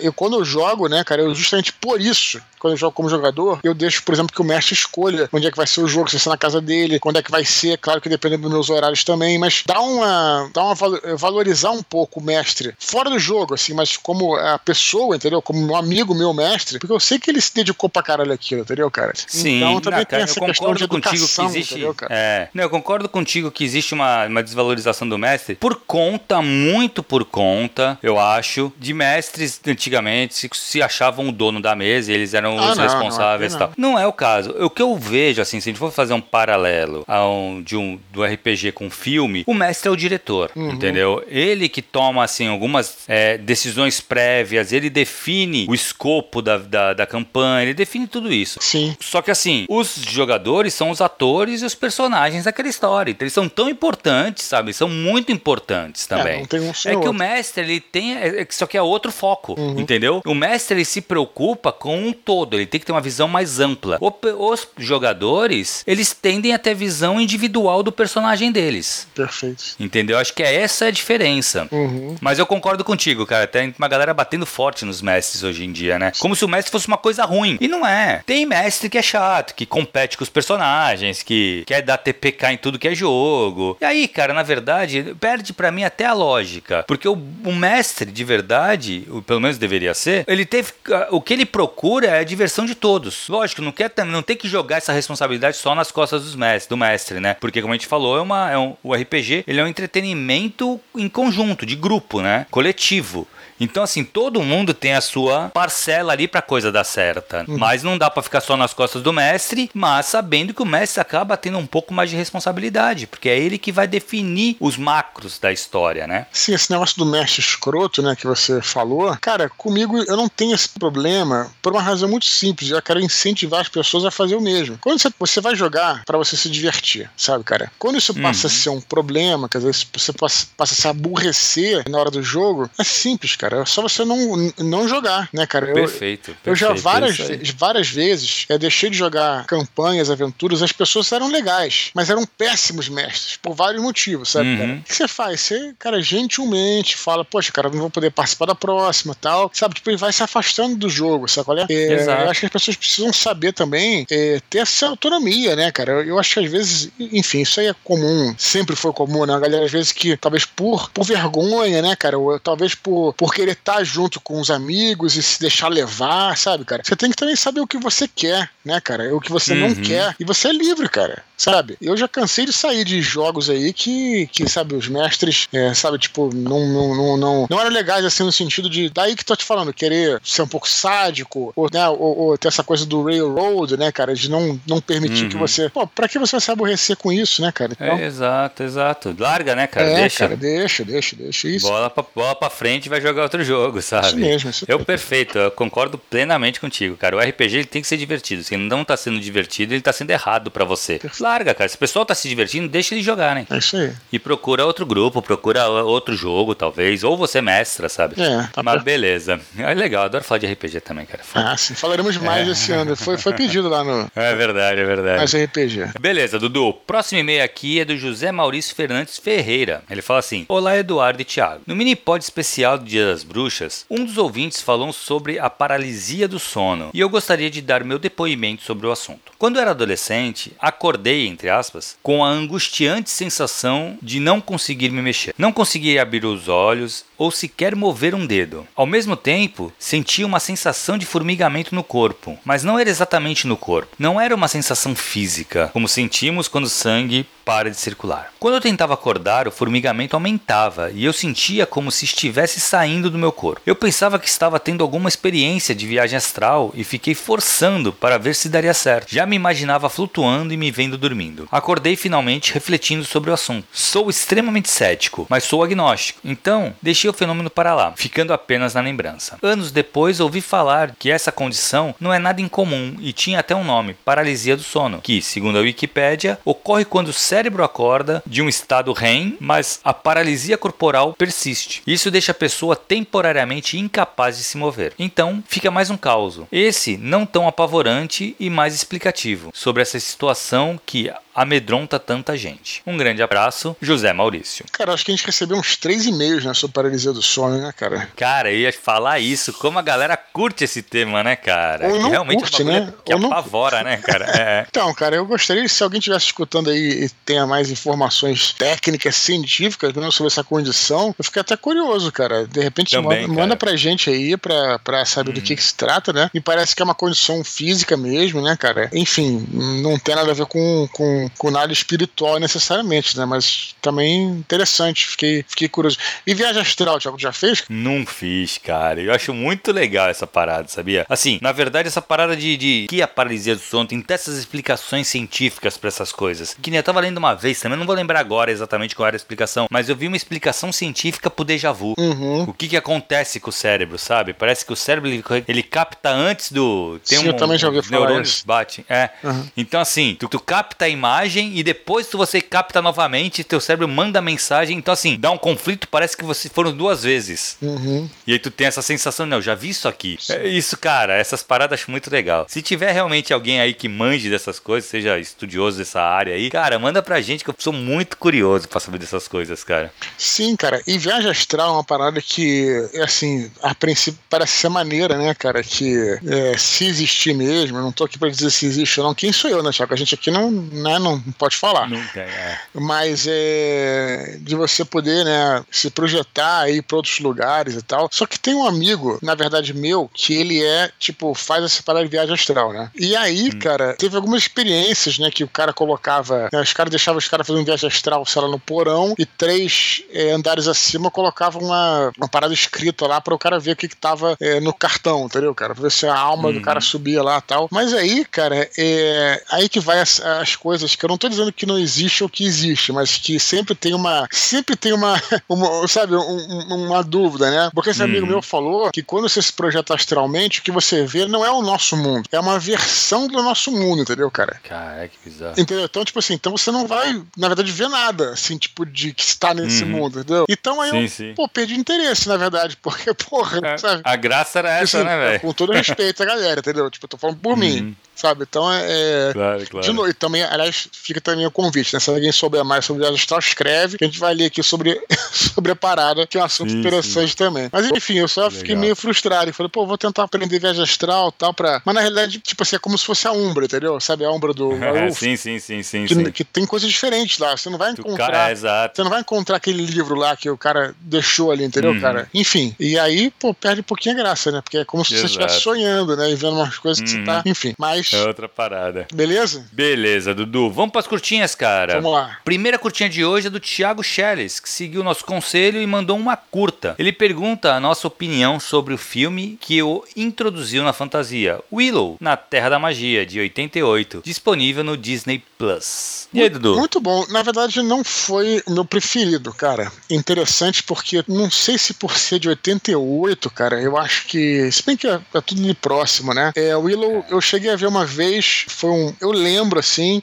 Eu, 0.01 0.13
quando 0.13 0.37
eu 0.37 0.45
jogo, 0.45 0.89
né, 0.89 1.05
cara, 1.05 1.23
eu 1.23 1.35
justamente 1.35 1.73
por 1.73 2.01
isso 2.01 2.41
quando 2.63 2.75
eu 2.75 2.79
jogo 2.79 2.93
como 2.93 3.09
jogador, 3.09 3.59
eu 3.65 3.75
deixo, 3.75 4.05
por 4.05 4.15
exemplo, 4.15 4.33
que 4.33 4.41
o 4.41 4.45
mestre 4.45 4.73
escolha 4.73 5.29
onde 5.33 5.49
é 5.49 5.51
que 5.51 5.57
vai 5.57 5.67
ser 5.67 5.81
o 5.81 5.89
jogo, 5.89 6.09
se 6.09 6.15
vai 6.15 6.23
ser 6.23 6.29
na 6.29 6.37
casa 6.37 6.61
dele, 6.61 7.01
quando 7.01 7.19
é 7.19 7.23
que 7.23 7.31
vai 7.31 7.45
ser, 7.45 7.77
claro 7.77 8.01
que 8.01 8.09
depende 8.09 8.37
dos 8.37 8.51
meus 8.51 8.71
horários 8.71 9.03
também, 9.03 9.37
mas 9.37 9.65
dá 9.67 9.81
uma, 9.81 10.49
dá 10.55 10.63
uma 10.63 11.17
valorizar 11.17 11.73
um 11.73 11.83
pouco 11.83 12.21
o 12.21 12.23
mestre 12.23 12.73
fora 12.79 13.11
do 13.11 13.19
jogo, 13.19 13.55
assim, 13.55 13.75
mas 13.75 13.97
como 13.97 14.37
a 14.37 14.61
pessoa, 14.61 15.17
entendeu? 15.17 15.43
Como 15.43 15.59
um 15.59 15.75
amigo 15.75 16.15
meu 16.15 16.33
mestre, 16.33 16.79
porque 16.79 16.93
eu 16.93 17.01
sei 17.01 17.19
que 17.19 17.33
ele 17.33 17.41
se 17.41 17.53
dedicou 17.53 17.89
pra 17.91 18.01
caralho 18.01 18.33
aquilo, 18.33 18.61
entendeu, 18.61 18.89
cara? 18.93 19.13
Sim, 19.27 19.57
então 19.57 19.81
também 19.81 19.99
não, 19.99 20.07
cara, 20.07 20.23
tem 20.23 20.23
essa 20.23 20.39
eu 20.39 20.47
concordo 20.47 20.89
contigo 20.89 21.29
que 21.29 21.43
existe. 21.43 21.75
Entendeu, 21.75 21.97
é, 22.11 22.49
não, 22.55 22.63
eu 22.63 22.71
concordo 22.71 23.09
contigo 23.09 23.51
que 23.51 23.65
existe 23.65 23.93
uma, 23.93 24.27
uma 24.27 24.43
desvalorização 24.43 25.09
do 25.09 25.19
mestre 25.19 25.57
por 25.57 25.75
conta, 25.85 26.41
muito 26.41 27.03
por 27.03 27.25
conta, 27.25 27.99
eu 28.01 28.21
acho, 28.21 28.73
de 28.79 28.95
mestres 28.95 29.61
antigamente 29.67 30.35
se, 30.37 30.49
se 30.53 30.81
achavam 30.81 31.29
o 31.29 31.33
dono 31.33 31.61
da 31.61 31.75
mesa 31.75 32.13
e 32.13 32.15
eles 32.15 32.35
eram 32.35 32.52
ah, 32.59 32.71
os 32.71 32.79
não, 32.79 32.85
responsáveis 32.85 33.53
não, 33.53 33.57
é 33.57 33.59
tal. 33.59 33.73
Não 33.77 33.99
é 33.99 34.07
o 34.07 34.13
caso. 34.13 34.51
O 34.59 34.71
que 34.71 34.83
eu 34.83 34.97
vejo, 34.97 35.41
assim, 35.41 35.61
se 35.61 35.69
a 35.69 35.73
gente 35.73 35.79
for 35.79 35.93
fazer 35.93 36.15
um 36.15 36.21
paralelo 36.21 37.05
a 37.07 37.27
um, 37.29 37.63
de 37.63 37.77
um, 37.77 37.99
do 38.13 38.25
RPG 38.25 38.73
com 38.73 38.91
filme, 38.91 39.45
o 39.47 39.55
mestre 39.55 39.89
é 39.89 39.93
o 39.93 39.97
diretor, 39.97 40.51
uhum. 40.55 40.73
entendeu? 40.73 41.25
Ele 41.29 41.69
que 41.69 41.83
toma, 41.83 42.25
assim, 42.25 42.49
algumas 42.49 42.99
é, 43.09 43.39
decisões 43.39 44.01
prévias, 44.01 44.73
ele 44.73 44.91
define 44.91 45.67
o 45.69 45.75
escopo 45.75 46.43
da, 46.43 46.59
da, 46.59 46.95
da, 46.95 47.07
campanha, 47.07 47.63
ele 47.63 47.75
define 47.75 48.07
tudo 48.07 48.33
isso. 48.33 48.59
Sim. 48.63 48.97
Só 49.01 49.23
que, 49.23 49.31
assim, 49.31 49.67
os 49.69 49.95
jogadores 49.95 50.75
são 50.75 50.91
os 50.91 51.01
atores 51.01 51.63
e 51.63 51.65
os 51.65 51.75
personagens 51.75 52.45
daquela 52.45 52.69
história. 52.69 53.11
Então, 53.11 53.25
eles 53.25 53.33
são 53.33 53.49
tão 53.49 53.69
importantes, 53.69 54.45
sabe? 54.45 54.73
São 54.73 54.89
muito 54.89 55.33
importantes 55.33 56.07
também. 56.07 56.37
É, 56.37 56.41
não 56.41 56.47
tem 56.47 56.61
um 56.61 56.71
é 56.71 56.73
que 56.73 56.95
outro. 56.97 57.11
o 57.11 57.15
mestre, 57.15 57.63
ele 57.63 57.81
tem. 57.81 58.17
É, 58.17 58.43
é, 58.43 58.47
só 58.51 58.67
que 58.67 58.77
é 58.77 58.83
outro 58.83 59.13
foco, 59.13 59.59
uhum. 59.59 59.79
entendeu? 59.81 60.23
O 60.25 60.35
mestre, 60.35 60.77
ele 60.77 60.85
se 60.85 61.01
preocupa 61.01 61.73
com 61.73 61.97
um 61.97 62.13
todo 62.13 62.42
todo, 62.43 62.57
ele 62.57 62.67
tem 62.67 62.81
que 62.81 62.87
ter 62.87 62.93
uma 62.93 63.01
visão 63.01 63.29
mais 63.29 63.61
ampla. 63.61 63.99
Os 64.01 64.67
jogadores, 64.77 65.83
eles 65.87 66.13
tendem 66.13 66.53
a 66.53 66.59
ter 66.59 66.75
visão 66.75 67.21
individual 67.21 67.83
do 67.83 67.93
personagem 67.93 68.51
deles. 68.51 69.07
Perfeito. 69.15 69.77
Entendeu? 69.79 70.19
Acho 70.19 70.35
que 70.35 70.43
é 70.43 70.55
essa 70.55 70.87
a 70.87 70.91
diferença. 70.91 71.69
Uhum. 71.71 72.17
Mas 72.21 72.39
eu 72.39 72.47
concordo 72.47 72.85
contigo, 72.85 73.25
cara. 73.27 73.47
Tem 73.47 73.75
uma 73.79 73.89
galera 73.89 74.13
batendo 74.13 74.45
forte 74.45 74.85
nos 74.85 75.01
mestres 75.01 75.43
hoje 75.43 75.65
em 75.65 75.73
dia, 75.73 75.99
né? 75.99 76.13
Como 76.19 76.35
se 76.35 76.45
o 76.45 76.49
mestre 76.49 76.73
fosse 76.73 76.89
uma 76.89 76.99
coisa 76.99 77.25
ruim. 77.25 77.57
E 77.61 77.69
não 77.69 77.87
é. 77.87 78.23
Tem 78.27 78.45
mestre 78.45 78.89
que 78.89 78.99
é 78.99 79.03
chato, 79.03 79.55
que 79.55 79.65
compete 79.65 80.17
com 80.17 80.25
os 80.25 80.31
personagens, 80.31 81.23
que 81.23 81.63
quer 81.67 81.83
dar 81.83 81.99
TPK 81.99 82.53
em 82.53 82.57
tudo 82.57 82.79
que 82.79 82.89
é 82.89 82.95
jogo. 82.95 83.77
E 83.81 83.85
aí, 83.85 84.09
cara, 84.09 84.35
na 84.35 84.43
verdade, 84.43 85.15
perde 85.21 85.53
para 85.53 85.71
mim 85.71 85.85
até 85.85 86.05
a 86.05 86.13
lógica. 86.13 86.85
Porque 86.87 87.09
o, 87.09 87.13
o 87.13 87.55
mestre, 87.55 88.11
de 88.11 88.25
verdade, 88.25 89.07
pelo 89.27 89.41
menos 89.41 89.59
deveria 89.59 89.95
ser, 89.95 90.25
ele 90.27 90.45
teve. 90.45 90.73
O 91.11 91.21
que 91.21 91.33
ele 91.33 91.47
procura 91.47 92.09
é 92.09 92.25
diversão 92.33 92.65
de 92.65 92.75
todos. 92.75 93.29
Lógico, 93.29 93.63
não 93.63 93.73
quer 93.73 93.93
não 94.07 94.23
tem 94.23 94.37
que 94.37 94.49
jogar 94.49 94.79
essa 94.79 94.93
responsabilidade 94.93 95.57
só 95.57 95.75
nas 95.75 95.93
costas 95.93 96.23
dos 96.23 96.35
mestres, 96.35 96.67
do 96.67 96.77
mestre, 96.77 97.21
né? 97.21 97.35
Porque 97.35 97.61
como 97.61 97.75
a 97.75 97.77
gente 97.77 97.87
falou, 97.87 98.17
é 98.17 98.21
uma 98.21 98.51
é 98.51 98.59
um, 98.59 98.75
o 98.83 98.95
RPG, 98.95 99.45
ele 99.47 99.61
é 99.61 99.65
um 99.65 99.67
entretenimento 99.67 100.81
em 100.97 101.09
conjunto, 101.09 101.67
de 101.67 101.77
grupo, 101.77 102.21
né? 102.21 102.47
Coletivo. 102.51 103.29
Então, 103.63 103.85
assim, 103.85 104.03
todo 104.03 104.43
mundo 104.43 104.75
tem 104.75 104.95
a 104.95 105.01
sua 105.01 105.49
parcela 105.51 106.13
ali 106.13 106.27
pra 106.27 106.43
coisa 106.43 106.73
dar 106.73 106.83
certa. 106.83 107.45
Uhum. 107.47 107.57
Mas 107.57 107.83
não 107.83 107.97
dá 107.97 108.11
para 108.11 108.23
ficar 108.23 108.41
só 108.41 108.57
nas 108.57 108.75
costas 108.75 109.03
do 109.03 109.13
mestre, 109.13 109.71
mas 109.73 110.07
sabendo 110.07 110.53
que 110.53 110.63
o 110.63 110.67
mestre 110.67 111.01
acaba 111.01 111.37
tendo 111.37 111.59
um 111.59 111.67
pouco 111.67 111.95
mais 111.95 112.11
de 112.11 112.17
responsabilidade, 112.17 113.07
porque 113.07 113.29
é 113.29 113.39
ele 113.39 113.59
que 113.59 113.71
vai 113.71 113.87
definir 113.87 114.57
os 114.59 114.77
macros 114.77 115.39
da 115.39 115.53
história, 115.53 116.07
né? 116.09 116.27
Sim, 116.33 116.55
esse 116.55 116.71
negócio 116.73 116.99
do 116.99 117.07
mestre 117.07 117.41
escroto, 117.41 118.03
né, 118.03 118.17
que 118.17 118.27
você 118.27 118.61
falou, 118.61 119.17
cara, 119.21 119.49
comigo 119.49 119.97
eu 119.97 120.17
não 120.17 120.29
tenho 120.29 120.55
esse 120.55 120.69
problema 120.69 121.51
por 121.63 121.73
uma 121.73 121.83
razão 121.83 122.09
muito 122.09 122.27
simples. 122.27 122.71
Eu 122.71 122.83
quero 122.83 123.01
incentivar 123.01 123.61
as 123.61 123.69
pessoas 123.69 124.05
a 124.05 124.11
fazer 124.11 124.35
o 124.35 124.41
mesmo. 124.41 124.77
Quando 124.81 125.01
você, 125.01 125.09
você 125.19 125.41
vai 125.41 125.55
jogar 125.55 126.03
para 126.05 126.19
você 126.19 126.37
se 126.37 126.51
divertir, 126.51 127.09
sabe, 127.17 127.45
cara? 127.45 127.71
Quando 127.79 127.99
isso 127.99 128.13
passa 128.15 128.49
uhum. 128.49 128.53
a 128.53 128.57
ser 128.57 128.71
um 128.71 128.81
problema, 128.81 129.49
quer 129.49 129.59
dizer, 129.59 129.87
você 129.93 130.13
passa, 130.13 130.47
passa 130.57 130.75
a 130.75 130.77
se 130.77 130.89
aborrecer 130.89 131.89
na 131.89 131.99
hora 131.99 132.11
do 132.11 132.23
jogo, 132.23 132.69
é 132.79 132.85
simples, 132.85 133.37
cara 133.37 133.52
cara. 133.53 133.63
É 133.63 133.67
só 133.67 133.83
você 133.83 134.05
não, 134.05 134.53
não 134.59 134.89
jogar, 134.89 135.29
né, 135.33 135.47
cara? 135.47 135.67
Eu, 135.67 135.75
perfeito, 135.75 136.33
perfeito. 136.33 136.49
Eu 136.49 136.57
já 136.57 136.73
várias, 136.73 137.19
várias 137.57 137.89
vezes 137.89 138.47
eu 138.49 138.59
deixei 138.59 138.91
de 138.91 138.97
jogar 138.97 139.47
campanhas, 139.47 140.11
aventuras, 140.11 140.63
as 140.63 140.73
pessoas 140.73 141.11
eram 141.13 141.29
legais, 141.29 141.91
mas 141.95 142.09
eram 142.09 142.25
péssimos 142.27 142.89
mestres, 142.89 143.37
por 143.37 143.55
vários 143.55 143.83
motivos, 143.83 144.31
sabe, 144.31 144.49
uhum. 144.49 144.59
cara? 144.59 144.73
O 144.73 144.83
que 144.83 144.95
você 144.95 145.09
faz? 145.09 145.41
Você, 145.41 145.75
cara, 145.79 146.01
gentilmente 146.01 146.97
fala, 146.97 147.25
poxa, 147.25 147.53
cara, 147.53 147.69
não 147.69 147.79
vou 147.79 147.91
poder 147.91 148.11
participar 148.11 148.47
da 148.47 148.55
próxima 148.55 149.15
tal. 149.15 149.51
Sabe, 149.53 149.75
tipo, 149.75 149.91
ele 149.91 149.97
vai 149.97 150.13
se 150.13 150.23
afastando 150.23 150.77
do 150.77 150.89
jogo, 150.89 151.29
sabe 151.29 151.45
qual 151.45 151.59
é? 151.59 151.67
é 151.69 151.93
Exato. 151.93 152.23
Eu 152.23 152.31
acho 152.31 152.41
que 152.41 152.47
as 152.47 152.53
pessoas 152.53 152.77
precisam 152.77 153.13
saber 153.13 153.53
também 153.53 154.07
é, 154.11 154.41
ter 154.49 154.59
essa 154.59 154.89
autonomia, 154.89 155.55
né, 155.57 155.71
cara? 155.71 155.93
Eu, 155.93 156.05
eu 156.05 156.19
acho 156.19 156.35
que 156.35 156.47
às 156.47 156.51
vezes, 156.51 156.91
enfim, 156.99 157.43
isso 157.43 157.61
aí 157.61 157.67
é 157.67 157.75
comum, 157.85 158.35
sempre 158.39 158.77
foi 158.77 158.93
comum, 158.93 159.27
né? 159.27 159.35
A 159.35 159.41
galera, 159.41 159.65
às 159.65 159.73
vezes, 159.73 159.93
que 159.93 160.17
talvez 160.17 160.45
por, 160.45 160.91
por 160.91 161.05
vergonha, 161.05 161.83
né, 161.83 161.97
cara? 161.97 162.19
Ou 162.19 162.39
talvez 162.39 162.75
por, 162.75 163.15
por 163.15 163.32
querer 163.33 163.53
estar 163.53 163.77
tá 163.77 163.85
junto 163.85 164.21
com 164.21 164.41
os 164.41 164.51
amigos 164.51 165.17
e 165.17 165.23
se 165.23 165.41
deixar 165.41 165.69
levar, 165.69 166.37
sabe, 166.37 166.65
cara? 166.65 166.83
Você 166.85 166.95
tem 166.95 167.11
que 167.11 167.17
também 167.17 167.37
saber 167.37 167.61
o 167.61 167.67
que 167.67 167.79
você 167.79 168.07
quer, 168.07 168.51
né, 168.65 168.81
cara? 168.81 169.15
O 169.15 169.21
que 169.21 169.31
você 169.31 169.53
uhum. 169.53 169.69
não 169.69 169.75
quer. 169.75 170.15
E 170.21 170.25
você 170.25 170.49
é 170.49 170.53
livre, 170.53 170.89
cara 170.89 171.23
sabe? 171.43 171.77
Eu 171.81 171.97
já 171.97 172.07
cansei 172.07 172.45
de 172.45 172.53
sair 172.53 172.85
de 172.85 173.03
jogos 173.03 173.51
aí 173.51 173.73
que, 173.73 174.29
que 174.29 174.49
sabe, 174.49 174.77
os 174.77 174.87
mestres, 174.89 175.49
é, 175.53 175.75
sabe, 175.75 175.99
tipo, 175.99 176.33
não, 176.33 176.61
não, 176.69 176.95
não, 176.95 177.17
não, 177.17 177.47
não 177.51 177.61
eram 177.61 177.71
legais 177.71 178.05
assim 178.05 178.23
no 178.23 178.31
sentido 178.31 178.71
de, 178.71 178.89
daí 178.89 179.17
que 179.17 179.25
tô 179.25 179.35
te 179.35 179.45
falando, 179.45 179.73
querer 179.73 180.21
ser 180.23 180.43
um 180.43 180.47
pouco 180.47 180.69
sádico, 180.69 181.53
ou, 181.57 181.69
né, 181.73 181.89
ou, 181.89 182.19
ou 182.19 182.39
ter 182.39 182.47
essa 182.47 182.63
coisa 182.63 182.87
do 182.87 183.03
railroad, 183.03 183.77
né, 183.77 183.91
cara, 183.91 184.15
de 184.15 184.31
não, 184.31 184.61
não 184.69 184.81
permitir 184.81 185.25
uhum. 185.25 185.29
que 185.31 185.37
você, 185.37 185.69
pô, 185.69 185.85
pra 185.85 186.09
que 186.09 186.19
você 186.19 186.33
vai 186.33 186.41
se 186.41 186.51
aborrecer 186.51 186.97
com 186.97 187.13
isso, 187.13 187.43
né, 187.43 187.51
cara? 187.51 187.73
Então, 187.73 187.99
é, 187.99 188.07
exato, 188.07 188.63
exato. 188.63 189.17
Larga, 189.19 189.57
né, 189.57 189.67
cara? 189.67 189.89
É, 189.89 189.97
deixa. 189.97 190.19
cara, 190.19 190.37
deixa, 190.37 190.85
deixa, 190.85 191.17
deixa 191.17 191.49
isso. 191.49 191.67
Bola 191.67 191.91
pra, 191.91 192.05
bola 192.15 192.35
pra 192.37 192.51
frente 192.51 192.87
e 192.87 192.89
vai 192.89 193.01
jogar 193.01 193.25
outro 193.25 193.43
jogo, 193.43 193.83
sabe? 193.83 194.07
Isso 194.07 194.17
mesmo. 194.17 194.51
Isso 194.51 194.65
eu, 194.69 194.79
perfeito, 194.85 195.39
eu 195.39 195.51
concordo 195.51 195.99
plenamente 195.99 196.61
contigo, 196.61 196.97
cara. 196.97 197.17
O 197.17 197.21
RPG 197.21 197.57
ele 197.57 197.65
tem 197.65 197.83
que 197.83 197.89
ser 197.89 197.97
divertido. 197.97 198.45
Se 198.45 198.55
ele 198.55 198.69
não 198.69 198.85
tá 198.85 198.97
sendo 198.97 199.19
divertido, 199.19 199.75
ele 199.75 199.81
tá 199.81 199.93
sendo 199.93 200.11
errado 200.11 200.51
para 200.51 200.65
você. 200.65 200.99
Perfeito 200.99 201.32
larga, 201.33 201.55
cara. 201.55 201.69
Se 201.69 201.77
o 201.77 201.79
pessoal 201.79 202.05
tá 202.05 202.15
se 202.15 202.29
divertindo, 202.29 202.69
deixa 202.69 202.95
eles 202.95 203.05
jogarem. 203.05 203.47
É 203.51 203.59
isso 203.59 203.77
aí. 203.77 203.93
E 204.13 204.19
procura 204.19 204.65
outro 204.67 204.85
grupo, 204.85 205.23
procura 205.23 205.67
outro 205.69 206.15
jogo, 206.15 206.55
talvez. 206.55 207.03
Ou 207.03 207.17
você 207.17 207.41
mestra, 207.41 207.89
sabe? 207.89 208.21
É. 208.21 208.49
Tá 208.53 208.63
Mas 208.63 208.83
beleza. 208.83 209.41
É 209.57 209.75
legal, 209.75 210.05
adoro 210.05 210.25
falar 210.25 210.39
de 210.39 210.47
RPG 210.47 210.81
também, 210.81 211.07
cara. 211.07 211.23
Ah, 211.35 211.57
sim. 211.57 211.75
Falaremos 211.75 212.17
mais 212.19 212.49
é. 212.49 212.53
esse 212.53 212.73
ano. 212.73 212.95
Foi, 212.97 213.17
foi 213.17 213.33
pedido 213.33 213.69
lá 213.69 213.83
no. 213.83 214.11
É 214.15 214.35
verdade, 214.35 214.81
é 214.81 214.85
verdade. 214.85 215.19
Mais 215.19 215.35
RPG. 215.35 215.99
Beleza, 216.01 216.39
Dudu. 216.39 216.75
Próximo 216.87 217.21
e-mail 217.21 217.43
aqui 217.43 217.81
é 217.81 217.85
do 217.85 217.97
José 217.97 218.31
Maurício 218.31 218.75
Fernandes 218.75 219.19
Ferreira. 219.19 219.83
Ele 219.91 220.03
fala 220.03 220.19
assim: 220.19 220.45
Olá, 220.49 220.77
Eduardo 220.77 221.23
e 221.23 221.25
Thiago. 221.25 221.63
No 221.67 221.75
mini 221.75 221.97
pod 221.97 222.23
especial 222.23 222.79
do 222.79 222.85
Dia 222.85 223.07
das 223.07 223.23
Bruxas, 223.23 223.87
um 223.91 224.05
dos 224.05 224.19
ouvintes 224.19 224.61
falou 224.61 224.93
sobre 224.93 225.39
a 225.39 225.49
paralisia 225.49 226.29
do 226.29 226.39
sono. 226.39 226.91
E 226.93 227.01
eu 227.01 227.09
gostaria 227.09 227.51
de 227.51 227.63
dar 227.63 227.85
meu 227.85 227.99
depoimento 227.99 228.63
sobre 228.63 228.87
o 228.87 228.93
assunto. 228.93 229.33
Quando 229.39 229.59
era 229.59 229.71
adolescente, 229.71 230.53
acordei 230.59 231.22
acordei, 231.23 231.29
entre 231.29 231.49
aspas, 231.49 231.97
com 232.03 232.25
a 232.25 232.29
angustiante 232.29 233.11
sensação 233.11 233.97
de 234.03 234.19
não 234.19 234.41
conseguir 234.41 234.91
me 234.91 235.01
mexer. 235.01 235.35
Não 235.39 235.53
conseguia 235.53 236.03
abrir 236.03 236.25
os 236.25 236.49
olhos 236.49 237.05
ou 237.17 237.31
sequer 237.31 237.77
mover 237.77 238.15
um 238.15 238.27
dedo. 238.27 238.67
Ao 238.75 238.87
mesmo 238.87 239.17
tempo, 239.17 239.73
sentia 239.79 240.27
uma 240.27 240.41
sensação 240.41 240.99
de 240.99 241.07
formigamento 241.07 241.75
no 241.75 241.85
corpo, 241.85 242.37
mas 242.45 242.65
não 242.65 242.79
era 242.79 242.91
exatamente 242.91 243.47
no 243.47 243.57
corpo. 243.57 243.95
Não 243.99 244.21
era 244.21 244.35
uma 244.35 244.49
sensação 244.49 244.95
física, 244.97 245.71
como 245.73 245.89
sentimos 245.89 246.49
quando 246.49 246.65
o 246.65 246.71
sangue 246.71 247.27
para 247.45 247.71
de 247.71 247.77
circular. 247.77 248.33
Quando 248.39 248.55
eu 248.55 248.61
tentava 248.61 248.95
acordar, 248.95 249.47
o 249.47 249.53
formigamento 249.53 250.15
aumentava 250.15 250.91
e 250.93 251.05
eu 251.05 251.13
sentia 251.13 251.67
como 251.67 251.91
se 251.91 252.05
estivesse 252.05 252.61
saindo 252.61 253.11
do 253.11 253.19
meu 253.19 253.33
corpo. 253.33 253.61
Eu 253.67 253.77
pensava 253.77 254.19
que 254.19 254.29
estava 254.29 254.59
tendo 254.59 254.83
alguma 254.83 255.09
experiência 255.09 255.75
de 255.75 255.87
viagem 255.87 256.17
astral 256.17 256.73
e 256.75 256.85
fiquei 256.85 257.15
forçando 257.15 257.93
para 257.93 258.19
ver 258.19 258.35
se 258.35 258.49
daria 258.49 258.75
certo. 258.75 259.13
Já 259.13 259.27
me 259.27 259.37
imaginava 259.37 259.89
flutuando 259.89 260.53
e 260.53 260.57
me 260.57 260.71
vendo 260.71 260.99
dormindo. 261.03 261.47
Acordei 261.53 261.97
finalmente 261.97 262.55
refletindo 262.55 263.05
sobre 263.05 263.31
o 263.31 263.35
assunto. 263.35 263.67
Sou 263.73 264.09
extremamente 264.09 264.71
cético, 264.71 265.27
mas 265.29 265.45
sou 265.45 265.63
agnóstico. 265.63 266.21
Então, 266.25 266.75
deixei 266.81 267.11
o 267.11 267.13
fenômeno 267.13 267.51
para 267.51 267.75
lá, 267.75 267.93
ficando 267.97 268.33
apenas 268.33 268.75
na 268.75 268.81
lembrança. 268.81 269.37
Anos 269.43 269.71
depois 269.71 270.21
ouvi 270.21 270.41
falar 270.41 270.95
que 270.99 271.11
essa 271.11 271.31
condição 271.31 271.95
não 272.01 272.13
é 272.13 272.19
nada 272.19 272.41
incomum 272.41 272.97
e 273.01 273.13
tinha 273.13 273.41
até 273.41 273.55
um 273.55 273.65
nome, 273.65 273.95
paralisia 274.05 274.57
do 274.57 274.63
sono, 274.63 275.01
que, 275.03 275.21
segundo 275.21 275.59
a 275.59 275.63
Wikipédia, 275.63 276.39
ocorre 276.45 276.85
quando 276.85 277.09
o 277.09 277.13
cérebro 277.13 277.65
acorda 277.65 278.23
de 278.27 278.41
um 278.41 278.49
estado 278.49 278.93
REM, 278.93 279.37
mas 279.41 279.81
a 279.85 279.93
paralisia 279.93 280.57
corporal 280.57 281.15
persiste. 281.15 281.83
Isso 281.87 282.11
deixa 282.11 282.33
a 282.33 282.35
pessoa 282.35 282.77
temporariamente 282.77 283.79
incapaz 283.79 284.39
de 284.39 284.45
se 284.45 284.57
mover. 284.57 284.95
Então, 284.99 285.43
fica 285.47 285.71
mais 285.71 285.91
um 285.91 285.97
caos. 285.97 286.23
Esse 286.51 286.97
não 286.97 287.27
tão 287.27 287.49
apavorante 287.49 288.37
e 288.39 288.49
mais 288.49 288.75
explicativo 288.75 289.51
sobre 289.53 289.83
essa 289.83 289.99
situação 289.99 290.81
que 290.87 290.92
que 290.93 291.11
amedronta 291.35 291.99
tanta 291.99 292.37
gente. 292.37 292.83
Um 292.87 292.97
grande 292.97 293.23
abraço, 293.23 293.77
José 293.81 294.13
Maurício. 294.13 294.65
Cara, 294.73 294.93
acho 294.93 295.05
que 295.05 295.11
a 295.13 295.17
gente 295.17 295.27
recebeu 295.27 295.57
uns 295.57 295.77
três 295.77 296.07
e-mails 296.07 296.45
né, 296.45 296.53
sobre 296.55 296.75
paralisia 296.75 297.13
do 297.13 297.23
sono, 297.23 297.59
né, 297.59 297.73
cara? 297.77 298.09
Cara, 298.17 298.51
eu 298.53 298.59
ia 298.59 298.73
falar 298.73 299.19
isso, 299.19 299.53
como 299.55 299.79
a 299.79 299.83
galera 299.83 300.17
curte 300.17 300.65
esse 300.65 300.83
tema, 300.83 301.23
né, 301.23 301.37
cara? 301.37 301.89
Ou 301.89 302.01
não 302.01 302.11
realmente 302.11 302.41
curte, 302.41 302.63
é 302.63 302.65
né? 302.65 302.93
que 303.05 303.15
Ou 303.15 303.21
não- 303.21 303.31
apavora, 303.33 303.83
né, 303.83 303.97
cara? 303.99 304.25
É. 304.27 304.67
Então, 304.73 304.93
cara, 304.95 305.17
eu 305.17 305.27
gostaria, 305.27 305.67
se 305.69 305.83
alguém 305.83 305.99
estivesse 305.99 306.27
escutando 306.27 306.71
aí 306.71 307.05
e 307.05 307.09
tenha 307.27 307.47
mais 307.47 307.71
informações 307.71 308.53
técnicas, 308.53 309.15
científicas 309.17 309.93
né, 309.95 310.11
sobre 310.11 310.29
essa 310.33 310.43
condição, 310.43 311.15
eu 311.19 311.25
fiquei 311.25 311.41
até 311.41 311.57
curioso, 311.57 312.11
cara. 312.11 312.47
De 312.47 312.61
repente, 312.61 312.91
Também, 312.91 313.23
manda, 313.23 313.29
cara. 313.35 313.41
manda 313.41 313.57
pra 313.57 313.77
gente 313.77 314.09
aí 314.11 314.37
pra, 314.37 314.79
pra 314.79 315.05
saber 315.05 315.33
do 315.33 315.41
que, 315.43 315.55
que 315.57 315.63
se 315.63 315.75
trata, 315.75 316.13
né? 316.13 316.31
Me 316.33 316.41
parece 316.41 316.75
que 316.75 316.83
é 316.83 316.85
uma 316.85 316.95
condição 316.95 317.45
física 317.45 317.97
mesmo, 317.97 318.41
né, 318.41 318.57
cara? 318.57 318.89
Enfim, 318.93 319.47
não 319.83 319.99
tem 319.99 320.15
nada 320.15 320.31
a 320.31 320.35
ver 320.35 320.47
com, 320.47 320.89
com, 320.93 321.22
com 321.39 321.51
nada 321.51 321.73
espiritual 321.73 322.39
necessariamente, 322.39 323.17
né? 323.19 323.25
Mas 323.25 323.75
também 323.81 324.25
interessante, 324.25 325.07
fiquei, 325.07 325.45
fiquei 325.47 325.69
curioso. 325.69 325.99
E 326.27 326.35
viagem 326.35 326.61
astral, 326.61 326.99
Thiago, 326.99 327.19
já 327.19 327.33
fez? 327.33 327.65
Não 327.69 328.07
fiz, 328.07 328.59
cara. 328.59 329.01
Eu 329.01 329.13
acho 329.13 329.33
muito 329.33 329.73
legal 329.73 330.09
essa 330.09 330.27
parada, 330.27 330.69
sabia? 330.69 331.07
Assim, 331.09 331.39
na 331.41 331.53
verdade, 331.53 331.89
essa 331.89 332.03
parada 332.03 332.37
de, 332.37 332.57
de 332.57 332.87
que 332.89 333.03
a 333.03 333.09
paralisia 333.09 333.55
do 333.55 333.61
sono 333.61 333.87
tem 333.87 334.01
dessas 334.01 334.37
explicações 334.37 335.09
científicas 335.09 335.77
pra 335.77 335.89
essas 335.89 336.13
coisas. 336.13 336.57
Que 336.61 336.71
nem 336.71 336.79
eu 336.79 336.83
tava 336.83 337.01
lendo 337.01 337.19
uma 337.19 337.35
vez 337.35 337.61
também, 337.61 337.79
não 337.79 337.87
vou 337.87 337.95
lembrar 337.95 338.21
agora 338.21 338.51
exatamente 338.51 338.95
qual 338.95 339.07
era 339.07 339.17
a 339.17 339.19
explicação, 339.19 339.67
mas 339.71 339.89
eu 339.89 339.97
vi 339.97 340.07
uma 340.07 340.17
explicação 340.17 340.73
científica 340.73 341.31
pro 341.31 341.45
déjà 341.45 341.73
vu. 341.73 341.95
Uhum. 341.99 342.45
O 342.45 342.53
que 342.53 342.69
que 342.69 342.77
acontece 342.77 343.41
com 343.41 343.51
o 343.51 343.53
cérebro, 343.53 343.99
sabe? 343.99 344.33
Parece 344.33 344.65
que 344.65 344.73
o 344.73 344.77
cérebro 344.77 345.09
ele, 345.09 345.23
ele 345.47 345.63
capta 345.63 346.11
antes 346.11 346.53
do. 346.53 347.01
Tem 347.07 347.19
Sim, 347.19 347.25
um, 347.25 347.29
eu 347.29 347.37
também 347.37 347.59
já 347.59 347.69
ouvi 347.69 347.83
falar 347.83 348.01
neurônios 348.01 348.29
isso. 348.29 348.47
batem. 348.47 348.85
É. 348.89 349.11
Uhum. 349.23 349.49
Então, 349.57 349.81
assim, 349.81 350.17
tu, 350.19 350.29
tu 350.29 350.41
capta 350.41 350.85
a 350.85 350.89
imagem 350.89 351.12
e 351.55 351.63
depois 351.63 352.07
tu 352.07 352.19
você 352.19 352.41
capta 352.41 352.83
novamente, 352.83 353.45
teu 353.45 353.61
cérebro 353.61 353.89
manda 353.89 354.21
mensagem. 354.21 354.77
Então, 354.77 354.93
assim, 354.93 355.17
dá 355.19 355.31
um 355.31 355.39
conflito, 355.39 355.89
parece 355.89 356.17
que 356.17 356.25
você 356.25 356.49
foram 356.49 356.73
duas 356.73 357.03
vezes. 357.03 357.57
Uhum. 357.61 358.09
E 358.27 358.33
aí 358.33 358.39
tu 358.39 358.51
tem 358.51 358.67
essa 358.67 358.83
sensação, 358.83 359.27
não, 359.27 359.39
eu 359.39 359.43
já 359.43 359.55
vi 359.55 359.71
isso 359.71 359.89
aqui. 359.89 360.19
É 360.29 360.47
isso, 360.47 360.77
cara, 360.77 361.15
essas 361.15 361.43
paradas 361.43 361.81
acho 361.81 361.91
muito 361.91 362.11
legal. 362.11 362.47
Se 362.49 362.63
tiver 362.63 362.93
realmente 362.93 363.33
alguém 363.33 363.61
aí 363.61 363.75
que 363.75 363.89
manje 363.89 364.31
dessas 364.31 364.59
coisas, 364.59 364.89
seja 364.89 365.19
estudioso 365.19 365.79
dessa 365.79 366.01
área 366.01 366.35
aí, 366.35 366.51
cara, 366.51 366.79
manda 366.79 367.03
pra 367.03 367.21
gente 367.21 367.45
que 367.45 367.51
eu 367.51 367.55
sou 367.59 367.73
muito 367.73 368.17
curioso 368.17 368.69
pra 368.69 368.81
saber 368.81 368.99
dessas 368.99 369.29
coisas, 369.29 369.63
cara. 369.65 369.93
Sim, 370.17 370.57
cara. 370.57 370.83
E 370.87 370.99
viagem 370.99 371.31
astral 371.31 371.69
é 371.69 371.73
uma 371.73 371.85
parada 371.85 372.21
que, 372.21 372.89
é 372.95 373.03
assim, 373.03 373.51
a 373.63 373.75
princípio 373.75 374.21
parece 374.29 374.53
ser 374.55 374.69
maneira, 374.69 375.17
né, 375.17 375.35
cara? 375.35 375.63
Que 375.63 376.19
é, 376.27 376.57
se 376.57 376.87
existir 376.87 377.35
mesmo, 377.35 377.79
eu 377.79 377.83
não 377.83 377.93
tô 377.93 378.05
aqui 378.05 378.19
pra 378.19 378.29
dizer 378.29 378.51
se 378.51 378.67
existe 378.67 379.01
ou 379.01 379.07
não. 379.07 379.15
Quem 379.15 379.33
sou 379.33 379.51
eu, 379.51 379.63
né, 379.63 379.71
Thiago? 379.71 379.93
A 379.93 379.97
gente 379.97 380.15
aqui 380.15 380.31
não, 380.31 380.51
né, 380.51 380.99
não 381.03 381.21
pode 381.39 381.57
falar. 381.57 381.89
Nunca, 381.89 382.21
é. 382.21 382.59
Mas 382.75 383.27
é 383.29 384.37
de 384.41 384.55
você 384.55 384.85
poder, 384.85 385.25
né, 385.25 385.65
se 385.71 385.91
projetar 385.91 386.61
aí 386.61 386.83
pra 386.83 386.97
outros 386.97 387.19
lugares 387.21 387.75
e 387.75 387.83
tal. 387.83 388.09
Só 388.11 388.27
que 388.27 388.39
tem 388.39 388.55
um 388.55 388.67
amigo, 388.67 389.19
na 389.23 389.35
verdade 389.35 389.75
meu, 389.75 390.11
que 390.13 390.35
ele 390.35 390.63
é, 390.63 390.91
tipo, 390.99 391.35
faz 391.35 391.65
essa 391.65 391.83
parada 391.83 392.05
de 392.05 392.11
viagem 392.11 392.35
astral, 392.35 392.73
né? 392.73 392.91
E 392.95 393.15
aí, 393.17 393.53
cara, 393.53 393.95
teve 393.95 394.17
algumas 394.17 394.43
experiências, 394.43 395.19
né, 395.19 395.31
que 395.31 395.45
o 395.45 395.49
cara 395.49 395.73
colocava, 395.73 396.49
né, 396.53 396.61
os 396.61 396.73
caras 396.73 396.91
deixavam 396.91 397.19
os 397.19 397.29
caras 397.29 397.47
fazendo 397.47 397.65
viagem 397.65 397.89
astral, 397.89 398.25
sei 398.27 398.43
lá, 398.43 398.49
no 398.49 398.59
porão, 398.59 399.15
e 399.19 399.27
três 399.27 400.03
é, 400.13 400.31
andares 400.31 400.69
acima 400.69 401.11
colocavam 401.11 401.63
uma, 401.63 402.13
uma 402.17 402.29
parada 402.29 402.55
escrita 402.55 403.07
lá 403.07 403.21
para 403.21 403.35
o 403.35 403.39
cara 403.39 403.59
ver 403.59 403.73
o 403.73 403.77
que, 403.77 403.89
que 403.89 403.97
tava 403.97 404.37
é, 404.41 404.61
no 404.61 404.73
cartão, 404.73 405.27
entendeu, 405.27 405.55
cara? 405.55 405.75
Pra 405.75 405.83
ver 405.83 405.91
se 405.91 406.07
a 406.07 406.17
alma 406.17 406.53
do 406.53 406.61
cara 406.61 406.81
subia 406.81 407.23
lá 407.23 407.39
e 407.39 407.43
tal. 407.43 407.69
Mas 407.71 407.93
aí, 407.93 408.25
cara, 408.25 408.69
é 408.77 409.43
aí 409.51 409.69
que 409.69 409.81
vai 409.81 410.01
as, 410.01 410.21
as 410.21 410.57
coisas 410.57 410.92
que 410.97 411.05
eu 411.05 411.09
não 411.09 411.19
tô 411.19 411.29
dizendo 411.29 411.53
que 411.53 411.67
não 411.67 411.79
existe 411.79 412.23
ou 412.23 412.29
que 412.29 412.45
existe, 412.45 412.93
mas 412.93 413.17
que 413.17 413.39
sempre 413.39 413.75
tem 413.75 413.95
uma. 413.95 414.27
Sempre 414.31 414.77
tem 414.77 414.93
uma. 414.93 415.21
uma 415.49 415.87
sabe, 415.89 416.15
um- 416.15 416.21
um- 416.21 416.87
uma 416.87 417.03
dúvida, 417.03 417.51
né? 417.51 417.71
Porque 417.75 417.91
esse 417.91 418.03
amigo 418.03 418.27
meu 418.27 418.43
falou 418.43 418.91
que 418.91 419.03
quando 419.03 419.29
você 419.29 419.41
se 419.43 419.53
projeta 419.53 419.95
astralmente, 419.95 420.61
o 420.61 420.63
que 420.63 420.71
você 420.71 421.05
vê 421.05 421.27
não 421.27 421.45
é 421.45 421.51
o 421.51 421.63
nosso 421.63 421.97
mundo, 421.97 422.29
é 422.33 422.39
uma 422.41 422.59
versão 422.59 423.27
do 423.29 423.43
nosso 423.43 423.71
mundo, 423.71 424.03
entendeu, 424.03 424.31
cara? 424.31 424.61
Cara, 424.65 425.09
que 425.09 425.19
bizarro. 425.31 425.55
Entendeu? 425.59 425.85
Então, 425.85 426.05
tipo 426.05 426.19
assim, 426.19 426.35
então 426.35 426.57
você 426.57 426.71
não 426.71 426.87
vai, 426.87 427.13
na 427.37 427.49
verdade, 427.49 427.71
ver 427.73 427.89
nada, 427.89 428.31
assim, 428.33 428.57
tipo, 428.59 428.85
de 428.87 429.13
que 429.13 429.23
está 429.23 429.55
nesse 429.55 429.85
mundo, 429.85 430.21
entendeu? 430.21 430.45
Então 430.49 430.81
aí 430.81 430.91
Sim, 430.91 431.03
eu, 431.03 431.09
sim. 431.09 431.35
pô, 431.35 431.49
perdi 431.49 431.75
interesse, 431.75 432.29
na 432.29 432.37
verdade, 432.37 432.77
porque, 432.83 433.13
porra, 433.15 433.61
sabe? 433.79 434.03
A 434.05 434.17
graça 434.17 434.59
era 434.59 434.71
essa, 434.79 434.99
Assim, 434.99 435.07
né, 435.07 435.19
velho? 435.19 435.41
Com 435.41 435.53
todo 435.53 435.73
respeito 435.73 436.23
à 436.23 436.27
galera, 436.27 436.61
entendeu? 436.61 436.91
Tipo, 436.91 437.05
eu 437.07 437.09
tô 437.09 437.17
falando 437.19 437.39
por 437.39 437.57
mim, 437.57 437.97
sabe? 438.15 438.45
Então 438.49 438.71
é. 438.73 438.83
é- 439.29 439.33
Claro, 439.33 439.67
claro. 439.69 439.87
De 439.87 439.93
novo, 439.93 440.09
e 440.09 440.15
também, 440.15 440.43
aliás, 440.43 440.89
fica 440.93 441.21
também 441.21 441.47
o 441.47 441.51
convite, 441.51 441.95
né? 441.95 442.01
Se 442.01 442.11
alguém 442.11 442.31
souber 442.33 442.65
mais 442.65 442.85
sobre 442.85 443.03
viagem 443.03 443.19
astral, 443.19 443.39
escreve, 443.41 443.99
que 443.99 444.05
a 444.05 444.07
gente 444.07 444.19
vai 444.19 444.35
ler 444.35 444.47
aqui 444.47 444.63
sobre, 444.63 445.01
sobre 445.33 445.73
a 445.73 445.77
parada, 445.77 446.27
que 446.27 446.37
é 446.37 446.41
um 446.41 446.45
assunto 446.45 446.71
Sim, 446.71 446.79
interessante 446.81 447.37
também. 447.37 447.69
Mas 447.73 447.87
enfim, 447.91 448.15
eu 448.19 448.29
só 448.29 448.51
fiquei 448.51 448.69
Legal. 448.75 448.81
meio 448.81 448.97
frustrado. 448.97 449.51
E 449.51 449.53
falei, 449.53 449.71
pô, 449.71 449.87
vou 449.87 449.97
tentar 449.99 450.25
aprender 450.25 450.59
viagem 450.59 450.83
astral 450.83 451.29
e 451.31 451.33
tal, 451.39 451.55
pra. 451.55 451.81
Mas 451.85 451.95
na 451.95 452.01
realidade, 452.01 452.39
tipo 452.41 452.63
assim, 452.63 452.77
é 452.77 452.79
como 452.79 452.97
se 452.99 453.05
fosse 453.05 453.27
a 453.27 453.33
Umbra, 453.33 453.65
entendeu? 453.65 453.99
Sabe 454.01 454.25
a 454.25 454.31
Umbra 454.31 454.53
do 454.53 454.77
Raouf? 454.79 455.19
sim, 455.19 455.37
sim, 455.37 455.59
sim, 455.59 455.83
sim, 455.83 456.07
que, 456.07 456.15
sim. 456.15 456.31
que 456.33 456.45
tem 456.45 456.67
coisas 456.67 456.89
diferentes 456.91 457.39
lá. 457.39 457.57
Você 457.57 457.69
não 457.71 457.79
vai 457.79 457.93
encontrar. 457.93 458.27
cara, 458.31 458.49
é 458.49 458.53
exato. 458.53 458.97
Você 458.97 459.03
não 459.03 459.11
vai 459.11 459.21
encontrar 459.21 459.57
aquele 459.57 459.85
livro 459.85 460.15
lá 460.15 460.37
que 460.37 460.49
o 460.51 460.57
cara 460.59 460.95
deixou 461.01 461.51
ali, 461.51 461.65
entendeu, 461.65 461.93
Uhum. 461.93 462.01
cara? 462.01 462.29
Enfim. 462.35 462.75
E 462.79 462.99
aí, 462.99 463.31
pô, 463.39 463.53
perde 463.55 463.81
um 463.81 463.85
pouquinho 463.85 464.15
a 464.15 464.19
graça, 464.19 464.51
né? 464.51 464.61
Porque 464.63 464.79
é 464.79 464.85
como 464.85 465.05
se 465.05 465.11
você 465.11 465.17
Exato. 465.17 465.31
estivesse 465.33 465.61
sonhando, 465.61 466.17
né? 466.17 466.31
E 466.31 466.35
vendo 466.35 466.55
umas 466.57 466.77
coisas 466.79 467.03
que 467.03 467.09
você 467.11 467.19
Uhum. 467.19 467.25
tá. 467.25 467.43
Enfim. 467.47 467.75
Mas. 467.79 468.12
É 468.13 468.27
outra 468.27 468.49
parada. 468.49 469.07
Beleza? 469.13 469.67
Beleza, 469.73 470.35
Dudu. 470.35 470.71
Vamos 470.71 470.93
pras 470.93 471.07
curtinhas, 471.07 471.55
cara. 471.55 471.95
Vamos 471.95 472.13
lá. 472.13 472.39
Primeira 472.45 472.79
curtinha 472.79 473.09
de 473.09 473.25
hoje 473.25 473.47
é 473.47 473.51
do 473.51 473.61
Thiago 473.61 474.03
Schelles, 474.03 474.61
que 474.61 474.69
seguiu 474.69 475.03
nosso 475.03 475.25
conselho 475.25 475.81
e 475.81 475.87
mandou 475.87 476.17
uma 476.17 476.37
curta. 476.37 476.95
Ele 476.99 477.13
pergunta 477.13 477.75
a 477.75 477.81
nossa 477.81 478.07
opinião 478.07 478.59
sobre 478.61 478.95
o 478.95 478.99
filme 478.99 479.59
que 479.61 479.83
o 479.83 480.05
introduziu 480.17 480.83
na 480.83 480.93
fantasia, 480.93 481.61
Willow, 481.73 482.17
na 482.21 482.37
Terra 482.37 482.71
da 482.71 482.79
Magia, 482.79 483.25
de 483.25 483.41
88, 483.41 484.23
disponível 484.25 484.85
no 484.85 484.97
Disney 484.97 485.43
Plus. 485.59 486.29
E 486.33 486.41
aí, 486.41 486.49
Dudu? 486.49 486.77
Muito 486.77 487.01
bom. 487.01 487.25
Na 487.29 487.43
verdade, 487.43 487.83
não 487.83 488.03
foi 488.03 488.63
o 488.67 488.73
meu 488.73 488.85
preferido, 488.85 489.53
cara. 489.53 489.91
Interessante 490.11 490.83
porque 490.83 491.25
não 491.29 491.51
sei 491.51 491.79
se 491.79 491.95
por 491.95 492.17
ser 492.17 492.39
de 492.39 492.49
88, 492.49 493.51
cara, 493.51 493.81
eu 493.81 493.97
acho 493.97 494.27
que. 494.27 494.71
Se 494.71 494.85
bem 494.85 494.97
que 494.97 495.07
é, 495.07 495.21
é 495.35 495.41
tudo 495.41 495.63
ali 495.63 495.75
próximo, 495.75 496.33
né? 496.35 496.53
É, 496.55 496.77
o 496.77 496.83
Willow, 496.83 497.25
eu 497.29 497.41
cheguei 497.41 497.71
a 497.71 497.77
ver 497.77 497.87
uma 497.93 498.05
vez, 498.07 498.65
foi 498.69 498.91
um. 498.91 499.15
Eu 499.21 499.31
lembro 499.31 499.79
assim. 499.79 500.23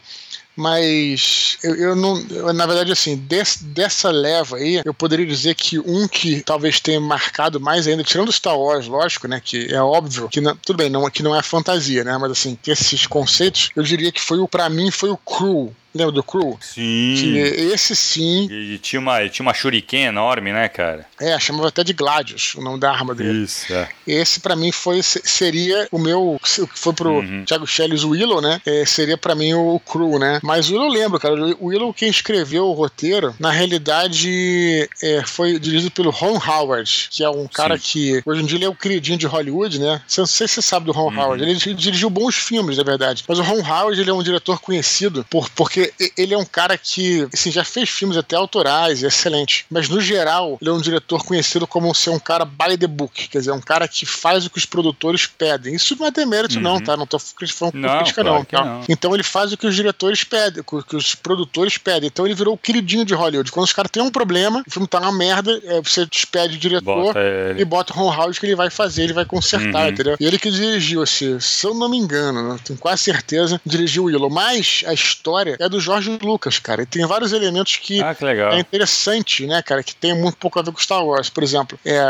Mas 0.55 1.57
eu, 1.63 1.73
eu 1.75 1.95
não. 1.95 2.21
na 2.53 2.65
verdade, 2.65 2.91
assim, 2.91 3.15
des- 3.15 3.59
dessa 3.61 4.11
leva 4.11 4.57
aí, 4.57 4.81
eu 4.83 4.93
poderia 4.93 5.25
dizer 5.25 5.55
que 5.55 5.79
um 5.79 6.05
que 6.05 6.41
talvez 6.41 6.81
tenha 6.81 6.99
marcado 6.99 7.61
mais 7.61 7.87
ainda, 7.87 8.03
tirando 8.03 8.29
Star 8.31 8.59
Wars, 8.59 8.85
lógico, 8.85 9.25
né? 9.25 9.41
Que 9.41 9.73
é 9.73 9.81
óbvio 9.81 10.27
que 10.27 10.41
não, 10.41 10.53
tudo 10.57 10.75
bem, 10.75 10.89
não, 10.89 11.09
que 11.09 11.23
não 11.23 11.33
é 11.33 11.41
fantasia, 11.41 12.03
né? 12.03 12.17
Mas 12.17 12.31
assim, 12.31 12.57
esses 12.67 13.07
conceitos, 13.07 13.69
eu 13.73 13.83
diria 13.83 14.11
que 14.11 14.19
foi 14.19 14.39
o, 14.39 14.49
pra 14.49 14.67
mim, 14.69 14.91
foi 14.91 15.09
o 15.09 15.15
Crew. 15.17 15.73
Lembra 15.93 16.11
do 16.11 16.23
Crew? 16.23 16.57
Sim. 16.61 17.15
Que 17.17 17.37
esse 17.73 17.95
sim. 17.95 18.47
E 18.51 18.77
tinha 18.77 18.99
uma, 18.99 19.27
tinha 19.27 19.45
uma 19.45 19.53
shuriken 19.53 20.05
enorme, 20.05 20.51
né, 20.51 20.67
cara? 20.69 21.05
É, 21.19 21.37
chamava 21.39 21.67
até 21.67 21.83
de 21.83 21.93
Gladius, 21.93 22.55
o 22.55 22.61
nome 22.61 22.79
da 22.79 22.91
arma 22.91 23.15
dele. 23.15 23.43
Isso, 23.43 23.73
é. 23.73 23.89
Esse 24.05 24.39
para 24.39 24.55
mim 24.55 24.71
foi 24.71 25.01
seria 25.01 25.87
o 25.91 25.97
meu, 25.97 26.35
o 26.35 26.39
que 26.39 26.79
foi 26.79 26.93
pro 26.93 27.19
uhum. 27.19 27.43
Thiago 27.45 27.65
Schelles 27.65 28.03
o 28.03 28.09
Willow, 28.09 28.41
né? 28.41 28.61
É, 28.65 28.85
seria 28.85 29.17
para 29.17 29.35
mim 29.35 29.53
o 29.53 29.79
Crew, 29.79 30.19
né? 30.19 30.39
Mas 30.43 30.69
o 30.69 30.73
Willow 30.73 30.89
lembro, 30.89 31.19
cara, 31.19 31.35
o 31.59 31.67
Willow 31.67 31.93
quem 31.93 32.09
escreveu 32.09 32.65
o 32.65 32.73
roteiro, 32.73 33.35
na 33.39 33.51
realidade 33.51 34.89
é, 35.01 35.23
foi 35.25 35.59
dirigido 35.59 35.91
pelo 35.91 36.11
Ron 36.11 36.39
Howard, 36.39 37.07
que 37.11 37.23
é 37.23 37.29
um 37.29 37.47
cara 37.47 37.77
Sim. 37.77 37.83
que 37.83 38.21
hoje 38.25 38.43
em 38.43 38.45
dia 38.45 38.57
ele 38.57 38.65
é 38.65 38.69
o 38.69 38.75
queridinho 38.75 39.17
de 39.17 39.25
Hollywood, 39.25 39.79
né? 39.79 40.01
Não 40.17 40.25
sei 40.25 40.47
se 40.47 40.55
você 40.55 40.61
sabe 40.61 40.85
do 40.85 40.91
Ron 40.91 41.11
uhum. 41.11 41.19
Howard, 41.19 41.43
ele 41.43 41.55
dirigiu 41.55 42.09
bons 42.09 42.35
filmes, 42.35 42.77
na 42.77 42.83
verdade. 42.83 43.23
Mas 43.27 43.39
o 43.39 43.43
Ron 43.43 43.61
Howard 43.61 43.99
ele 43.99 44.09
é 44.09 44.13
um 44.13 44.23
diretor 44.23 44.59
conhecido 44.59 45.25
por 45.29 45.49
porque 45.49 45.78
ele 46.17 46.33
é 46.33 46.37
um 46.37 46.45
cara 46.45 46.77
que 46.77 47.27
assim, 47.33 47.51
já 47.51 47.63
fez 47.63 47.89
filmes 47.89 48.17
até 48.17 48.35
autorais, 48.35 49.03
excelente. 49.03 49.65
Mas 49.69 49.89
no 49.89 49.99
geral, 50.01 50.57
ele 50.61 50.69
é 50.69 50.73
um 50.73 50.81
diretor 50.81 51.23
conhecido 51.23 51.67
como 51.67 51.93
ser 51.93 52.09
um 52.09 52.19
cara 52.19 52.45
by 52.45 52.77
the 52.77 52.87
book, 52.87 53.27
quer 53.27 53.39
dizer, 53.39 53.51
um 53.51 53.61
cara 53.61 53.87
que 53.87 54.05
faz 54.05 54.45
o 54.45 54.49
que 54.49 54.57
os 54.57 54.65
produtores 54.65 55.25
pedem. 55.25 55.75
Isso 55.75 55.95
não 55.99 56.07
é 56.07 56.11
demérito, 56.11 56.55
uhum. 56.55 56.61
não, 56.61 56.81
tá? 56.81 56.95
Não 56.95 57.05
tô 57.05 57.19
falando 57.19 57.75
não, 57.75 57.97
crítica, 57.97 58.21
claro 58.21 58.37
não, 58.37 58.45
tá? 58.45 58.63
não. 58.63 58.85
Então 58.89 59.13
ele 59.13 59.23
faz 59.23 59.53
o 59.53 59.57
que 59.57 59.67
os 59.67 59.75
diretores 59.75 60.23
pedem, 60.23 60.63
o 60.65 60.83
que 60.83 60.95
os 60.95 61.15
produtores 61.15 61.77
pedem. 61.77 62.07
Então 62.07 62.25
ele 62.25 62.35
virou 62.35 62.53
o 62.53 62.57
queridinho 62.57 63.05
de 63.05 63.13
Hollywood. 63.13 63.51
Quando 63.51 63.65
os 63.65 63.73
caras 63.73 63.91
têm 63.91 64.01
um 64.01 64.11
problema, 64.11 64.63
o 64.67 64.71
filme 64.71 64.87
tá 64.87 64.99
uma 64.99 65.11
merda, 65.11 65.59
é, 65.63 65.81
você 65.81 66.05
despede 66.05 66.55
o 66.55 66.59
diretor 66.59 67.13
bota 67.13 67.19
e 67.57 67.65
bota 67.65 67.93
o 67.93 67.95
Ron 67.95 68.13
Howard 68.13 68.39
que 68.39 68.45
ele 68.45 68.55
vai 68.55 68.69
fazer, 68.69 69.03
ele 69.03 69.13
vai 69.13 69.25
consertar, 69.25 69.85
uhum. 69.85 69.89
entendeu? 69.89 70.17
E 70.19 70.25
ele 70.25 70.37
que 70.37 70.49
dirigiu, 70.51 71.01
assim, 71.01 71.39
se 71.39 71.65
eu 71.65 71.73
não 71.73 71.89
me 71.89 71.97
engano, 71.97 72.53
né, 72.53 72.59
tenho 72.63 72.77
quase 72.79 73.03
certeza, 73.03 73.59
dirigiu 73.65 74.03
o 74.03 74.05
Willow. 74.07 74.29
Mas 74.29 74.83
a 74.85 74.93
história 74.93 75.57
é 75.59 75.68
do 75.69 75.79
Jorge 75.79 76.17
Lucas, 76.21 76.59
cara. 76.59 76.83
E 76.83 76.85
tem 76.85 77.05
vários 77.05 77.33
elementos 77.33 77.77
que, 77.77 78.01
ah, 78.01 78.13
que 78.13 78.23
legal. 78.23 78.53
é 78.53 78.59
interessante, 78.59 79.45
né, 79.45 79.61
cara, 79.61 79.83
que 79.83 79.95
tem 79.95 80.15
muito 80.15 80.37
pouco 80.37 80.59
a 80.59 80.61
ver 80.61 80.71
com 80.71 80.79
Star 80.79 81.05
Wars. 81.05 81.29
Por 81.29 81.43
exemplo, 81.43 81.79
é, 81.85 82.01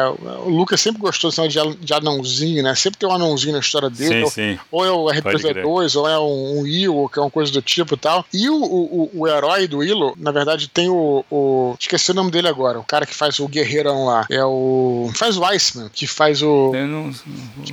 o 0.45 0.49
Lucas 0.49 0.81
sempre 0.81 1.01
gostou 1.01 1.29
de, 1.29 1.75
de 1.79 1.93
anãozinho, 1.93 2.63
né? 2.63 2.75
Sempre 2.75 2.99
tem 2.99 3.09
um 3.09 3.13
anãozinho 3.13 3.53
na 3.53 3.59
história 3.59 3.89
dele. 3.89 4.25
Sim, 4.25 4.55
sim. 4.55 4.59
Ou 4.71 4.85
é 4.85 4.91
o 4.91 5.05
RPG-2, 5.05 5.95
ou 5.99 6.07
é 6.07 6.19
um, 6.19 6.59
um 6.59 6.67
Ewok, 6.67 7.13
que 7.13 7.19
é 7.19 7.21
uma 7.21 7.31
coisa 7.31 7.51
do 7.51 7.61
tipo 7.61 7.95
e 7.95 7.97
tal. 7.97 8.25
E 8.33 8.49
o, 8.49 8.55
o, 8.55 9.11
o 9.13 9.27
herói 9.27 9.67
do 9.67 9.79
Willow, 9.79 10.13
na 10.17 10.31
verdade, 10.31 10.67
tem 10.67 10.89
o, 10.89 11.25
o, 11.29 11.75
Esqueci 11.79 12.11
o 12.11 12.13
nome 12.13 12.31
dele 12.31 12.47
agora. 12.47 12.79
O 12.79 12.83
cara 12.83 13.05
que 13.05 13.15
faz 13.15 13.39
o 13.39 13.47
guerreirão 13.47 14.05
lá. 14.05 14.25
É 14.29 14.43
o. 14.43 15.11
Faz 15.15 15.37
o 15.37 15.45
Iceman, 15.45 15.89
que 15.91 16.07
faz 16.07 16.41
o. 16.41 16.71
Eu 16.73 16.87
não, 16.87 17.11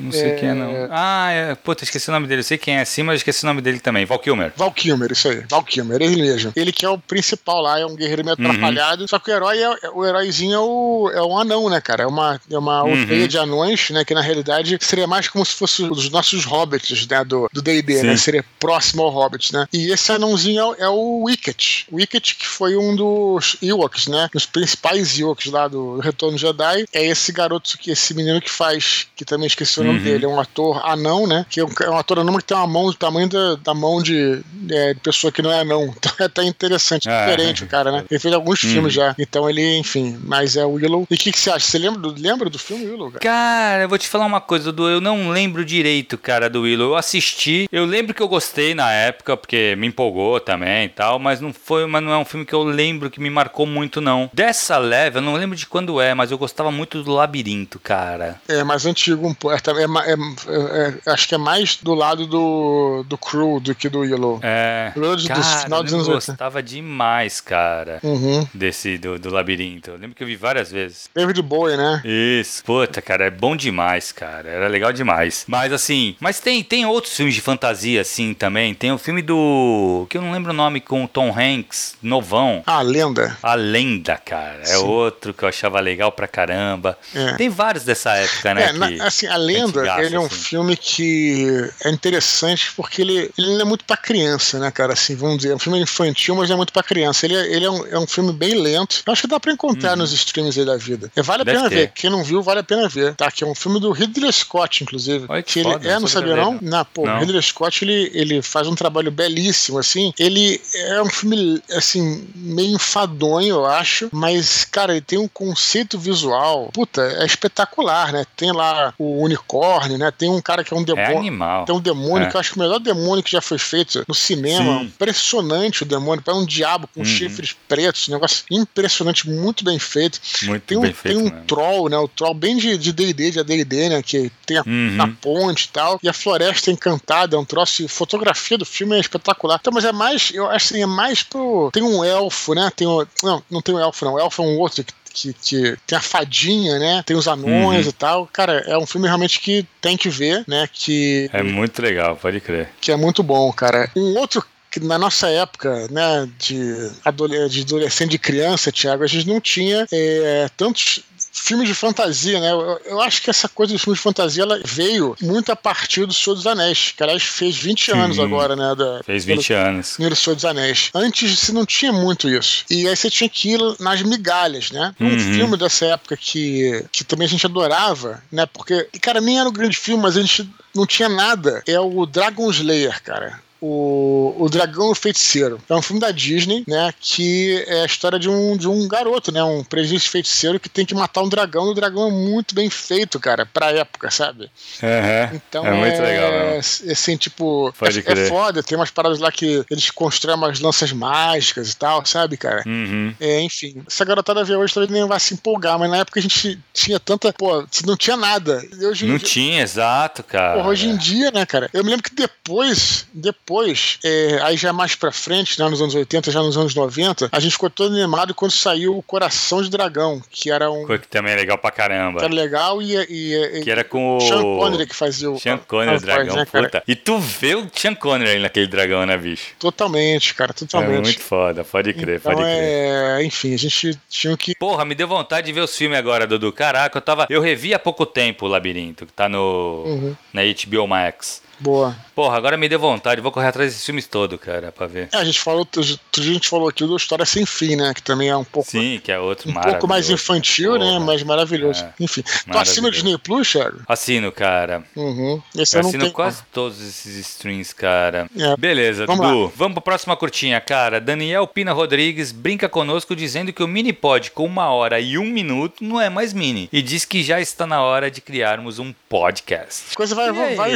não 0.01 0.13
sei 0.13 0.31
é... 0.31 0.35
quem 0.35 0.49
é, 0.49 0.55
não. 0.55 0.89
Ah, 0.91 1.31
é. 1.31 1.55
Puta, 1.55 1.85
esqueci 1.85 2.09
o 2.09 2.13
nome 2.13 2.27
dele. 2.27 2.41
Eu 2.41 2.45
sei 2.45 2.59
quem 2.59 2.77
é 2.77 2.85
sim, 2.85 3.03
mas 3.03 3.21
esqueci 3.21 3.45
o 3.45 3.47
nome 3.47 3.61
dele 3.61 3.79
também. 3.79 4.05
Val 4.05 4.19
Kilmer. 4.19 4.53
Val 4.57 4.73
Kilmer, 4.73 5.13
isso 5.13 5.29
aí. 5.29 5.45
Val 5.49 5.63
Kilmer, 5.63 5.76
ele 5.81 6.17
mesmo. 6.17 6.53
Ele 6.55 6.73
que 6.73 6.85
é 6.85 6.89
o 6.89 6.99
principal 6.99 7.61
lá, 7.61 7.79
é 7.79 7.87
um 7.87 7.95
guerreiro 7.95 8.25
meio 8.25 8.37
uhum. 8.39 8.47
atrapalhado. 8.47 9.09
Só 9.09 9.19
que 9.19 9.31
o 9.31 9.35
herói 9.35 9.59
é, 9.63 9.91
o 9.91 10.05
heróizinho 10.05 10.55
é, 10.55 10.59
o, 10.59 11.11
é 11.15 11.23
um 11.23 11.39
anão, 11.39 11.69
né, 11.69 11.81
cara? 11.81 12.05
É 12.05 12.07
uma, 12.07 12.41
é 12.51 12.59
uma 12.59 12.85
uhum. 12.85 13.27
de 13.27 13.39
anões, 13.39 13.91
né? 13.91 14.05
Que 14.05 14.15
na 14.15 14.21
realidade 14.21 14.79
seria 14.81 15.07
mais 15.07 15.29
como 15.29 15.45
se 15.45 15.53
fosse 15.53 15.83
os 15.83 16.11
nossos 16.11 16.45
hobbits, 16.45 17.07
né? 17.07 17.25
Do 17.25 17.49
D&D, 17.55 18.03
né? 18.03 18.17
Seria 18.17 18.45
próximo 18.59 19.03
ao 19.03 19.11
hobbit, 19.11 19.53
né? 19.53 19.67
E 19.73 19.91
esse 19.91 20.11
anãozinho 20.13 20.75
é, 20.75 20.85
é 20.85 20.89
o 20.89 21.25
Wicket. 21.25 21.85
Wicket, 21.93 22.35
que 22.35 22.47
foi 22.47 22.77
um 22.77 22.95
dos 22.95 23.57
Ewoks, 23.63 24.07
né? 24.07 24.29
Os 24.35 24.47
principais 24.47 25.19
Ewoks 25.19 25.47
lá 25.47 25.69
do 25.69 25.99
Retorno 25.99 26.39
Jedi. 26.39 26.87
É 26.93 27.05
esse 27.05 27.33
garoto, 27.33 27.79
que 27.79 27.91
esse 27.91 28.15
menino 28.15 28.41
que 28.41 28.51
faz, 28.51 29.07
que 29.17 29.25
também 29.25 29.47
esqueci 29.47 29.81
o 29.81 29.85
nome 29.85 29.99
uhum. 29.99 30.05
dele, 30.05 30.25
é 30.25 30.29
um 30.29 30.41
ator 30.41 30.85
anão, 30.85 31.27
né? 31.27 31.45
Que 31.49 31.61
é 31.61 31.65
um, 31.65 31.71
é 31.83 31.91
um 31.91 31.97
ator 31.97 32.19
anão 32.19 32.37
que 32.37 32.45
tem 32.45 32.57
uma 32.57 32.67
mão 32.67 32.87
do 32.87 32.95
tamanho 32.95 33.29
da, 33.29 33.57
da 33.57 33.75
mão 33.75 34.03
de, 34.03 34.41
é, 34.71 34.95
de 34.95 35.01
pessoa 35.01 35.33
que 35.33 35.43
não 35.43 35.53
é 35.53 35.65
anão. 35.67 35.95
Então 36.07 36.13
é 36.21 36.25
até 36.25 36.45
interessante, 36.45 37.09
ah, 37.09 37.25
diferente 37.25 37.65
o 37.65 37.67
cara, 37.67 37.91
né? 37.91 38.05
Ele 38.11 38.21
fez 38.21 38.33
alguns 38.33 38.63
uhum. 38.63 38.71
filmes 38.71 38.95
já. 38.95 39.15
Então 39.19 39.49
ele, 39.51 39.79
enfim, 39.79 40.19
mas 40.25 40.57
é 40.57 40.65
o 40.65 40.73
Willow. 40.73 41.07
E 41.11 41.15
o 41.15 41.19
que, 41.19 41.33
que, 41.33 41.39
você 41.39 41.51
acha? 41.51 41.67
Você 41.67 41.79
lembra 41.79 42.01
do, 42.01 42.15
lembra 42.21 42.49
do 42.49 42.59
filme 42.59 42.87
Willow, 42.87 43.11
cara? 43.11 43.21
Cara, 43.21 43.83
eu 43.83 43.89
vou 43.89 43.99
te 43.99 44.09
falar 44.09 44.27
uma 44.27 44.41
coisa, 44.41 44.73
do 44.73 44.89
eu 44.89 45.01
não 45.01 45.31
lembro 45.31 45.65
direito, 45.65 46.17
cara, 46.17 46.49
do 46.49 46.63
Willow. 46.63 46.91
Eu 46.91 46.97
assisti, 46.97 47.69
eu 47.73 47.85
lembro 47.85 48.15
que 48.15 48.23
eu 48.23 48.29
gostei 48.29 48.75
na 48.75 48.93
época, 48.93 49.37
porque 49.37 49.75
me 49.77 49.87
empolgou 49.87 50.41
também 50.41 50.87
e 50.87 50.89
tal, 50.89 51.19
mas 51.19 51.41
não 51.41 51.53
foi, 51.53 51.87
mas 51.87 52.03
não 52.03 52.13
é 52.13 52.19
um 52.19 52.25
filme 52.25 52.47
que 52.47 52.55
eu 52.55 52.63
lembro 52.63 53.11
que 53.11 53.21
me 53.21 53.31
marcou 53.31 53.67
muito, 53.67 54.01
não. 54.01 54.31
Dessa 54.33 54.79
leve, 54.79 55.19
eu 55.19 55.23
não 55.23 55.35
lembro 55.35 55.57
de 55.57 55.67
quando 55.67 56.01
é, 56.01 56.15
mas 56.15 56.31
eu 56.31 56.39
gostava 56.39 56.71
muito 56.71 57.03
do 57.03 57.13
Labirinto, 57.13 57.79
cara. 57.79 58.41
É 58.49 58.63
mais 58.63 58.87
antigo 58.87 59.27
um 59.27 59.35
pouco. 59.35 59.57
É, 59.57 59.61
é, 59.61 60.13
é, 60.13 61.01
é, 61.07 61.13
acho 61.13 61.29
que 61.29 61.35
é 61.35 61.39
mais 61.39 61.77
do 61.77 61.95
lado 61.95 62.27
do, 62.27 63.05
do 63.09 63.19
Crew 63.19 63.61
do 63.61 63.75
que 63.75 63.89
do 63.89 64.01
Willow. 64.01 64.41
É. 64.43 64.93
Do, 64.95 65.29
cara, 65.29 65.41
do 65.59 65.65
final 65.65 65.83
dos 65.83 65.95
anos 65.95 66.09
Eu 66.09 66.15
gostava 66.15 66.63
demais, 66.63 67.41
cara, 67.41 68.01
uhum. 68.03 68.47
desse 68.53 68.99
do, 68.99 69.19
do 69.19 69.31
Labirinto. 69.31 69.91
Eu 69.91 69.97
lembro 69.97 70.15
que 70.17 70.23
eu 70.23 70.27
vi 70.27 70.37
várias 70.37 70.71
vezes. 70.71 71.09
David 71.15 71.43
Bowie, 71.43 71.77
né? 71.77 72.03
Isso. 72.05 72.65
Puta, 72.65 73.01
cara, 73.03 73.27
é 73.27 73.31
bom 73.31 73.57
demais, 73.57 74.13
cara. 74.13 74.49
Era 74.49 74.69
legal 74.69 74.93
demais. 74.93 75.45
Mas 75.47 75.73
assim, 75.73 76.17
mas 76.21 76.41
tem, 76.41 76.63
tem 76.63 76.87
outros 76.87 77.17
filmes 77.17 77.35
de 77.35 77.41
fantasia 77.41 78.01
assim 78.01 78.35
também. 78.35 78.75
Tem 78.75 78.93
o 78.93 78.99
filme 78.99 79.23
do. 79.23 80.07
que 80.09 80.17
eu 80.17 80.23
não 80.23 80.33
lembro 80.33 80.53
o 80.53 80.55
nome, 80.55 80.81
com 80.81 81.05
o 81.05 81.09
Tom 81.09 81.35
Hanks, 81.37 81.97
novão. 82.03 82.63
A 82.67 82.81
Lenda. 82.83 83.37
A 83.43 83.55
Lenda, 83.55 84.17
cara. 84.17 84.63
É 84.63 84.77
Sim. 84.77 84.85
outro 84.85 85.33
que 85.33 85.45
eu 85.45 85.49
achava 85.49 85.81
legal 85.81 86.11
pra 86.13 86.27
caramba. 86.27 86.99
É. 87.15 87.35
Tem 87.35 87.49
vários 87.49 87.85
dessa 87.85 88.13
época, 88.15 88.55
né? 88.55 88.65
É, 88.65 88.73
na, 88.73 89.07
assim, 89.07 89.27
A 89.27 89.37
Lenda, 89.37 89.83
gasta, 89.83 90.03
ele 90.03 90.17
é 90.17 90.21
um 90.21 90.27
assim. 90.27 90.35
filme 90.35 90.77
que 90.77 91.71
é 91.85 91.91
interessante 91.91 92.73
porque 92.77 93.03
ele, 93.03 93.31
ele 93.37 93.55
não 93.55 93.61
é 93.61 93.65
muito 93.65 93.85
pra 93.85 93.97
criança, 93.97 94.59
né, 94.59 94.71
cara? 94.71 94.93
Assim, 94.93 95.15
vamos 95.15 95.39
dizer. 95.39 95.46
É 95.49 95.55
um 95.55 95.59
filme 95.59 95.81
infantil, 95.81 96.35
mas 96.35 96.49
não 96.49 96.55
é 96.55 96.57
muito 96.57 96.73
pra 96.73 96.83
criança. 96.83 97.27
Ele, 97.27 97.37
é, 97.37 97.55
ele 97.55 97.65
é, 97.65 97.71
um, 97.71 97.87
é 97.87 97.99
um 97.99 98.07
filme 98.07 98.33
bem 98.33 98.55
lento. 98.55 99.03
Eu 99.07 99.13
acho 99.13 99.23
que 99.23 99.29
dá 99.29 99.39
pra 99.39 99.53
encontrar 99.53 99.93
uhum. 99.93 99.97
nos 99.99 100.13
streams 100.13 100.59
aí 100.59 100.67
da 100.67 100.77
vida. 100.77 101.11
É, 101.15 101.23
vale 101.23 101.43
a 101.43 101.45
Deve 101.45 101.59
pena 101.59 101.69
ter. 101.69 101.75
ver. 101.77 101.93
Quem 101.95 102.11
não 102.11 102.23
viu, 102.23 102.43
vale 102.43 102.61
a 102.61 102.65
pena 102.65 102.89
ver. 102.89 103.15
Tá, 103.15 103.31
que 103.31 103.45
é 103.45 103.47
um 103.47 103.55
filme 103.55 103.81
do 103.81 103.91
Ridley 103.93 104.33
Scott, 104.33 104.83
inclusive. 104.83 105.27
Olha 105.29 105.43
que, 105.43 105.55
que 105.55 105.63
foda, 105.63 105.85
ele, 105.85 105.95
é, 105.95 106.01
não 106.01 106.09
sabia 106.09 106.37
não? 106.37 106.59
Não, 106.61 106.85
pô, 106.85 107.07
não. 107.07 107.19
Ridley 107.19 107.43
Scott, 107.43 107.85
ele, 107.85 108.11
ele 108.15 108.43
faz 108.43 108.67
um 108.67 108.75
trabalho 108.75 109.11
belíssimo, 109.11 109.79
assim. 109.79 110.13
Ele 110.19 110.61
é 110.75 111.03
um 111.03 111.11
filme, 111.11 111.63
assim, 111.73 112.27
meio 112.35 112.75
enfadonho, 112.75 113.57
eu 113.57 113.67
acho, 113.67 114.09
mas, 114.13 114.65
cara, 114.65 114.93
ele 114.93 115.01
tem 115.01 115.19
um 115.19 115.29
conceito 115.29 115.99
visual, 115.99 116.71
puta, 116.73 117.03
é 117.03 117.25
espetacular, 117.25 118.13
né? 118.13 118.25
Tem 118.37 118.53
lá 118.53 118.95
o 118.99 119.23
unicórnio, 119.23 119.99
né? 119.99 120.11
Tem 120.17 120.31
um 120.31 120.41
cara 120.41 120.65
que 120.65 120.73
é 120.73 120.77
um 120.77 120.83
demônio. 120.83 121.13
É 121.13 121.17
animal. 121.17 121.65
Tem 121.65 121.75
um 121.75 121.81
demônio 121.81 122.27
é. 122.27 122.31
que 122.31 122.37
eu 122.37 122.41
acho 122.41 122.53
que 122.53 122.57
o 122.57 122.61
melhor 122.61 122.79
demônio 122.79 123.23
que 123.23 123.33
já 123.33 123.41
foi 123.41 123.59
feito 123.59 124.05
no 124.07 124.15
cinema. 124.15 124.81
Sim. 124.81 124.85
Impressionante 124.87 125.36
o 125.39 125.85
demônio, 125.85 126.23
parece 126.23 126.43
um 126.43 126.47
diabo 126.47 126.89
com 126.89 127.01
uhum. 127.01 127.07
chifres 127.07 127.57
pretos, 127.69 128.09
um 128.09 128.13
negócio 128.13 128.45
impressionante, 128.51 129.29
muito 129.29 129.65
bem 129.65 129.79
feito. 129.79 130.21
Muito 130.43 130.63
tem 130.63 130.79
um, 130.79 130.83
bem 130.83 130.93
feito. 130.93 131.15
Tem 131.15 131.27
um 131.27 131.31
mesmo. 131.31 131.47
troll, 131.47 131.89
né? 131.89 131.99
O 131.99 132.09
troll 132.09 132.35
bem 132.35 132.57
de 132.57 132.93
DD, 132.93 133.31
de 133.31 133.41
ADD, 133.41 133.89
né? 133.89 134.03
Que 134.03 134.31
tem 134.45 134.59
a, 134.59 134.63
uhum. 134.67 134.97
a 135.01 135.09
ponte 135.09 135.65
e 135.65 135.69
tal. 135.69 135.99
E 136.03 136.09
a 136.09 136.13
floresta 136.13 136.71
encantada, 136.71 137.37
é 137.37 137.39
um 137.39 137.45
troço. 137.45 137.87
Fotografia 137.89 138.59
do 138.59 138.65
filme 138.65 138.97
é 138.97 139.01
espetacular. 139.01 139.59
Então, 139.61 139.73
mas 139.73 139.85
é 139.85 139.93
mais, 139.93 140.31
eu 140.33 140.47
acho 140.49 140.75
assim, 140.75 140.83
é 140.83 140.87
mais 140.87 141.23
pro. 141.23 141.71
Tem 141.73 141.83
um 141.83 142.05
elfo, 142.05 142.55
né? 142.55 142.71
Tem 142.75 142.87
o, 142.87 143.07
não, 143.23 143.43
não 143.51 143.63
tem 143.63 143.75
o 143.75 143.79
um 143.79 143.81
elfo, 143.81 144.05
não. 144.05 144.15
O 144.15 144.21
elfo 144.21 144.43
é 144.43 144.47
um 144.47 144.59
outro 144.59 144.85
que 144.85 144.93
que, 145.17 145.33
que, 145.33 145.77
tem 145.87 145.97
a 145.97 146.01
fadinha, 146.01 146.79
né? 146.79 147.03
Tem 147.07 147.17
os 147.17 147.27
anões 147.27 147.87
uhum. 147.87 147.91
e 147.91 147.93
tal. 147.93 148.29
Cara, 148.31 148.63
é 148.67 148.77
um 148.77 148.87
filme 148.87 149.07
realmente 149.07 149.41
que 149.41 149.67
tem 149.81 149.97
que 149.97 150.11
ver, 150.11 150.45
né? 150.47 150.69
Que 150.71 151.31
é 151.33 151.43
muito 151.43 151.81
legal, 151.81 152.17
pode 152.17 152.39
crer. 152.41 152.69
Que 152.81 152.93
é 152.93 152.97
muito 152.97 153.23
bom, 153.23 153.51
cara. 153.53 153.91
Um 153.97 154.19
outro 154.19 154.45
que 154.77 154.85
na 154.85 154.99
nossa 154.99 155.29
época, 155.29 155.89
né, 155.91 156.29
de, 156.39 156.91
adolescente, 157.03 158.11
de 158.11 158.19
criança, 158.19 158.71
Thiago, 158.71 159.03
a 159.03 159.07
gente 159.07 159.27
não 159.27 159.41
tinha 159.41 159.87
é, 159.91 160.51
tantos 160.55 161.01
filmes 161.33 161.67
de 161.67 161.75
fantasia, 161.75 162.39
né? 162.39 162.53
Eu, 162.53 162.81
eu, 162.85 163.01
acho 163.01 163.23
que 163.23 163.31
essa 163.31 163.49
coisa 163.49 163.73
dos 163.73 163.83
filmes 163.83 163.99
de 163.99 164.03
fantasia 164.03 164.43
ela 164.43 164.61
veio 164.65 165.17
muito 165.23 165.51
a 165.51 165.57
partir 165.57 166.05
do 166.05 166.13
Senhor 166.13 166.35
dos 166.35 166.47
Anéis, 166.47 166.93
que 166.95 167.03
aliás 167.03 167.23
fez 167.23 167.57
20 167.57 167.85
Sim, 167.87 167.93
anos 167.93 168.19
agora, 168.19 168.55
né? 168.55 168.75
Da, 168.75 169.03
fez 169.03 169.25
20 169.25 169.49
pelo, 169.49 169.61
anos. 169.61 169.97
Do 169.99 170.17
Senhor 170.17 170.35
dos 170.35 170.45
Anéis. 170.45 170.91
Antes 170.95 171.39
você 171.39 171.53
não 171.53 171.65
tinha 171.65 171.93
muito 171.93 172.29
isso. 172.29 172.65
E 172.69 172.87
aí 172.87 172.97
você 172.97 173.09
tinha 173.09 173.31
que 173.31 173.53
ir 173.53 173.61
nas 173.81 174.03
migalhas, 174.03 174.71
né? 174.71 174.95
Um 175.01 175.09
uhum. 175.09 175.19
filme 175.19 175.57
dessa 175.57 175.87
época 175.87 176.17
que, 176.17 176.85
que 176.93 177.03
também 177.03 177.27
a 177.27 177.31
gente 177.31 177.47
adorava, 177.47 178.23
né? 178.31 178.45
Porque, 178.47 178.89
cara, 179.01 179.21
nem 179.21 179.39
era 179.39 179.49
um 179.49 179.53
grande 179.53 179.77
filme, 179.77 180.03
mas 180.03 180.17
a 180.17 180.21
gente 180.21 180.49
não 180.75 180.87
tinha 180.87 181.09
nada. 181.09 181.63
É 181.67 181.81
o 181.81 182.05
Dragon 182.05 182.51
Slayer, 182.51 183.03
cara 183.03 183.46
o, 183.67 184.35
o 184.39 184.49
Dragão 184.49 184.89
e 184.89 184.93
o 184.93 184.95
Feiticeiro. 184.95 185.61
É 185.69 185.75
um 185.75 185.83
filme 185.83 186.01
da 186.01 186.11
Disney, 186.11 186.65
né? 186.67 186.93
Que 187.01 187.65
é 187.67 187.83
a 187.83 187.87
história 187.87 188.19
de 188.19 188.29
um, 188.29 188.57
de 188.57 188.69
um 188.69 188.87
garoto, 188.87 189.33
né? 189.33 189.43
Um 189.43 189.65
presidente 189.65 190.09
feiticeiro 190.09 190.61
que 190.61 190.69
tem 190.69 190.87
que 190.87 190.95
matar 190.95 191.23
um 191.23 191.29
dragão. 191.29 191.67
E 191.67 191.71
o 191.71 191.75
dragão 191.75 192.09
é 192.09 192.11
muito 192.11 192.55
bem 192.55 192.71
feito, 192.71 193.19
cara, 193.19 193.45
pra 193.45 193.73
época, 193.73 194.11
sabe? 194.11 194.51
Uhum. 194.83 195.41
Então 195.49 195.67
é, 195.67 195.73
muito 195.73 195.95
é, 195.95 196.01
legal. 196.01 196.33
É, 196.33 196.59
assim, 196.59 197.17
tipo, 197.17 197.75
é, 197.81 198.13
é, 198.13 198.29
foda. 198.29 198.63
Tem 198.63 198.79
umas 198.79 198.91
paradas 198.91 199.19
lá 199.19 199.33
que 199.33 199.65
eles 199.71 199.91
constroem 199.91 200.37
umas 200.37 200.61
lanças 200.61 200.93
mágicas 200.93 201.73
e 201.73 201.77
tal, 201.77 202.05
sabe, 202.07 202.37
cara? 202.37 202.63
Uhum. 202.67 203.15
É, 203.19 203.41
enfim. 203.41 203.83
Essa 203.87 204.05
garotada 204.05 204.45
vê 204.45 204.55
hoje 204.55 204.73
talvez 204.73 204.93
nem 204.93 205.07
vai 205.07 205.19
se 205.19 205.35
empolgar, 205.35 205.79
mas 205.79 205.91
na 205.91 205.99
época 205.99 206.21
a 206.21 206.23
gente 206.23 206.59
tinha 206.73 207.01
tanta. 207.01 207.33
Pô, 207.33 207.65
não 207.85 207.97
tinha 207.97 208.17
nada. 208.17 208.63
Hoje, 208.89 209.07
não 209.07 209.19
tinha, 209.19 209.63
exato, 209.63 210.23
cara. 210.23 210.59
Porra, 210.59 210.69
hoje 210.69 210.89
em 210.89 210.97
dia, 210.97 211.31
né, 211.31 211.45
cara? 211.45 211.69
Eu 211.73 211.83
me 211.83 211.91
lembro 211.91 212.05
que 212.05 212.15
depois, 212.15 213.07
depois 213.13 213.56
depois, 213.57 213.99
é, 214.05 214.39
aí 214.43 214.57
já 214.57 214.73
mais 214.73 214.95
pra 214.95 215.11
frente, 215.11 215.59
né, 215.59 215.69
nos 215.69 215.81
anos 215.81 215.95
80, 215.95 216.31
já 216.31 216.43
nos 216.43 216.59
anos 216.59 216.75
90, 216.75 217.31
a 217.33 217.41
gente 217.41 217.53
ficou 217.53 217.71
todo 217.71 217.95
animado 217.95 218.35
quando 218.35 218.51
saiu 218.51 218.99
o 218.99 219.03
Coração 219.03 219.63
de 219.63 219.71
Dragão, 219.71 220.23
que 220.31 220.51
era 220.51 220.71
um. 220.71 220.87
Que 220.87 221.09
também 221.09 221.33
é 221.33 221.37
legal 221.37 221.57
pra 221.57 221.71
caramba. 221.71 222.19
Que 222.19 222.25
era 222.27 222.35
legal 222.35 222.83
e. 222.83 222.95
e, 223.09 223.35
e 223.35 223.63
que 223.63 223.71
era 223.71 223.83
com 223.83 224.19
o. 224.19 224.21
Sean 224.21 224.43
Connery 224.43 224.87
que 224.87 224.95
fazia 224.95 225.31
o. 225.31 225.39
Sean 225.39 225.59
Connery, 225.59 225.97
o 225.97 226.01
dragão, 226.01 226.37
né, 226.37 226.45
puta. 226.45 226.83
E 226.87 226.95
tu 226.95 227.19
vê 227.19 227.55
o 227.55 227.69
Sean 227.73 227.95
Connery 227.95 228.41
naquele 228.41 228.67
dragão, 228.67 229.07
né, 229.07 229.17
bicho? 229.17 229.55
Totalmente, 229.59 230.35
cara, 230.35 230.53
totalmente. 230.53 230.99
É 230.99 231.01
muito 231.01 231.21
foda, 231.21 231.65
pode 231.65 231.95
crer, 231.95 232.19
então, 232.19 232.33
pode 232.33 232.45
crer. 232.45 232.63
É... 232.63 233.25
Enfim, 233.25 233.55
a 233.55 233.59
gente 233.59 233.99
tinha 234.09 234.37
que. 234.37 234.55
Porra, 234.57 234.85
me 234.85 234.95
deu 234.95 235.09
vontade 235.09 235.47
de 235.47 235.53
ver 235.53 235.61
os 235.61 235.77
filmes 235.77 235.99
agora, 235.99 236.27
Dudu. 236.27 236.53
Caraca, 236.53 236.99
eu 236.99 237.03
tava. 237.03 237.27
Eu 237.31 237.41
revi 237.41 237.73
há 237.73 237.79
pouco 237.79 238.05
tempo 238.05 238.45
o 238.45 238.49
Labirinto, 238.49 239.07
que 239.07 239.13
tá 239.13 239.29
no. 239.29 239.85
Uhum. 239.87 240.17
na 240.33 240.43
HBO 240.43 240.87
Max. 240.87 241.46
Boa. 241.61 241.97
Porra, 242.15 242.37
agora 242.37 242.57
me 242.57 242.69
deu 242.69 242.79
vontade, 242.79 243.21
vou 243.21 243.31
correr 243.31 243.49
atrás 243.49 243.71
desses 243.71 243.85
filmes 243.85 244.07
todos, 244.07 244.41
cara, 244.41 244.73
pra 244.73 244.87
ver. 244.87 245.09
É, 245.13 245.19
a 245.19 245.25
gente 245.25 245.41
falou, 245.41 245.69
a 245.77 246.21
gente 246.21 246.49
falou 246.49 246.69
aqui 246.69 246.85
do 246.87 246.97
História 246.97 247.27
Sem 247.27 247.45
Fim, 247.45 247.77
né? 247.77 247.93
Que 247.95 248.03
também 248.03 248.29
é 248.29 248.37
um 248.37 248.45
pouco. 248.45 248.71
Sim, 248.71 249.01
que 249.03 249.13
é 249.13 249.19
outro 249.19 249.51
Um 249.51 249.55
pouco 249.55 249.87
mais 249.87 250.09
infantil, 250.09 250.73
né, 250.75 250.79
Porra. 250.79 250.99
né? 250.99 251.05
Mas 251.05 251.23
maravilhoso. 251.23 251.85
É. 251.85 251.93
Enfim. 252.01 252.23
Tu 252.23 252.59
assina 252.59 252.89
o 252.89 252.91
Disney 252.91 253.19
Plus, 253.19 253.51
Thiago? 253.51 253.83
Assino, 253.87 254.33
cara. 254.33 254.83
Uhum. 254.97 255.43
Esse 255.57 255.77
eu, 255.77 255.83
eu 255.83 255.89
assino 255.89 256.11
quase 256.11 256.43
todos 256.53 256.81
esses 256.81 257.17
streams, 257.17 257.75
cara. 257.75 258.29
É. 258.37 258.57
Beleza, 258.57 259.07
vamos 259.07 259.27
Dudu. 259.27 259.45
Lá. 259.45 259.53
Vamos 259.55 259.75
pra 259.75 259.83
próxima 259.83 260.17
curtinha, 260.17 260.61
cara. 260.61 261.01
Daniel 261.01 261.47
Pina 261.47 261.73
Rodrigues 261.73 262.33
brinca 262.33 262.69
conosco 262.69 263.15
dizendo 263.15 263.53
que 263.53 263.63
o 263.63 263.69
mini 263.69 263.93
pod 263.93 264.31
com 264.31 264.45
uma 264.45 264.71
hora 264.71 264.99
e 265.01 265.19
um 265.19 265.27
minuto 265.27 265.85
não 265.85 266.01
é 266.01 266.09
mais 266.09 266.33
mini. 266.33 266.69
E 266.73 266.81
diz 266.81 267.05
que 267.05 267.23
já 267.23 267.41
está 267.41 267.67
na 267.67 267.83
hora 267.83 268.11
de 268.11 268.21
criarmos 268.21 268.79
um 268.79 268.95
podcast. 269.09 269.85
A 269.93 269.97
coisa 269.97 270.15
vai, 270.15 270.33
vai, 270.33 270.49
aí, 270.51 270.57
vai 270.57 270.73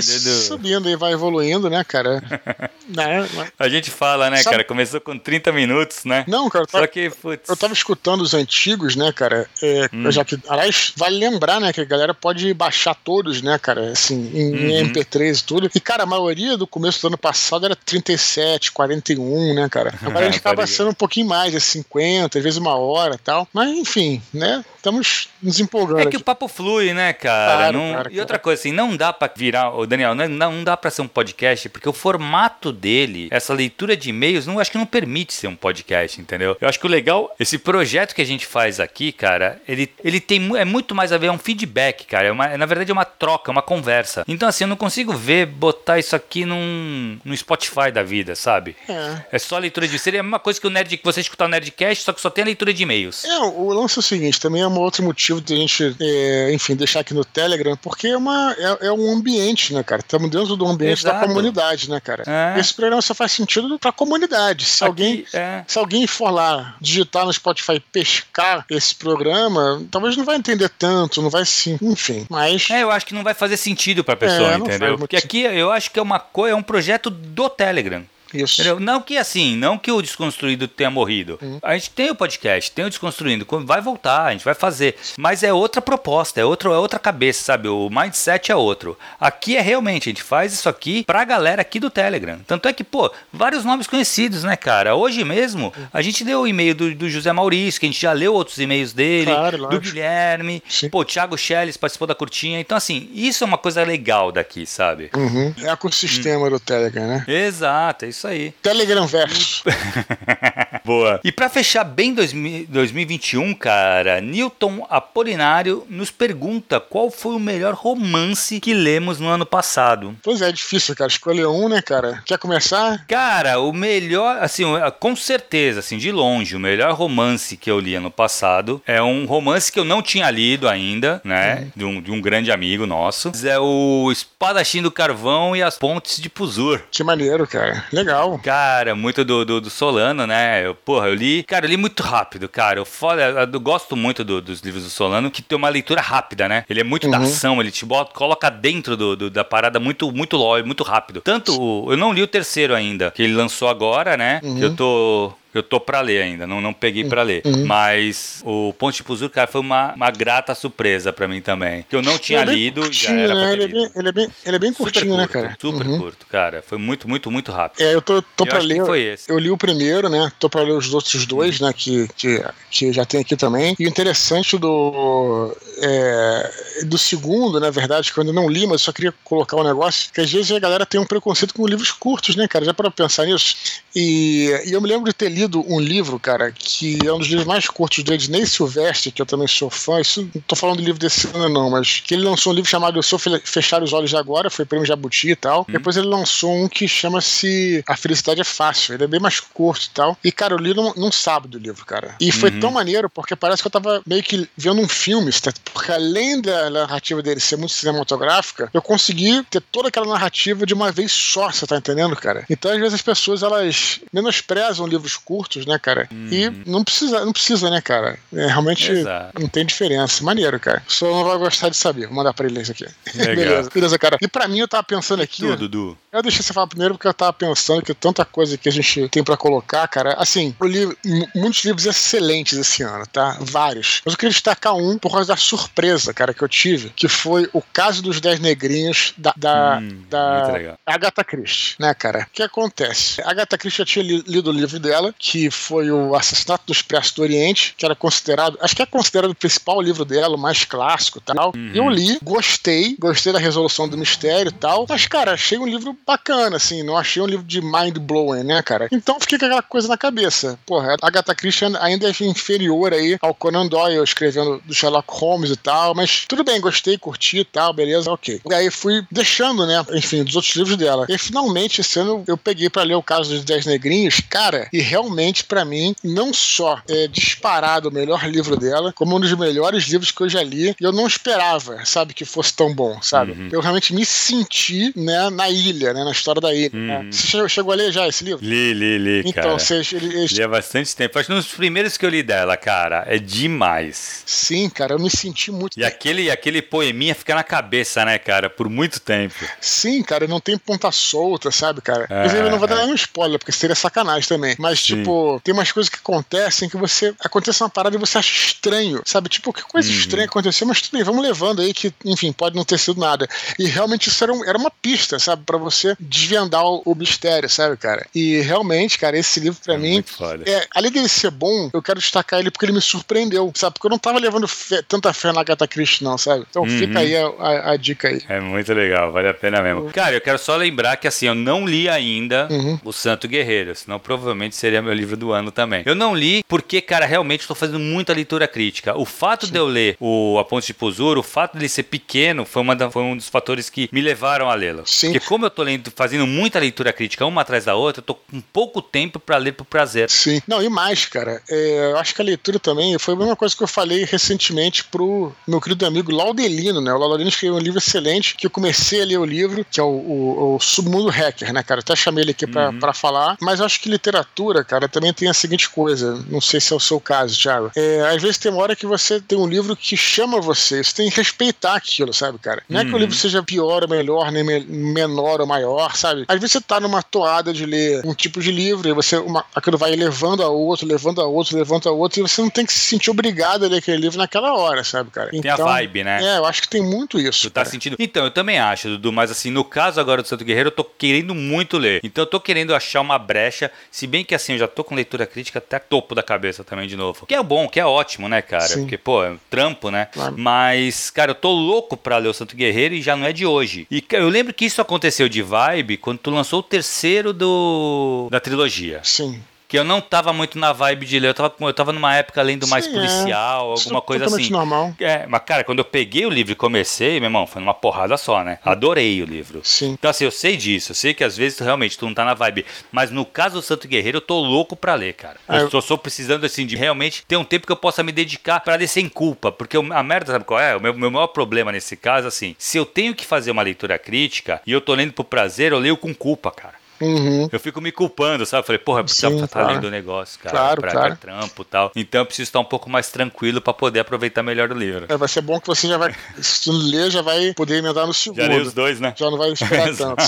subindo 0.71 0.89
e 0.89 0.97
vai 0.97 1.13
evoluindo, 1.13 1.69
né, 1.69 1.83
cara? 1.83 2.23
né? 2.89 3.29
A 3.59 3.69
gente 3.69 3.91
fala, 3.91 4.31
né, 4.31 4.37
Sabe... 4.39 4.51
cara? 4.51 4.65
Começou 4.65 5.01
com 5.01 5.19
30 5.19 5.53
minutos, 5.53 6.05
né? 6.05 6.25
Não, 6.29 6.49
cara. 6.49 6.65
Só 6.71 6.87
que, 6.87 7.11
putz... 7.11 7.49
Eu 7.49 7.57
tava 7.57 7.73
escutando 7.73 8.21
os 8.21 8.35
antigos, 8.35 8.95
né, 8.95 9.13
cara? 9.13 9.49
É, 9.63 9.89
hum. 9.93 10.11
Já 10.11 10.25
que, 10.25 10.39
aliás, 10.49 10.93
vale 10.97 11.19
lembrar, 11.19 11.61
né, 11.61 11.73
que 11.73 11.81
a 11.81 11.85
galera 11.85 12.15
pode 12.15 12.53
baixar 12.55 12.95
todos, 12.95 13.43
né, 13.43 13.59
cara? 13.59 13.91
Assim, 13.91 14.31
em, 14.35 14.53
uhum. 14.53 14.71
em 14.71 14.93
MP3 14.93 15.41
e 15.41 15.45
tudo. 15.45 15.71
E, 15.75 15.81
cara, 15.81 16.05
a 16.05 16.07
maioria 16.07 16.57
do 16.57 16.67
começo 16.67 17.01
do 17.01 17.09
ano 17.09 17.19
passado 17.19 17.67
era 17.67 17.75
37, 17.75 18.73
41, 18.73 19.55
né, 19.55 19.69
cara? 19.69 19.93
Agora 20.03 20.21
a 20.21 20.31
gente 20.31 20.39
acaba 20.39 20.67
sendo 20.67 20.91
um 20.91 20.95
pouquinho 20.95 21.27
mais, 21.27 21.55
é 21.55 21.61
50, 21.61 22.39
às 22.39 22.45
vezes 22.45 22.59
uma 22.59 22.77
hora 22.77 23.15
e 23.15 23.19
tal. 23.19 23.49
Mas, 23.53 23.71
enfim, 23.71 24.23
né? 24.33 24.65
Estamos 24.77 25.29
nos 25.43 25.61
empolgando. 25.61 26.01
É 26.01 26.03
que 26.03 26.09
aqui. 26.09 26.17
o 26.17 26.25
papo 26.25 26.49
flui, 26.49 26.95
né, 26.95 27.13
cara? 27.13 27.57
Claro, 27.57 27.79
não... 27.79 27.93
claro, 27.93 28.13
e 28.13 28.21
outra 28.21 28.39
coisa, 28.39 28.61
assim, 28.61 28.73
não 28.73 28.97
dá 28.97 29.13
pra 29.13 29.31
virar, 29.35 29.77
o 29.77 29.87
Daniel, 29.87 30.15
não, 30.15 30.27
não 30.27 30.60
dá 30.65 30.77
pra 30.77 30.91
ser 30.91 31.03
um 31.03 31.09
podcast, 31.09 31.69
porque 31.69 31.89
o 31.89 31.93
formato 31.93 32.73
dele, 32.73 33.29
essa 33.31 33.53
leitura 33.53 33.97
de 33.97 34.11
e-mails, 34.11 34.47
não 34.47 34.59
acho 34.59 34.71
que 34.71 34.79
não 34.79 34.87
permite 34.87 35.33
ser 35.33 35.47
um 35.47 35.57
podcast, 35.57 36.21
entendeu? 36.21 36.57
Eu 36.61 36.69
acho 36.69 36.79
que 36.79 36.87
o 36.87 36.91
legal, 36.91 37.35
esse 37.39 37.59
projeto 37.59 38.15
que 38.15 38.23
a 38.23 38.27
gente 38.27 38.47
faz 38.47 38.81
aqui, 38.81 39.13
cara, 39.13 39.61
ele, 39.67 39.91
ele 40.03 40.21
tem 40.21 40.41
é 40.57 40.65
muito 40.65 40.95
mais 40.95 41.13
a 41.13 41.19
ver, 41.19 41.27
é 41.29 41.33
um 41.33 41.39
feedback, 41.39 42.07
cara. 42.07 42.29
É 42.29 42.33
uma, 42.33 42.57
na 42.57 42.67
verdade 42.67 42.91
é 42.91 42.93
uma 42.93 43.05
troca, 43.05 43.51
é 43.51 43.53
uma 43.53 43.63
conversa. 43.63 44.25
Então, 44.27 44.49
assim, 44.49 44.65
eu 44.65 44.69
não 44.69 44.77
consigo 44.77 45.13
ver 45.13 45.47
botar 45.47 45.99
isso 45.99 46.15
aqui 46.15 46.45
num, 46.45 47.19
num 47.25 47.37
Spotify 47.37 47.91
da 47.93 48.03
vida, 48.03 48.35
sabe? 48.35 48.77
É. 48.89 49.25
É 49.33 49.39
só 49.39 49.59
leitura 49.59 49.87
de. 49.87 49.99
Seria 49.99 50.21
a 50.21 50.23
mesma 50.23 50.39
coisa 50.39 50.61
que 50.61 50.67
o 50.67 50.71
Nerd 50.71 50.97
que 50.97 51.05
você 51.05 51.21
escutar 51.21 51.47
o 51.47 51.49
Nerdcast, 51.49 52.05
só 52.05 52.13
que 52.13 52.21
só 52.21 52.31
tem 52.31 52.43
a 52.43 52.47
leitura 52.47 52.73
de 52.73 52.83
e-mails. 52.83 53.25
É, 53.25 53.39
o 53.39 53.73
lance 53.73 53.99
é 53.99 54.01
o 54.01 54.03
seguinte, 54.03 54.41
também 54.41 54.63
é 54.63 54.67
um 54.67 54.79
outro 54.79 55.03
motivo 55.03 55.41
de 55.41 55.55
a 55.55 55.57
gente, 55.57 55.97
é, 56.01 56.53
enfim, 56.53 56.75
deixar 56.75 57.01
aqui 57.01 57.15
no 57.15 57.25
Telegram, 57.25 57.77
porque 57.77 58.09
é, 58.09 58.17
uma, 58.17 58.55
é, 58.59 58.87
é 58.87 58.93
um 58.93 59.13
ambiente, 59.13 59.73
né, 59.73 59.83
cara? 59.83 60.01
Estamos 60.01 60.31
dentro 60.31 60.50
do 60.57 60.67
ambiente 60.67 61.01
Exato. 61.01 61.21
da 61.21 61.27
comunidade, 61.27 61.91
né, 61.91 62.01
cara? 62.01 62.25
É. 62.27 62.59
Esse 62.59 62.75
programa 62.75 63.03
só 63.03 63.15
faz 63.15 63.33
sentido 63.33 63.79
pra 63.79 63.93
comunidade. 63.93 64.65
Se, 64.65 64.85
aqui, 64.85 64.89
alguém, 64.89 65.27
é. 65.33 65.65
se 65.67 65.79
alguém 65.79 66.07
for 66.07 66.31
lá 66.31 66.75
digitar 66.81 67.25
no 67.25 67.33
Spotify 67.33 67.81
pescar 67.93 68.65
esse 68.71 68.95
programa, 68.95 69.83
talvez 69.91 70.17
não 70.17 70.25
vai 70.25 70.37
entender 70.37 70.69
tanto, 70.69 71.23
não 71.23 71.31
vai 71.31 71.45
sim, 71.45 71.79
enfim. 71.83 72.27
Mas. 72.29 72.69
É, 72.71 72.83
eu 72.83 72.91
acho 72.91 73.07
que 73.07 73.15
não 73.15 73.23
vai 73.23 73.35
fazer 73.35 73.57
sentido 73.57 74.05
pra 74.05 74.17
pessoa, 74.17 74.53
é, 74.53 74.57
entendeu? 74.57 74.99
Porque 74.99 75.17
aqui 75.17 75.43
eu 75.43 75.71
acho 75.71 75.91
que 75.91 75.99
é 75.99 76.03
uma 76.03 76.19
coisa, 76.19 76.55
é 76.55 76.57
um 76.57 76.63
projeto 76.63 77.11
do 77.11 77.49
Telegram. 77.49 78.05
Isso. 78.33 78.61
Entendeu? 78.61 78.81
Não 78.81 79.01
que 79.01 79.17
assim, 79.17 79.57
não 79.57 79.79
que 79.79 79.91
o 79.91 80.03
Desconstruído 80.03 80.69
tenha 80.69 80.91
morrido. 80.91 81.39
Uhum. 81.41 81.59
A 81.63 81.75
gente 81.75 81.91
tem 81.91 82.11
o 82.11 82.15
podcast, 82.15 82.71
tem 82.71 82.85
o 82.85 82.89
Desconstruindo, 82.89 83.47
vai 83.65 83.81
voltar, 83.81 84.27
a 84.27 84.33
gente 84.33 84.45
vai 84.45 84.55
fazer. 84.55 84.97
Mas 85.17 85.43
é 85.43 85.53
outra 85.53 85.81
proposta, 85.81 86.41
é, 86.41 86.45
outro, 86.45 86.73
é 86.73 86.79
outra 86.79 86.99
cabeça, 86.99 87.45
sabe? 87.45 87.69
O 87.69 87.89
mindset 87.91 88.51
é 88.53 88.57
outro. 88.57 88.99
Aqui 89.21 89.57
é 89.57 89.61
realmente, 89.61 90.09
a 90.09 90.13
gente 90.13 90.23
faz 90.23 90.53
isso 90.53 90.69
aqui 90.69 91.05
pra 91.05 91.25
galera 91.25 91.63
aqui 91.63 91.81
do 91.81 91.91
Telegram. 91.91 92.39
Tanto 92.47 92.69
é 92.69 92.73
que, 92.73 92.85
pô, 92.85 93.11
vários 93.33 93.65
nomes 93.65 93.87
conhecidos, 93.87 94.45
né, 94.45 94.57
cara? 94.57 94.95
Hoje 94.95 95.25
mesmo, 95.25 95.73
a 95.93 96.03
gente 96.03 96.25
deu 96.25 96.43
o 96.43 96.49
e-mail 96.49 96.75
do, 96.75 96.95
do 96.95 97.09
José 97.09 97.33
Maurício, 97.33 97.81
que 97.81 97.87
a 97.87 97.91
gente 97.91 98.01
já 98.01 98.13
leu 98.13 98.35
outros 98.35 98.59
e-mails 98.59 98.93
dele, 98.93 99.31
claro, 99.31 99.69
do 99.69 99.81
Guilherme, 99.81 100.63
Sim. 100.69 100.89
pô, 100.89 101.05
Thiago 101.05 101.37
Schelles 101.37 101.77
participou 101.77 102.07
da 102.07 102.15
curtinha. 102.15 102.61
Então, 102.61 102.77
assim, 102.77 103.09
isso 103.15 103.45
é 103.45 103.47
uma 103.47 103.59
coisa 103.59 103.83
legal 103.85 104.33
daqui, 104.33 104.67
sabe? 104.67 105.11
Uhum. 105.17 105.55
É 105.59 105.69
o 105.69 105.71
ecossistema 105.71 106.47
hum. 106.47 106.51
do 106.51 106.61
Telegram, 106.61 107.07
né? 107.07 107.25
Exato, 107.27 108.05
é 108.05 108.09
isso 108.09 108.20
isso 108.21 108.27
aí. 108.27 108.53
Telegram 108.63 109.07
Verso. 109.07 109.65
Boa. 110.91 111.21
E 111.25 111.33
para 111.33 111.49
fechar 111.49 111.85
bem 111.85 112.13
2021, 112.15 113.55
cara, 113.55 114.21
Newton 114.21 114.87
Apolinário 114.91 115.87
nos 115.89 116.11
pergunta 116.11 116.81
qual 116.81 117.11
foi 117.11 117.35
o 117.35 117.41
melhor 117.41 117.75
romance 117.75 118.61
que 118.61 118.75
lemos 118.75 119.19
no 119.19 119.29
ano 119.29 119.47
passado. 119.47 120.17
Pois 120.23 120.43
é, 120.43 120.49
é 120.49 120.53
difícil, 120.53 120.95
cara. 120.95 121.09
Escolher 121.09 121.47
um, 121.47 121.69
né, 121.69 121.81
cara? 121.81 122.23
Quer 122.27 122.39
começar? 122.39 123.05
Cara, 123.07 123.59
o 123.61 123.73
melhor, 123.73 124.39
assim, 124.43 124.65
com 124.99 125.17
certeza, 125.17 125.81
assim, 125.81 125.97
de 125.97 126.11
longe, 126.13 126.57
o 126.57 126.61
melhor 126.61 126.93
romance 126.95 127.57
que 127.57 127.71
eu 127.71 127.79
li 127.79 127.95
ano 127.95 128.11
passado 128.11 128.83
é 128.87 129.03
um 129.03 129.27
romance 129.27 129.71
que 129.71 129.79
eu 129.79 129.85
não 129.85 130.03
tinha 130.03 130.31
lido 130.31 130.69
ainda, 130.69 131.21
né? 131.25 131.61
Uhum. 131.61 131.71
De, 131.77 131.85
um, 131.85 132.03
de 132.03 132.11
um 132.11 132.21
grande 132.21 132.51
amigo 132.51 132.87
nosso. 132.87 133.33
É 133.45 133.59
o 133.59 134.11
Espadachim 134.13 134.83
do 134.83 134.91
Carvão 134.91 135.55
e 135.55 135.63
as 135.63 135.79
Pontes 135.79 136.21
de 136.21 136.29
Puzur. 136.29 136.83
Que 136.91 137.03
maneiro, 137.03 137.47
cara. 137.47 137.85
Legal 137.93 138.11
legal. 138.11 138.39
Cara, 138.43 138.95
muito 138.95 139.25
do, 139.25 139.45
do, 139.45 139.61
do, 139.61 139.71
Solano, 139.71 140.27
né? 140.27 140.67
Eu, 140.67 140.77
porra, 140.85 141.09
eu 141.09 141.15
li. 141.15 141.43
Cara, 141.43 141.67
eu 141.67 141.71
li 141.71 141.77
muito 141.77 142.03
rápido, 142.03 142.49
cara. 142.49 142.79
Eu, 142.79 142.85
foda, 142.85 143.49
eu 143.53 143.61
gosto 143.61 143.97
muito 143.97 144.25
do, 144.25 144.41
dos 144.41 144.61
livros 144.61 144.85
do 144.85 144.91
Solano, 144.91 145.31
que 145.31 145.43
tem 145.43 145.57
uma 145.57 145.69
leitura 145.69 146.01
rápida, 146.01 146.49
né? 146.49 146.65
Ele 146.69 146.81
é 146.81 146.85
muito 146.85 147.05
uhum. 147.05 147.11
da 147.11 147.19
ação, 147.19 147.61
ele 147.61 147.71
te 147.71 147.85
bota, 147.85 148.13
coloca 148.13 148.51
dentro 148.51 148.97
do, 148.97 149.17
do, 149.17 149.31
da 149.31 149.45
parada 149.45 149.79
muito, 149.79 150.11
muito 150.13 150.37
lógico, 150.37 150.67
muito 150.67 150.83
rápido. 150.83 151.21
Tanto. 151.21 151.61
O, 151.61 151.93
eu 151.93 151.97
não 151.97 152.13
li 152.13 152.23
o 152.23 152.27
terceiro 152.27 152.75
ainda, 152.75 153.11
que 153.11 153.23
ele 153.23 153.35
lançou 153.35 153.69
agora, 153.69 154.17
né? 154.17 154.41
Uhum. 154.43 154.59
Eu 154.59 154.77
tô 154.77 155.33
eu 155.53 155.63
tô 155.63 155.81
pra 155.81 156.01
ler 156.01 156.23
ainda, 156.23 156.47
não, 156.47 156.61
não 156.61 156.73
peguei 156.73 157.05
pra 157.05 157.23
ler. 157.23 157.43
Uhum. 157.45 157.67
Mas 157.67 158.43
o 158.45 158.73
Ponte 158.75 159.03
Puzur, 159.03 159.29
cara, 159.31 159.47
foi 159.47 159.61
uma, 159.61 159.95
uma 159.95 160.11
grata 160.11 160.55
surpresa 160.55 161.13
pra 161.13 161.27
mim 161.27 161.41
também. 161.41 161.85
Que 161.89 161.97
eu 161.97 162.03
não 162.03 162.19
tinha 162.19 162.43
ele 162.43 162.51
é 162.51 162.55
lido, 162.55 162.83
curtinho, 162.83 163.19
já 163.19 163.23
era 163.23 163.35
né? 163.35 163.53
ele, 163.53 163.65
é 163.65 163.69
bem, 163.69 163.91
ele, 163.95 164.09
é 164.09 164.13
bem, 164.13 164.29
ele 164.47 164.57
é 164.57 164.59
bem 164.59 164.73
curtinho, 164.73 165.17
né, 165.17 165.27
curto, 165.27 165.39
né, 165.39 165.43
cara? 165.43 165.57
Super 165.61 165.87
uhum. 165.87 165.99
curto, 165.99 166.27
cara. 166.27 166.63
Foi 166.63 166.79
muito, 166.79 167.09
muito, 167.09 167.31
muito 167.31 167.51
rápido. 167.51 167.83
É, 167.83 167.95
eu 167.95 168.03
tô, 168.03 168.23
tô 168.23 168.47
pra 168.47 168.61
ler. 168.61 168.85
foi 168.85 169.03
esse. 169.03 169.31
Eu 169.31 169.39
li 169.39 169.51
o 169.51 169.59
primeiro, 169.59 170.09
né? 170.09 170.31
Tô 170.39 170.49
pra 170.49 170.63
ler 170.63 170.73
os 170.73 170.93
outros 170.95 171.27
dois, 171.27 171.61
uhum. 171.61 171.67
né? 171.67 171.73
Que, 171.73 172.09
que, 172.17 172.45
que 172.71 172.93
já 172.93 173.05
tem 173.05 173.21
aqui 173.21 173.37
também. 173.37 173.75
E 173.79 173.87
o 173.87 173.89
interessante 173.89 174.57
do. 174.57 175.57
É, 175.83 176.51
do 176.85 176.99
segundo, 176.99 177.59
na 177.59 177.71
verdade, 177.71 178.13
que 178.13 178.19
eu 178.19 178.23
ainda 178.23 178.33
não 178.33 178.49
li, 178.49 178.67
mas 178.67 178.83
só 178.83 178.93
queria 178.93 179.13
colocar 179.25 179.57
um 179.57 179.65
negócio, 179.65 180.13
que 180.13 180.21
às 180.21 180.31
vezes 180.31 180.53
a 180.53 180.59
galera 180.59 180.87
tem 180.87 181.01
um 181.01 181.07
preconceito 181.07 181.55
com 181.55 181.67
livros 181.67 181.91
curtos, 181.91 182.37
né, 182.37 182.47
cara? 182.47 182.65
Já 182.65 182.75
para 182.75 182.91
pensar 182.91 183.27
nisso. 183.27 183.57
E, 183.95 184.49
e 184.67 184.73
eu 184.73 184.81
me 184.81 184.89
lembro 184.89 185.07
de 185.07 185.13
ter 185.13 185.29
lido 185.29 185.65
um 185.69 185.81
livro 185.81 186.19
cara, 186.19 186.53
que 186.53 186.99
é 187.05 187.13
um 187.13 187.19
dos 187.19 187.29
livros 187.29 187.47
mais 187.47 187.69
curtos 187.69 188.05
do 188.05 188.13
Ednei 188.13 188.47
Silvestre, 188.47 189.11
que 189.11 189.21
eu 189.21 189.27
também 189.27 189.49
sou 189.49 189.71
fã. 189.71 190.01
Isso 190.01 190.29
não 190.35 190.43
tô 190.43 190.57
falando 190.57 190.79
do 190.79 190.85
livro 190.85 191.01
desse 191.01 191.29
ano, 191.35 191.49
não, 191.49 191.71
mas 191.71 192.01
que 192.01 192.15
ele 192.15 192.23
lançou 192.23 192.53
um 192.53 192.57
livro 192.57 192.71
chamado 192.71 192.99
Eu 192.99 193.41
Fechar 193.45 193.83
os 193.83 193.93
Olhos 193.93 194.15
Agora, 194.15 194.51
foi 194.51 194.65
prêmio 194.65 194.87
Jabuti 194.87 195.31
e 195.31 195.37
tal. 195.37 195.63
Hum. 195.63 195.73
Depois 195.73 195.97
ele 195.97 196.07
lançou 196.07 196.55
um 196.55 196.69
que 196.69 196.87
chama-se 196.87 197.83
A 197.87 197.97
Felicidade 197.97 198.41
é 198.41 198.45
Fácil. 198.45 198.95
Ele 198.95 199.05
é 199.05 199.07
bem 199.07 199.21
mais 199.21 199.41
curto 199.41 199.87
e 199.87 199.91
tal. 199.91 200.17
E, 200.23 200.33
cara, 200.33 200.55
eu 200.55 200.59
li 200.59 200.75
num, 200.75 200.93
num 200.97 201.13
sábado 201.13 201.57
o 201.57 201.59
livro, 201.61 201.85
cara. 201.85 202.15
E 202.21 202.31
foi 202.33 202.51
uhum. 202.51 202.61
tão 202.61 202.71
maneiro, 202.71 203.09
porque 203.09 203.35
parece 203.35 203.63
que 203.63 203.67
eu 203.67 203.73
tava 203.73 204.03
meio 204.07 204.23
que 204.23 204.49
vendo 204.57 204.81
um 204.81 204.89
filme, 204.89 205.31
porque 205.73 205.93
além 205.93 206.41
da 206.41 206.71
narrativa 206.71 207.23
dele 207.23 207.41
ser 207.41 207.57
muito 207.57 207.73
cinematográfica, 207.73 208.71
eu 208.73 208.83
consegui 208.83 209.43
ter 209.45 209.61
toda 209.61 209.89
aquela 209.89 210.07
narrativa 210.07 210.67
de 210.67 210.75
uma 210.75 210.93
vez 210.93 211.13
só, 211.13 211.51
você 211.51 211.67
tá 211.67 211.77
entendendo, 211.77 212.15
cara? 212.17 212.45
Então, 212.49 212.71
às 212.71 212.79
vezes, 212.79 212.95
as 212.95 213.03
pessoas, 213.03 213.43
elas 213.43 213.80
menosprezam 214.13 214.87
livros 214.87 215.17
curtos, 215.17 215.67
né, 215.67 215.79
cara? 215.79 216.09
E 216.31 216.49
uhum. 216.49 216.63
não 216.67 216.85
precisa, 216.85 217.25
não 217.25 217.33
precisa, 217.33 217.71
né, 217.71 217.81
cara? 217.81 218.19
É, 218.33 218.47
realmente 218.47 218.91
Exato. 218.91 219.41
não 219.41 219.49
tem 219.49 219.65
diferença. 219.65 220.23
Maneiro, 220.25 220.59
cara. 220.59 220.83
Só 220.87 221.07
não 221.07 221.25
vai 221.25 221.39
gostar 221.39 221.69
de 221.69 221.77
saber. 221.77 222.07
Vou 222.07 222.17
mandar 222.17 222.33
pra 222.33 222.47
ele 222.47 222.61
isso 222.61 222.73
aqui. 222.73 222.87
Beleza. 223.15 223.71
Beleza, 223.73 223.99
cara. 223.99 224.17
E 224.21 224.29
pra 224.29 224.49
mim, 224.49 224.59
eu 224.59 224.69
tava 224.69 224.83
pensando 224.83 225.23
aqui. 225.23 225.43
Tudo, 225.43 225.69
Dudu. 225.69 225.99
Eu 226.13 226.23
deixei 226.23 226.43
você 226.43 226.53
falar 226.53 226.67
primeiro 226.67 226.95
porque 226.95 227.07
eu 227.07 227.15
tava 227.15 227.33
pensando 227.33 227.83
que 227.83 227.95
tanta 227.95 228.25
coisa 228.25 228.59
que 228.59 228.69
a 228.69 228.73
gente 228.73 229.09
tem 229.09 229.23
pra 229.23 229.37
colocar, 229.37 229.87
cara. 229.87 230.15
Assim, 230.15 230.55
eu 230.61 230.67
li 230.67 230.97
muitos 231.35 231.65
livros 231.65 231.87
excelentes 231.87 232.59
esse 232.59 232.83
ano, 232.83 233.07
tá? 233.07 233.37
Vários. 233.41 234.01
Mas 234.05 234.15
eu 234.15 234.19
queria 234.19 234.33
destacar 234.33 234.75
um 234.75 234.99
por 234.99 235.13
causa 235.13 235.29
da 235.29 235.37
surpresa, 235.37 236.13
cara, 236.13 236.35
que 236.35 236.43
eu 236.43 236.49
tive, 236.49 236.91
que 236.91 237.09
foi 237.09 237.49
o 237.53 237.63
caso 237.63 238.03
dos 238.03 238.21
Dez 238.21 238.41
Negrinhos 238.41 239.15
da, 239.17 239.33
da, 239.37 239.79
hum, 239.81 240.03
da 240.09 240.77
Agatha 240.85 241.23
Christie, 241.23 241.77
né, 241.79 241.95
cara? 241.95 242.27
O 242.29 242.33
que 242.33 242.43
acontece? 242.43 243.23
A 243.23 243.31
Agatha 243.31 243.57
Christie 243.57 243.70
já 243.79 243.85
tinha 243.85 244.05
li, 244.05 244.23
lido 244.27 244.51
o 244.51 244.53
livro 244.53 244.79
dela, 244.79 245.15
que 245.19 245.51
foi 245.51 245.91
o 245.91 246.15
Assassinato 246.15 246.65
do 246.67 246.73
Expresso 246.73 247.17
do 247.17 247.23
Oriente, 247.23 247.75
que 247.77 247.85
era 247.85 247.95
considerado, 247.95 248.59
acho 248.61 248.77
que 248.77 248.83
é 248.83 248.87
considerado 248.87 249.31
o 249.31 249.35
principal 249.35 249.81
livro 249.81 250.05
dela, 250.05 250.37
o 250.37 250.39
mais 250.39 250.65
clássico 250.65 251.19
e 251.19 251.21
tal. 251.21 251.53
Uhum. 251.55 251.73
Eu 251.75 251.89
li, 251.89 252.19
gostei, 252.23 252.97
gostei 252.99 253.33
da 253.33 253.39
resolução 253.39 253.89
do 253.89 253.99
mistério 253.99 254.51
e 254.51 254.55
tal, 254.55 254.87
mas, 254.89 255.07
cara, 255.07 255.33
achei 255.33 255.59
um 255.59 255.67
livro 255.67 255.97
bacana, 256.07 256.57
assim, 256.57 256.83
não 256.83 256.97
achei 256.97 257.23
um 257.23 257.27
livro 257.27 257.45
de 257.45 257.61
mind 257.61 257.99
blowing, 257.99 258.45
né, 258.45 258.63
cara? 258.63 258.89
Então 258.93 259.19
fiquei 259.21 259.39
com 259.39 259.47
aquela 259.47 259.63
coisa 259.63 259.89
na 259.89 259.97
cabeça. 259.97 260.59
Porra, 260.67 260.97
a 261.01 261.07
Agatha 261.07 261.35
Christie 261.35 261.67
ainda 261.81 262.09
é 262.09 262.13
inferior 262.21 262.93
aí 262.93 263.17
ao 263.21 263.35
Conan 263.35 263.67
Doyle 263.67 264.03
escrevendo 264.03 264.61
do 264.65 264.75
Sherlock 264.75 265.09
Holmes 265.09 265.51
e 265.51 265.57
tal, 265.57 265.95
mas 265.95 266.25
tudo 266.29 266.45
bem, 266.45 266.61
gostei, 266.61 266.99
curti 266.99 267.39
e 267.39 267.45
tal, 267.45 267.73
beleza, 267.73 268.11
ok. 268.11 268.41
E 268.49 268.55
aí 268.55 268.71
fui 268.71 269.05
deixando, 269.11 269.67
né, 269.67 269.85
enfim, 269.93 270.25
dos 270.25 270.37
outros 270.37 270.55
livros 270.55 270.77
dela. 270.77 271.07
E 271.09 271.19
finalmente 271.19 271.81
esse 271.81 271.99
ano 271.99 272.25
eu 272.27 272.37
peguei 272.37 272.69
para 272.69 272.83
ler 272.83 272.95
o 272.95 273.03
caso 273.03 273.31
dos 273.31 273.45
Negrinhos, 273.67 274.21
cara, 274.29 274.69
e 274.73 274.81
realmente 274.81 275.45
para 275.45 275.65
mim, 275.65 275.95
não 276.03 276.33
só 276.33 276.81
é 276.89 277.07
disparado 277.07 277.89
o 277.89 277.93
melhor 277.93 278.29
livro 278.29 278.57
dela, 278.57 278.93
como 278.93 279.17
um 279.17 279.21
dos 279.21 279.33
melhores 279.35 279.85
livros 279.85 280.11
que 280.11 280.21
eu 280.23 280.29
já 280.29 280.43
li, 280.43 280.75
e 280.81 280.85
eu 280.85 280.93
não 280.93 281.07
esperava, 281.07 281.85
sabe, 281.85 282.15
que 282.15 282.25
fosse 282.25 282.53
tão 282.53 282.75
bom, 282.75 283.01
sabe? 283.03 283.33
Uhum. 283.33 283.49
Eu 283.53 283.61
realmente 283.61 283.95
me 283.95 284.05
senti, 284.05 284.93
né, 284.97 285.31
na 285.31 285.49
ilha, 285.49 285.93
né, 285.93 286.05
na 286.05 286.13
história 286.13 286.41
da 286.41 286.55
ilha. 286.55 286.71
Né? 286.73 286.99
Uhum. 286.99 287.13
Você 287.13 287.49
chegou 287.49 287.73
a 287.73 287.77
ler 287.77 287.93
já 287.93 288.07
esse 288.07 288.25
livro? 288.25 288.45
Li, 288.45 288.73
li, 288.75 288.99
li, 288.99 289.21
então, 289.21 289.33
cara. 289.33 289.59
Você, 289.59 289.83
ele, 289.93 290.07
ele... 290.07 290.27
Li 290.27 290.43
há 290.43 290.49
bastante 290.49 290.95
tempo. 290.95 291.19
Acho 291.19 291.29
que 291.29 291.35
nos 291.35 291.47
primeiros 291.47 291.97
que 291.97 292.05
eu 292.07 292.11
li 292.11 292.23
dela, 292.23 292.57
cara, 292.57 293.05
é 293.07 293.19
demais. 293.19 294.23
Sim, 294.27 294.69
cara, 294.69 294.95
eu 294.95 294.99
me 294.99 295.11
senti 295.11 295.51
muito... 295.51 295.79
E 295.79 295.85
aquele, 295.85 296.31
aquele 296.31 296.63
poeminha 296.63 297.15
fica 297.15 297.35
na 297.35 297.43
cabeça, 297.43 298.05
né, 298.05 298.19
cara, 298.19 298.49
por 298.49 298.69
muito 298.69 299.01
tempo. 299.01 299.45
Sim, 299.61 300.03
cara, 300.03 300.27
não 300.27 300.41
tem 300.41 300.57
ponta 300.59 300.91
solta, 300.91 301.51
sabe, 301.51 301.81
cara? 301.81 302.07
É, 302.11 302.27
eu 302.39 302.51
não 302.51 302.59
vou 302.59 302.69
dar 302.69 302.79
é. 302.79 302.83
nenhum 302.83 302.95
spoiler, 302.95 303.39
porque 303.39 303.50
seria 303.57 303.75
sacanagem 303.75 304.29
também. 304.29 304.55
Mas, 304.59 304.81
Sim. 304.81 304.97
tipo, 304.97 305.41
tem 305.45 305.53
umas 305.53 305.71
coisas 305.73 305.91
que 305.91 305.99
acontecem 305.99 306.69
que 306.69 306.77
você... 306.77 307.15
Acontece 307.21 307.63
uma 307.63 307.71
parada 307.71 307.97
e 307.97 307.99
você 307.99 308.19
acha 308.19 308.47
estranho, 308.47 309.03
sabe? 309.05 309.29
Tipo, 309.29 309.53
que 309.53 309.63
coisa 309.63 309.89
uhum. 309.89 309.95
estranha 309.95 310.27
aconteceu, 310.27 310.67
mas 310.67 310.81
tudo 310.81 310.93
bem, 310.93 311.05
vamos 311.05 311.23
levando 311.23 311.61
aí 311.61 311.75
que, 311.75 311.93
enfim, 312.05 312.33
pode 312.33 312.57
não 312.57 312.65
ter 312.65 312.79
sido 312.79 313.01
nada. 313.01 313.29
E 313.59 313.67
realmente 313.67 314.09
isso 314.09 314.23
era, 314.23 314.33
um, 314.33 314.45
era 314.45 314.57
uma 314.57 314.71
pista, 314.71 315.19
sabe? 315.19 315.41
para 315.51 315.59
você 315.59 315.97
desvendar 315.99 316.65
o, 316.65 316.83
o, 316.85 316.95
mistério, 316.95 317.49
sabe, 317.49 317.77
cara? 317.77 318.07
E 318.15 318.41
realmente, 318.41 318.99
cara, 318.99 319.19
esse 319.19 319.41
livro 319.41 319.59
para 319.65 319.75
é 319.75 319.79
mim, 319.79 320.05
é, 320.47 320.67
além 320.75 320.91
dele 320.91 321.09
ser 321.09 321.31
bom, 321.31 321.71
eu 321.73 321.83
quero 321.83 321.99
destacar 321.99 322.39
ele 322.39 322.51
porque 322.51 322.67
ele 322.67 322.73
me 322.73 322.81
surpreendeu, 322.81 323.51
sabe? 323.55 323.75
Porque 323.75 323.87
eu 323.87 323.91
não 323.91 323.99
tava 323.99 324.19
levando 324.19 324.47
fé, 324.47 324.83
tanta 324.83 325.13
fé 325.13 325.33
na 325.33 325.41
Agatha 325.41 325.67
Christie, 325.67 326.05
não, 326.05 326.17
sabe? 326.17 326.47
Então 326.49 326.63
uhum. 326.63 326.79
fica 326.79 327.01
aí 327.01 327.17
a, 327.17 327.27
a, 327.27 327.73
a, 327.73 327.77
dica 327.77 328.09
aí. 328.09 328.23
É 328.29 328.41
muito 328.41 328.73
legal, 328.73 329.11
vale 329.11 329.29
a 329.29 329.35
pena 329.35 329.61
mesmo. 329.61 329.83
Uhum. 329.83 329.91
Cara, 329.91 330.15
eu 330.15 330.21
quero 330.21 330.39
só 330.39 330.57
lembrar 330.57 330.97
que 330.97 331.09
assim, 331.09 331.27
eu 331.27 331.35
não 331.35 331.67
li 331.67 331.89
ainda 331.89 332.49
uhum. 332.51 332.79
O 332.85 332.93
Santo 332.93 333.27
Guerreiro, 333.27 333.40
senão 333.75 333.99
provavelmente 333.99 334.57
seria 334.57 334.83
meu 334.83 334.93
livro 334.93 335.17
do 335.17 335.33
ano 335.33 335.51
também. 335.51 335.83
Eu 335.87 335.95
não 335.95 336.15
li 336.15 336.43
porque, 336.47 336.81
cara, 336.81 337.07
realmente 337.07 337.41
estou 337.41 337.57
fazendo 337.57 337.79
muita 337.79 338.13
leitura 338.13 338.47
crítica. 338.47 338.97
O 338.99 339.05
fato 339.05 339.47
Sim. 339.47 339.53
de 339.53 339.59
eu 339.59 339.67
ler 339.67 339.97
o 340.01 340.39
A 340.39 340.45
Ponte 340.45 340.67
de 340.69 340.75
Puzuro, 340.75 341.21
o 341.21 341.23
fato 341.23 341.53
de 341.53 341.61
ele 341.61 341.69
ser 341.69 341.85
pequeno, 341.85 342.45
foi, 342.45 342.63
uma 342.63 342.77
da, 342.77 342.91
foi 342.91 343.03
um 343.03 343.17
dos 343.17 343.29
fatores 343.29 343.71
que 343.71 343.89
me 343.93 344.01
levaram 344.01 344.51
a 344.51 344.55
lê-lo. 344.55 344.85
Porque 344.85 345.21
como 345.21 345.47
eu 345.47 345.51
tô 345.51 345.63
lendo, 345.63 345.91
fazendo 345.95 346.27
muita 346.27 346.59
leitura 346.59 346.93
crítica 346.93 347.27
uma 347.27 347.43
atrás 347.43 347.65
da 347.65 347.75
outra, 347.75 348.01
eu 348.01 348.05
tô 348.05 348.15
com 348.15 348.41
pouco 348.41 348.83
tempo 348.83 349.19
para 349.19 349.37
ler 349.37 349.53
por 349.53 349.65
prazer. 349.65 350.11
Sim. 350.11 350.41
Não, 350.47 350.63
e 350.63 350.69
mais, 350.69 351.07
cara, 351.07 351.43
é, 351.49 351.91
eu 351.93 351.99
acho 351.99 352.15
que 352.15 352.23
a 352.23 352.25
leitura 352.25 352.59
também 352.59 352.99
foi 352.99 353.15
a 353.15 353.17
mesma 353.17 353.37
coisa 353.37 353.57
que 353.57 353.63
eu 353.63 353.69
falei 353.69 354.05
recentemente 354.05 354.85
pro 354.85 355.33
meu 355.47 355.61
querido 355.61 355.87
amigo 355.87 356.13
Laudelino, 356.13 356.81
né? 356.81 356.93
O 356.93 356.99
Laudelino 356.99 357.29
escreveu 357.29 357.57
um 357.57 357.61
livro 357.61 357.79
excelente 357.79 358.35
que 358.35 358.47
eu 358.47 358.51
comecei 358.51 359.03
a 359.03 359.05
ler 359.05 359.19
o 359.19 359.25
livro, 359.25 359.65
que 359.71 359.81
é 359.81 359.83
o, 359.83 359.87
o, 359.87 360.55
o 360.57 360.61
Submundo 360.61 361.09
Hacker, 361.09 361.53
né, 361.53 361.63
cara? 361.63 361.81
Eu 361.81 361.83
até 361.83 361.97
chamei 361.97 362.25
ele 362.25 362.31
aqui 362.33 362.47
pra, 362.47 362.71
uhum. 362.71 362.95
falar, 362.95 363.30
mas 363.41 363.61
eu 363.61 363.67
acho 363.67 363.81
que 363.81 363.89
literatura, 363.89 364.65
cara, 364.65 364.89
também 364.89 365.13
tem 365.13 365.29
a 365.29 365.35
seguinte 365.35 365.69
coisa, 365.69 366.23
não 366.29 366.41
sei 366.41 366.61
se 366.61 366.73
é 366.73 366.77
o 366.77 366.81
seu 366.81 367.01
caso, 367.01 367.39
Thiago. 367.39 367.71
É, 367.77 368.01
às 368.15 368.23
vezes 368.23 368.39
tem 368.39 368.51
uma 368.51 368.63
hora 368.63 368.77
que 368.77 368.87
você 368.87 369.21
tem 369.21 369.39
um 369.39 369.47
livro 369.47 369.77
que 369.77 369.97
chama 369.97 370.41
você, 370.41 370.83
você 370.83 370.95
tem 370.95 371.11
que 371.11 371.17
respeitar 371.17 371.75
aquilo, 371.75 372.13
sabe, 372.13 372.39
cara? 372.39 372.63
Não 372.69 372.81
é 372.81 372.85
que 372.85 372.91
o 372.91 372.95
uhum. 372.95 373.01
livro 373.01 373.15
seja 373.15 373.43
pior 373.43 373.83
ou 373.83 373.89
melhor, 373.89 374.31
nem 374.31 374.45
me 374.45 374.61
menor 374.61 375.41
ou 375.41 375.47
maior, 375.47 375.97
sabe? 375.97 376.25
Às 376.29 376.39
vezes 376.39 376.53
você 376.53 376.61
tá 376.61 376.81
numa 376.81 377.03
toada 377.03 377.53
de 377.53 377.67
ler 377.67 378.05
um 378.05 378.15
tipo 378.15 378.41
de 378.41 378.51
livro 378.51 378.89
e 378.89 378.93
você, 378.93 379.17
uma, 379.17 379.45
aquilo 379.55 379.79
vai 379.79 379.95
levando 379.95 380.43
a 380.43 380.49
outro, 380.49 380.87
levando 380.87 381.21
a 381.21 381.27
outro, 381.27 381.57
levando 381.57 381.89
a 381.89 381.93
outro, 381.93 382.21
e 382.21 382.23
você 382.23 382.41
não 382.43 382.51
tem 382.51 382.67
que 382.67 382.73
se 382.73 382.81
sentir 382.81 383.11
obrigado 383.11 383.65
a 383.65 383.69
ler 383.69 383.79
aquele 383.79 383.99
livro 383.99 384.19
naquela 384.19 384.55
hora, 384.55 384.85
sabe, 384.85 385.11
cara? 385.11 385.31
Tem 385.31 385.41
então, 385.41 385.69
a 385.69 385.73
vibe, 385.73 386.05
né? 386.05 386.23
É, 386.23 386.39
eu 386.39 386.45
acho 386.45 386.63
que 386.63 386.69
tem 386.69 386.83
muito 386.83 387.19
isso. 387.19 387.43
Tu 387.43 387.51
tá 387.51 387.61
cara. 387.61 387.71
sentindo. 387.71 387.97
Então, 387.99 388.25
eu 388.25 388.31
também 388.31 388.59
acho, 388.59 388.89
Dudu, 388.89 389.13
mas 389.13 389.31
assim, 389.31 389.51
no 389.51 389.65
caso 389.65 390.01
agora 390.01 390.23
do 390.23 390.29
Santo 390.29 390.45
Guerreiro, 390.45 390.69
eu 390.69 390.75
tô 390.75 390.85
querendo 390.85 391.35
muito 391.35 391.79
ler. 391.79 392.01
Então 392.03 392.23
eu 392.23 392.27
tô 392.27 392.41
querendo 392.41 392.75
achar 392.75 393.01
uma 393.01 393.19
brecha, 393.21 393.71
se 393.91 394.07
bem 394.07 394.25
que 394.25 394.35
assim, 394.35 394.55
eu 394.55 394.59
já 394.59 394.69
tô 394.69 394.83
com 394.83 394.95
leitura 394.95 395.27
crítica 395.27 395.59
até 395.59 395.79
topo 395.79 396.15
da 396.15 396.23
cabeça 396.23 396.65
também 396.65 396.89
de 396.89 396.97
novo. 396.97 397.27
Que 397.27 397.35
é 397.35 397.43
bom, 397.43 397.69
que 397.69 397.79
é 397.79 397.87
ótimo, 397.87 398.29
né, 398.29 398.43
cara? 398.43 398.67
Sim. 398.67 398.81
Porque, 398.81 398.99
pô, 398.99 399.23
é 399.23 399.31
um 399.31 399.39
trampo, 399.49 399.91
né? 399.91 400.07
Claro. 400.07 400.35
Mas, 400.37 401.11
cara, 401.11 401.31
eu 401.31 401.35
tô 401.35 401.51
louco 401.51 401.97
pra 401.97 402.19
ler 402.19 402.29
o 402.29 402.35
Santo 402.35 402.57
Guerreiro 402.57 402.95
e 402.95 403.03
já 403.03 403.15
não 403.15 403.27
é 403.27 403.33
de 403.33 403.47
hoje. 403.47 403.87
E 403.91 404.05
eu 404.11 404.29
lembro 404.29 404.53
que 404.53 404.65
isso 404.65 404.81
aconteceu 404.81 405.29
de 405.29 405.43
vibe 405.43 405.97
quando 405.97 406.19
tu 406.19 406.31
lançou 406.31 406.61
o 406.61 406.63
terceiro 406.63 407.33
do 407.33 408.29
da 408.31 408.41
trilogia. 408.41 409.01
Sim 409.05 409.41
que 409.71 409.79
eu 409.79 409.85
não 409.85 410.01
tava 410.01 410.33
muito 410.33 410.59
na 410.59 410.73
vibe 410.73 411.07
de 411.07 411.21
ler. 411.21 411.29
Eu 411.29 411.35
tava, 411.35 411.55
eu 411.61 411.73
tava 411.73 411.93
numa 411.93 412.13
época 412.13 412.43
lendo 412.43 412.67
mais 412.67 412.87
Sim, 412.87 412.93
policial, 412.93 413.69
é. 413.69 413.79
alguma 413.79 414.03
coisa 414.03 414.27
assim. 414.27 414.51
normal. 414.51 414.93
É, 414.99 415.29
mas, 415.29 415.43
cara, 415.47 415.63
quando 415.63 415.79
eu 415.79 415.85
peguei 415.85 416.27
o 416.27 416.29
livro 416.29 416.53
e 416.53 416.57
comecei, 416.57 417.21
meu 417.21 417.29
irmão, 417.29 417.47
foi 417.47 417.63
numa 417.63 417.73
porrada 417.73 418.17
só, 418.17 418.43
né? 418.43 418.59
Adorei 418.65 419.23
o 419.23 419.25
livro. 419.25 419.61
Sim. 419.63 419.93
Então, 419.93 420.11
assim, 420.11 420.25
eu 420.25 420.33
sei 420.33 420.57
disso. 420.57 420.91
Eu 420.91 420.97
sei 420.97 421.15
que 421.15 421.23
às 421.23 421.37
vezes 421.37 421.57
tu, 421.57 421.63
realmente 421.63 421.97
tu 421.97 422.05
não 422.05 422.13
tá 422.13 422.25
na 422.25 422.35
vibe. 422.35 422.67
Mas 422.91 423.13
no 423.13 423.25
caso 423.25 423.55
do 423.55 423.63
Santo 423.63 423.87
Guerreiro, 423.87 424.17
eu 424.17 424.23
tô 424.23 424.41
louco 424.41 424.75
pra 424.75 424.97
ler, 424.97 425.15
cara. 425.15 425.37
Eu, 425.49 425.55
ah, 425.55 425.59
eu... 425.61 425.71
só 425.71 425.81
sou 425.81 425.97
precisando, 425.97 426.45
assim, 426.45 426.67
de 426.67 426.75
realmente 426.75 427.25
ter 427.25 427.37
um 427.37 427.45
tempo 427.45 427.65
que 427.65 427.73
eu 427.73 427.77
possa 427.77 428.03
me 428.03 428.11
dedicar 428.11 428.59
pra 428.59 428.75
ler 428.75 428.89
sem 428.89 429.09
culpa. 429.09 429.53
Porque 429.53 429.77
a 429.77 430.03
merda, 430.03 430.33
sabe 430.33 430.45
qual 430.45 430.59
é? 430.59 430.75
O 430.75 430.81
meu, 430.81 430.93
meu 430.95 431.13
maior 431.13 431.29
problema 431.29 431.71
nesse 431.71 431.97
caso, 431.97 432.27
assim, 432.27 432.57
se 432.59 432.77
eu 432.77 432.85
tenho 432.85 433.15
que 433.15 433.25
fazer 433.25 433.53
uma 433.53 433.63
leitura 433.63 433.97
crítica 434.01 434.61
e 434.67 434.73
eu 434.73 434.81
tô 434.81 434.95
lendo 434.95 435.13
por 435.13 435.23
prazer, 435.23 435.71
eu 435.71 435.79
leio 435.79 435.97
com 435.97 436.13
culpa, 436.13 436.51
cara. 436.51 436.80
Uhum. 437.01 437.49
Eu 437.51 437.59
fico 437.59 437.81
me 437.81 437.91
culpando, 437.91 438.45
sabe? 438.45 438.67
Falei, 438.67 438.79
porra, 438.79 439.03
precisava 439.03 439.35
estar 439.35 439.49
tá 439.49 439.67
lendo 439.67 439.85
o 439.85 439.91
negócio, 439.91 440.39
cara. 440.39 440.57
Claro, 440.57 440.81
pra, 440.81 440.91
claro. 440.91 441.17
Trampo 441.17 441.63
e 441.63 441.65
tal. 441.65 441.93
Então 441.97 442.21
eu 442.21 442.27
preciso 442.27 442.49
estar 442.49 442.61
um 442.61 442.65
pouco 442.65 442.91
mais 442.91 443.11
tranquilo 443.11 443.61
para 443.61 443.73
poder 443.73 444.01
aproveitar 444.01 444.43
melhor 444.43 444.71
o 444.71 444.75
livro. 444.75 445.07
É, 445.09 445.17
vai 445.17 445.29
ser 445.29 445.41
bom 445.41 445.59
que 445.61 445.67
você 445.67 445.89
já 445.89 445.97
vai, 445.97 446.15
se 446.41 446.65
tu 446.65 446.73
ler, 446.73 447.11
já 447.11 447.23
vai 447.23 447.55
poder 447.55 447.79
emendar 447.79 448.07
no 448.07 448.13
segundo. 448.13 448.43
Já 448.43 448.49
lê 448.49 448.57
os 448.57 448.75
dois, 448.75 449.01
né? 449.01 449.15
Já 449.17 449.31
não 449.31 449.39
vai 449.39 449.53
esperar 449.53 449.89
tanto. 449.97 450.25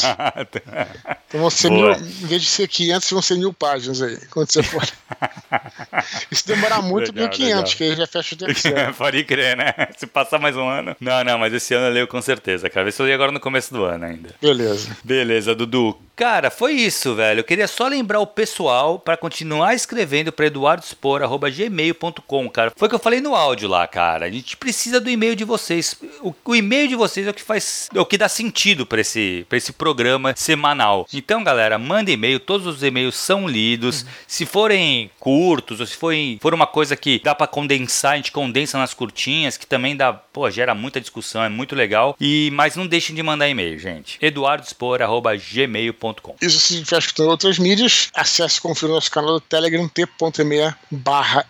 então 1.28 1.40
vão 1.40 1.50
ser 1.50 1.70
mil, 1.70 1.92
em 1.92 2.26
vez 2.26 2.42
de 2.42 2.48
ser 2.48 2.68
500, 2.68 3.10
vão 3.10 3.22
ser 3.22 3.36
mil 3.36 3.52
páginas 3.52 4.00
aí, 4.00 4.18
quando 4.30 4.50
você 4.50 4.62
for. 4.62 4.82
se 6.32 6.46
demorar 6.46 6.80
muito, 6.80 7.12
legal, 7.12 7.28
1500, 7.28 7.48
legal. 7.48 7.64
que 7.76 7.84
aí 7.84 7.96
já 7.96 8.06
fecha 8.06 8.34
o 8.34 8.38
terceiro. 8.38 8.94
Pode 8.94 9.24
crer, 9.24 9.56
né? 9.56 9.74
Se 9.96 10.06
passar 10.06 10.38
mais 10.38 10.56
um 10.56 10.68
ano. 10.68 10.96
Não, 11.00 11.22
não, 11.24 11.38
mas 11.38 11.52
esse 11.52 11.74
ano 11.74 11.86
eu 11.86 11.92
leio 11.92 12.08
com 12.08 12.20
certeza, 12.22 12.70
cara. 12.70 12.84
Vê 12.84 12.92
se 12.92 13.00
eu 13.00 13.04
leio 13.04 13.14
agora 13.14 13.32
no 13.32 13.40
começo 13.40 13.72
do 13.72 13.84
ano 13.84 14.04
ainda. 14.06 14.34
Beleza. 14.40 14.96
Beleza, 15.04 15.54
Dudu. 15.54 15.98
Cara, 16.22 16.52
foi 16.52 16.74
isso, 16.74 17.16
velho. 17.16 17.40
Eu 17.40 17.44
queria 17.44 17.66
só 17.66 17.88
lembrar 17.88 18.20
o 18.20 18.26
pessoal 18.28 18.96
para 18.96 19.16
continuar 19.16 19.74
escrevendo 19.74 20.30
para 20.30 20.46
eduardospor@gmail.com, 20.46 22.48
cara. 22.48 22.72
Foi 22.76 22.86
o 22.86 22.88
que 22.88 22.94
eu 22.94 23.00
falei 23.00 23.20
no 23.20 23.34
áudio 23.34 23.68
lá, 23.68 23.88
cara. 23.88 24.26
A 24.26 24.30
gente 24.30 24.56
precisa 24.56 25.00
do 25.00 25.10
e-mail 25.10 25.34
de 25.34 25.42
vocês. 25.42 25.96
O, 26.20 26.32
o 26.44 26.54
e-mail 26.54 26.86
de 26.86 26.94
vocês 26.94 27.26
é 27.26 27.30
o 27.30 27.34
que 27.34 27.42
faz, 27.42 27.88
é 27.92 28.00
o 28.00 28.06
que 28.06 28.16
dá 28.16 28.28
sentido 28.28 28.86
para 28.86 29.00
esse, 29.00 29.44
pra 29.48 29.58
esse 29.58 29.72
programa 29.72 30.32
semanal. 30.36 31.08
Então, 31.12 31.42
galera, 31.42 31.76
manda 31.76 32.12
e-mail. 32.12 32.38
Todos 32.38 32.68
os 32.68 32.84
e-mails 32.84 33.16
são 33.16 33.48
lidos. 33.48 34.02
Uhum. 34.02 34.08
Se 34.28 34.46
forem 34.46 35.10
curtos 35.18 35.80
ou 35.80 35.86
se 35.86 35.96
forem, 35.96 36.38
for 36.40 36.54
uma 36.54 36.68
coisa 36.68 36.94
que 36.94 37.20
dá 37.24 37.34
para 37.34 37.48
condensar, 37.48 38.12
a 38.12 38.16
gente 38.16 38.30
condensa 38.30 38.78
nas 38.78 38.94
curtinhas, 38.94 39.56
que 39.56 39.66
também 39.66 39.96
dá, 39.96 40.12
pô, 40.12 40.48
gera 40.48 40.72
muita 40.72 41.00
discussão, 41.00 41.42
é 41.42 41.48
muito 41.48 41.74
legal. 41.74 42.14
E 42.20 42.48
mas 42.52 42.76
não 42.76 42.86
deixem 42.86 43.12
de 43.12 43.24
mandar 43.24 43.48
e-mail, 43.48 43.76
gente. 43.76 44.18
eduardospor@gmail.com 44.22 46.11
isso 46.40 46.58
se 46.60 46.74
estiver 46.74 46.98
escutando 46.98 47.28
outras 47.28 47.58
mídias, 47.58 48.08
acesse 48.14 48.58
e 48.58 48.60
confira 48.60 48.92
o 48.92 48.94
nosso 48.94 49.10
canal 49.10 49.34
do 49.34 49.40
Telegram, 49.40 49.88
t.me 49.88 50.74
barra 50.90 51.46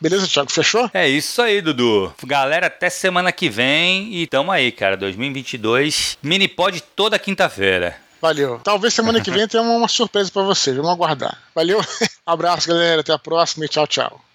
Beleza, 0.00 0.26
Thiago? 0.26 0.50
Fechou? 0.50 0.90
É 0.92 1.08
isso 1.08 1.40
aí, 1.42 1.60
Dudu. 1.60 2.12
Galera, 2.24 2.66
até 2.66 2.90
semana 2.90 3.32
que 3.32 3.48
vem 3.48 4.14
e 4.14 4.26
tamo 4.26 4.50
aí, 4.50 4.72
cara. 4.72 4.96
2022, 4.96 6.18
mini 6.22 6.48
pod 6.48 6.82
toda 6.94 7.18
quinta-feira. 7.18 7.96
Valeu. 8.20 8.60
Talvez 8.64 8.94
semana 8.94 9.20
que 9.20 9.30
vem 9.30 9.46
tenha 9.46 9.62
uma 9.62 9.88
surpresa 9.88 10.30
para 10.30 10.42
vocês. 10.42 10.76
Vamos 10.76 10.90
aguardar. 10.90 11.38
Valeu. 11.54 11.80
abraço, 12.26 12.68
galera. 12.68 13.00
Até 13.00 13.12
a 13.12 13.18
próxima 13.18 13.64
e 13.64 13.68
tchau, 13.68 13.86
tchau. 13.86 14.27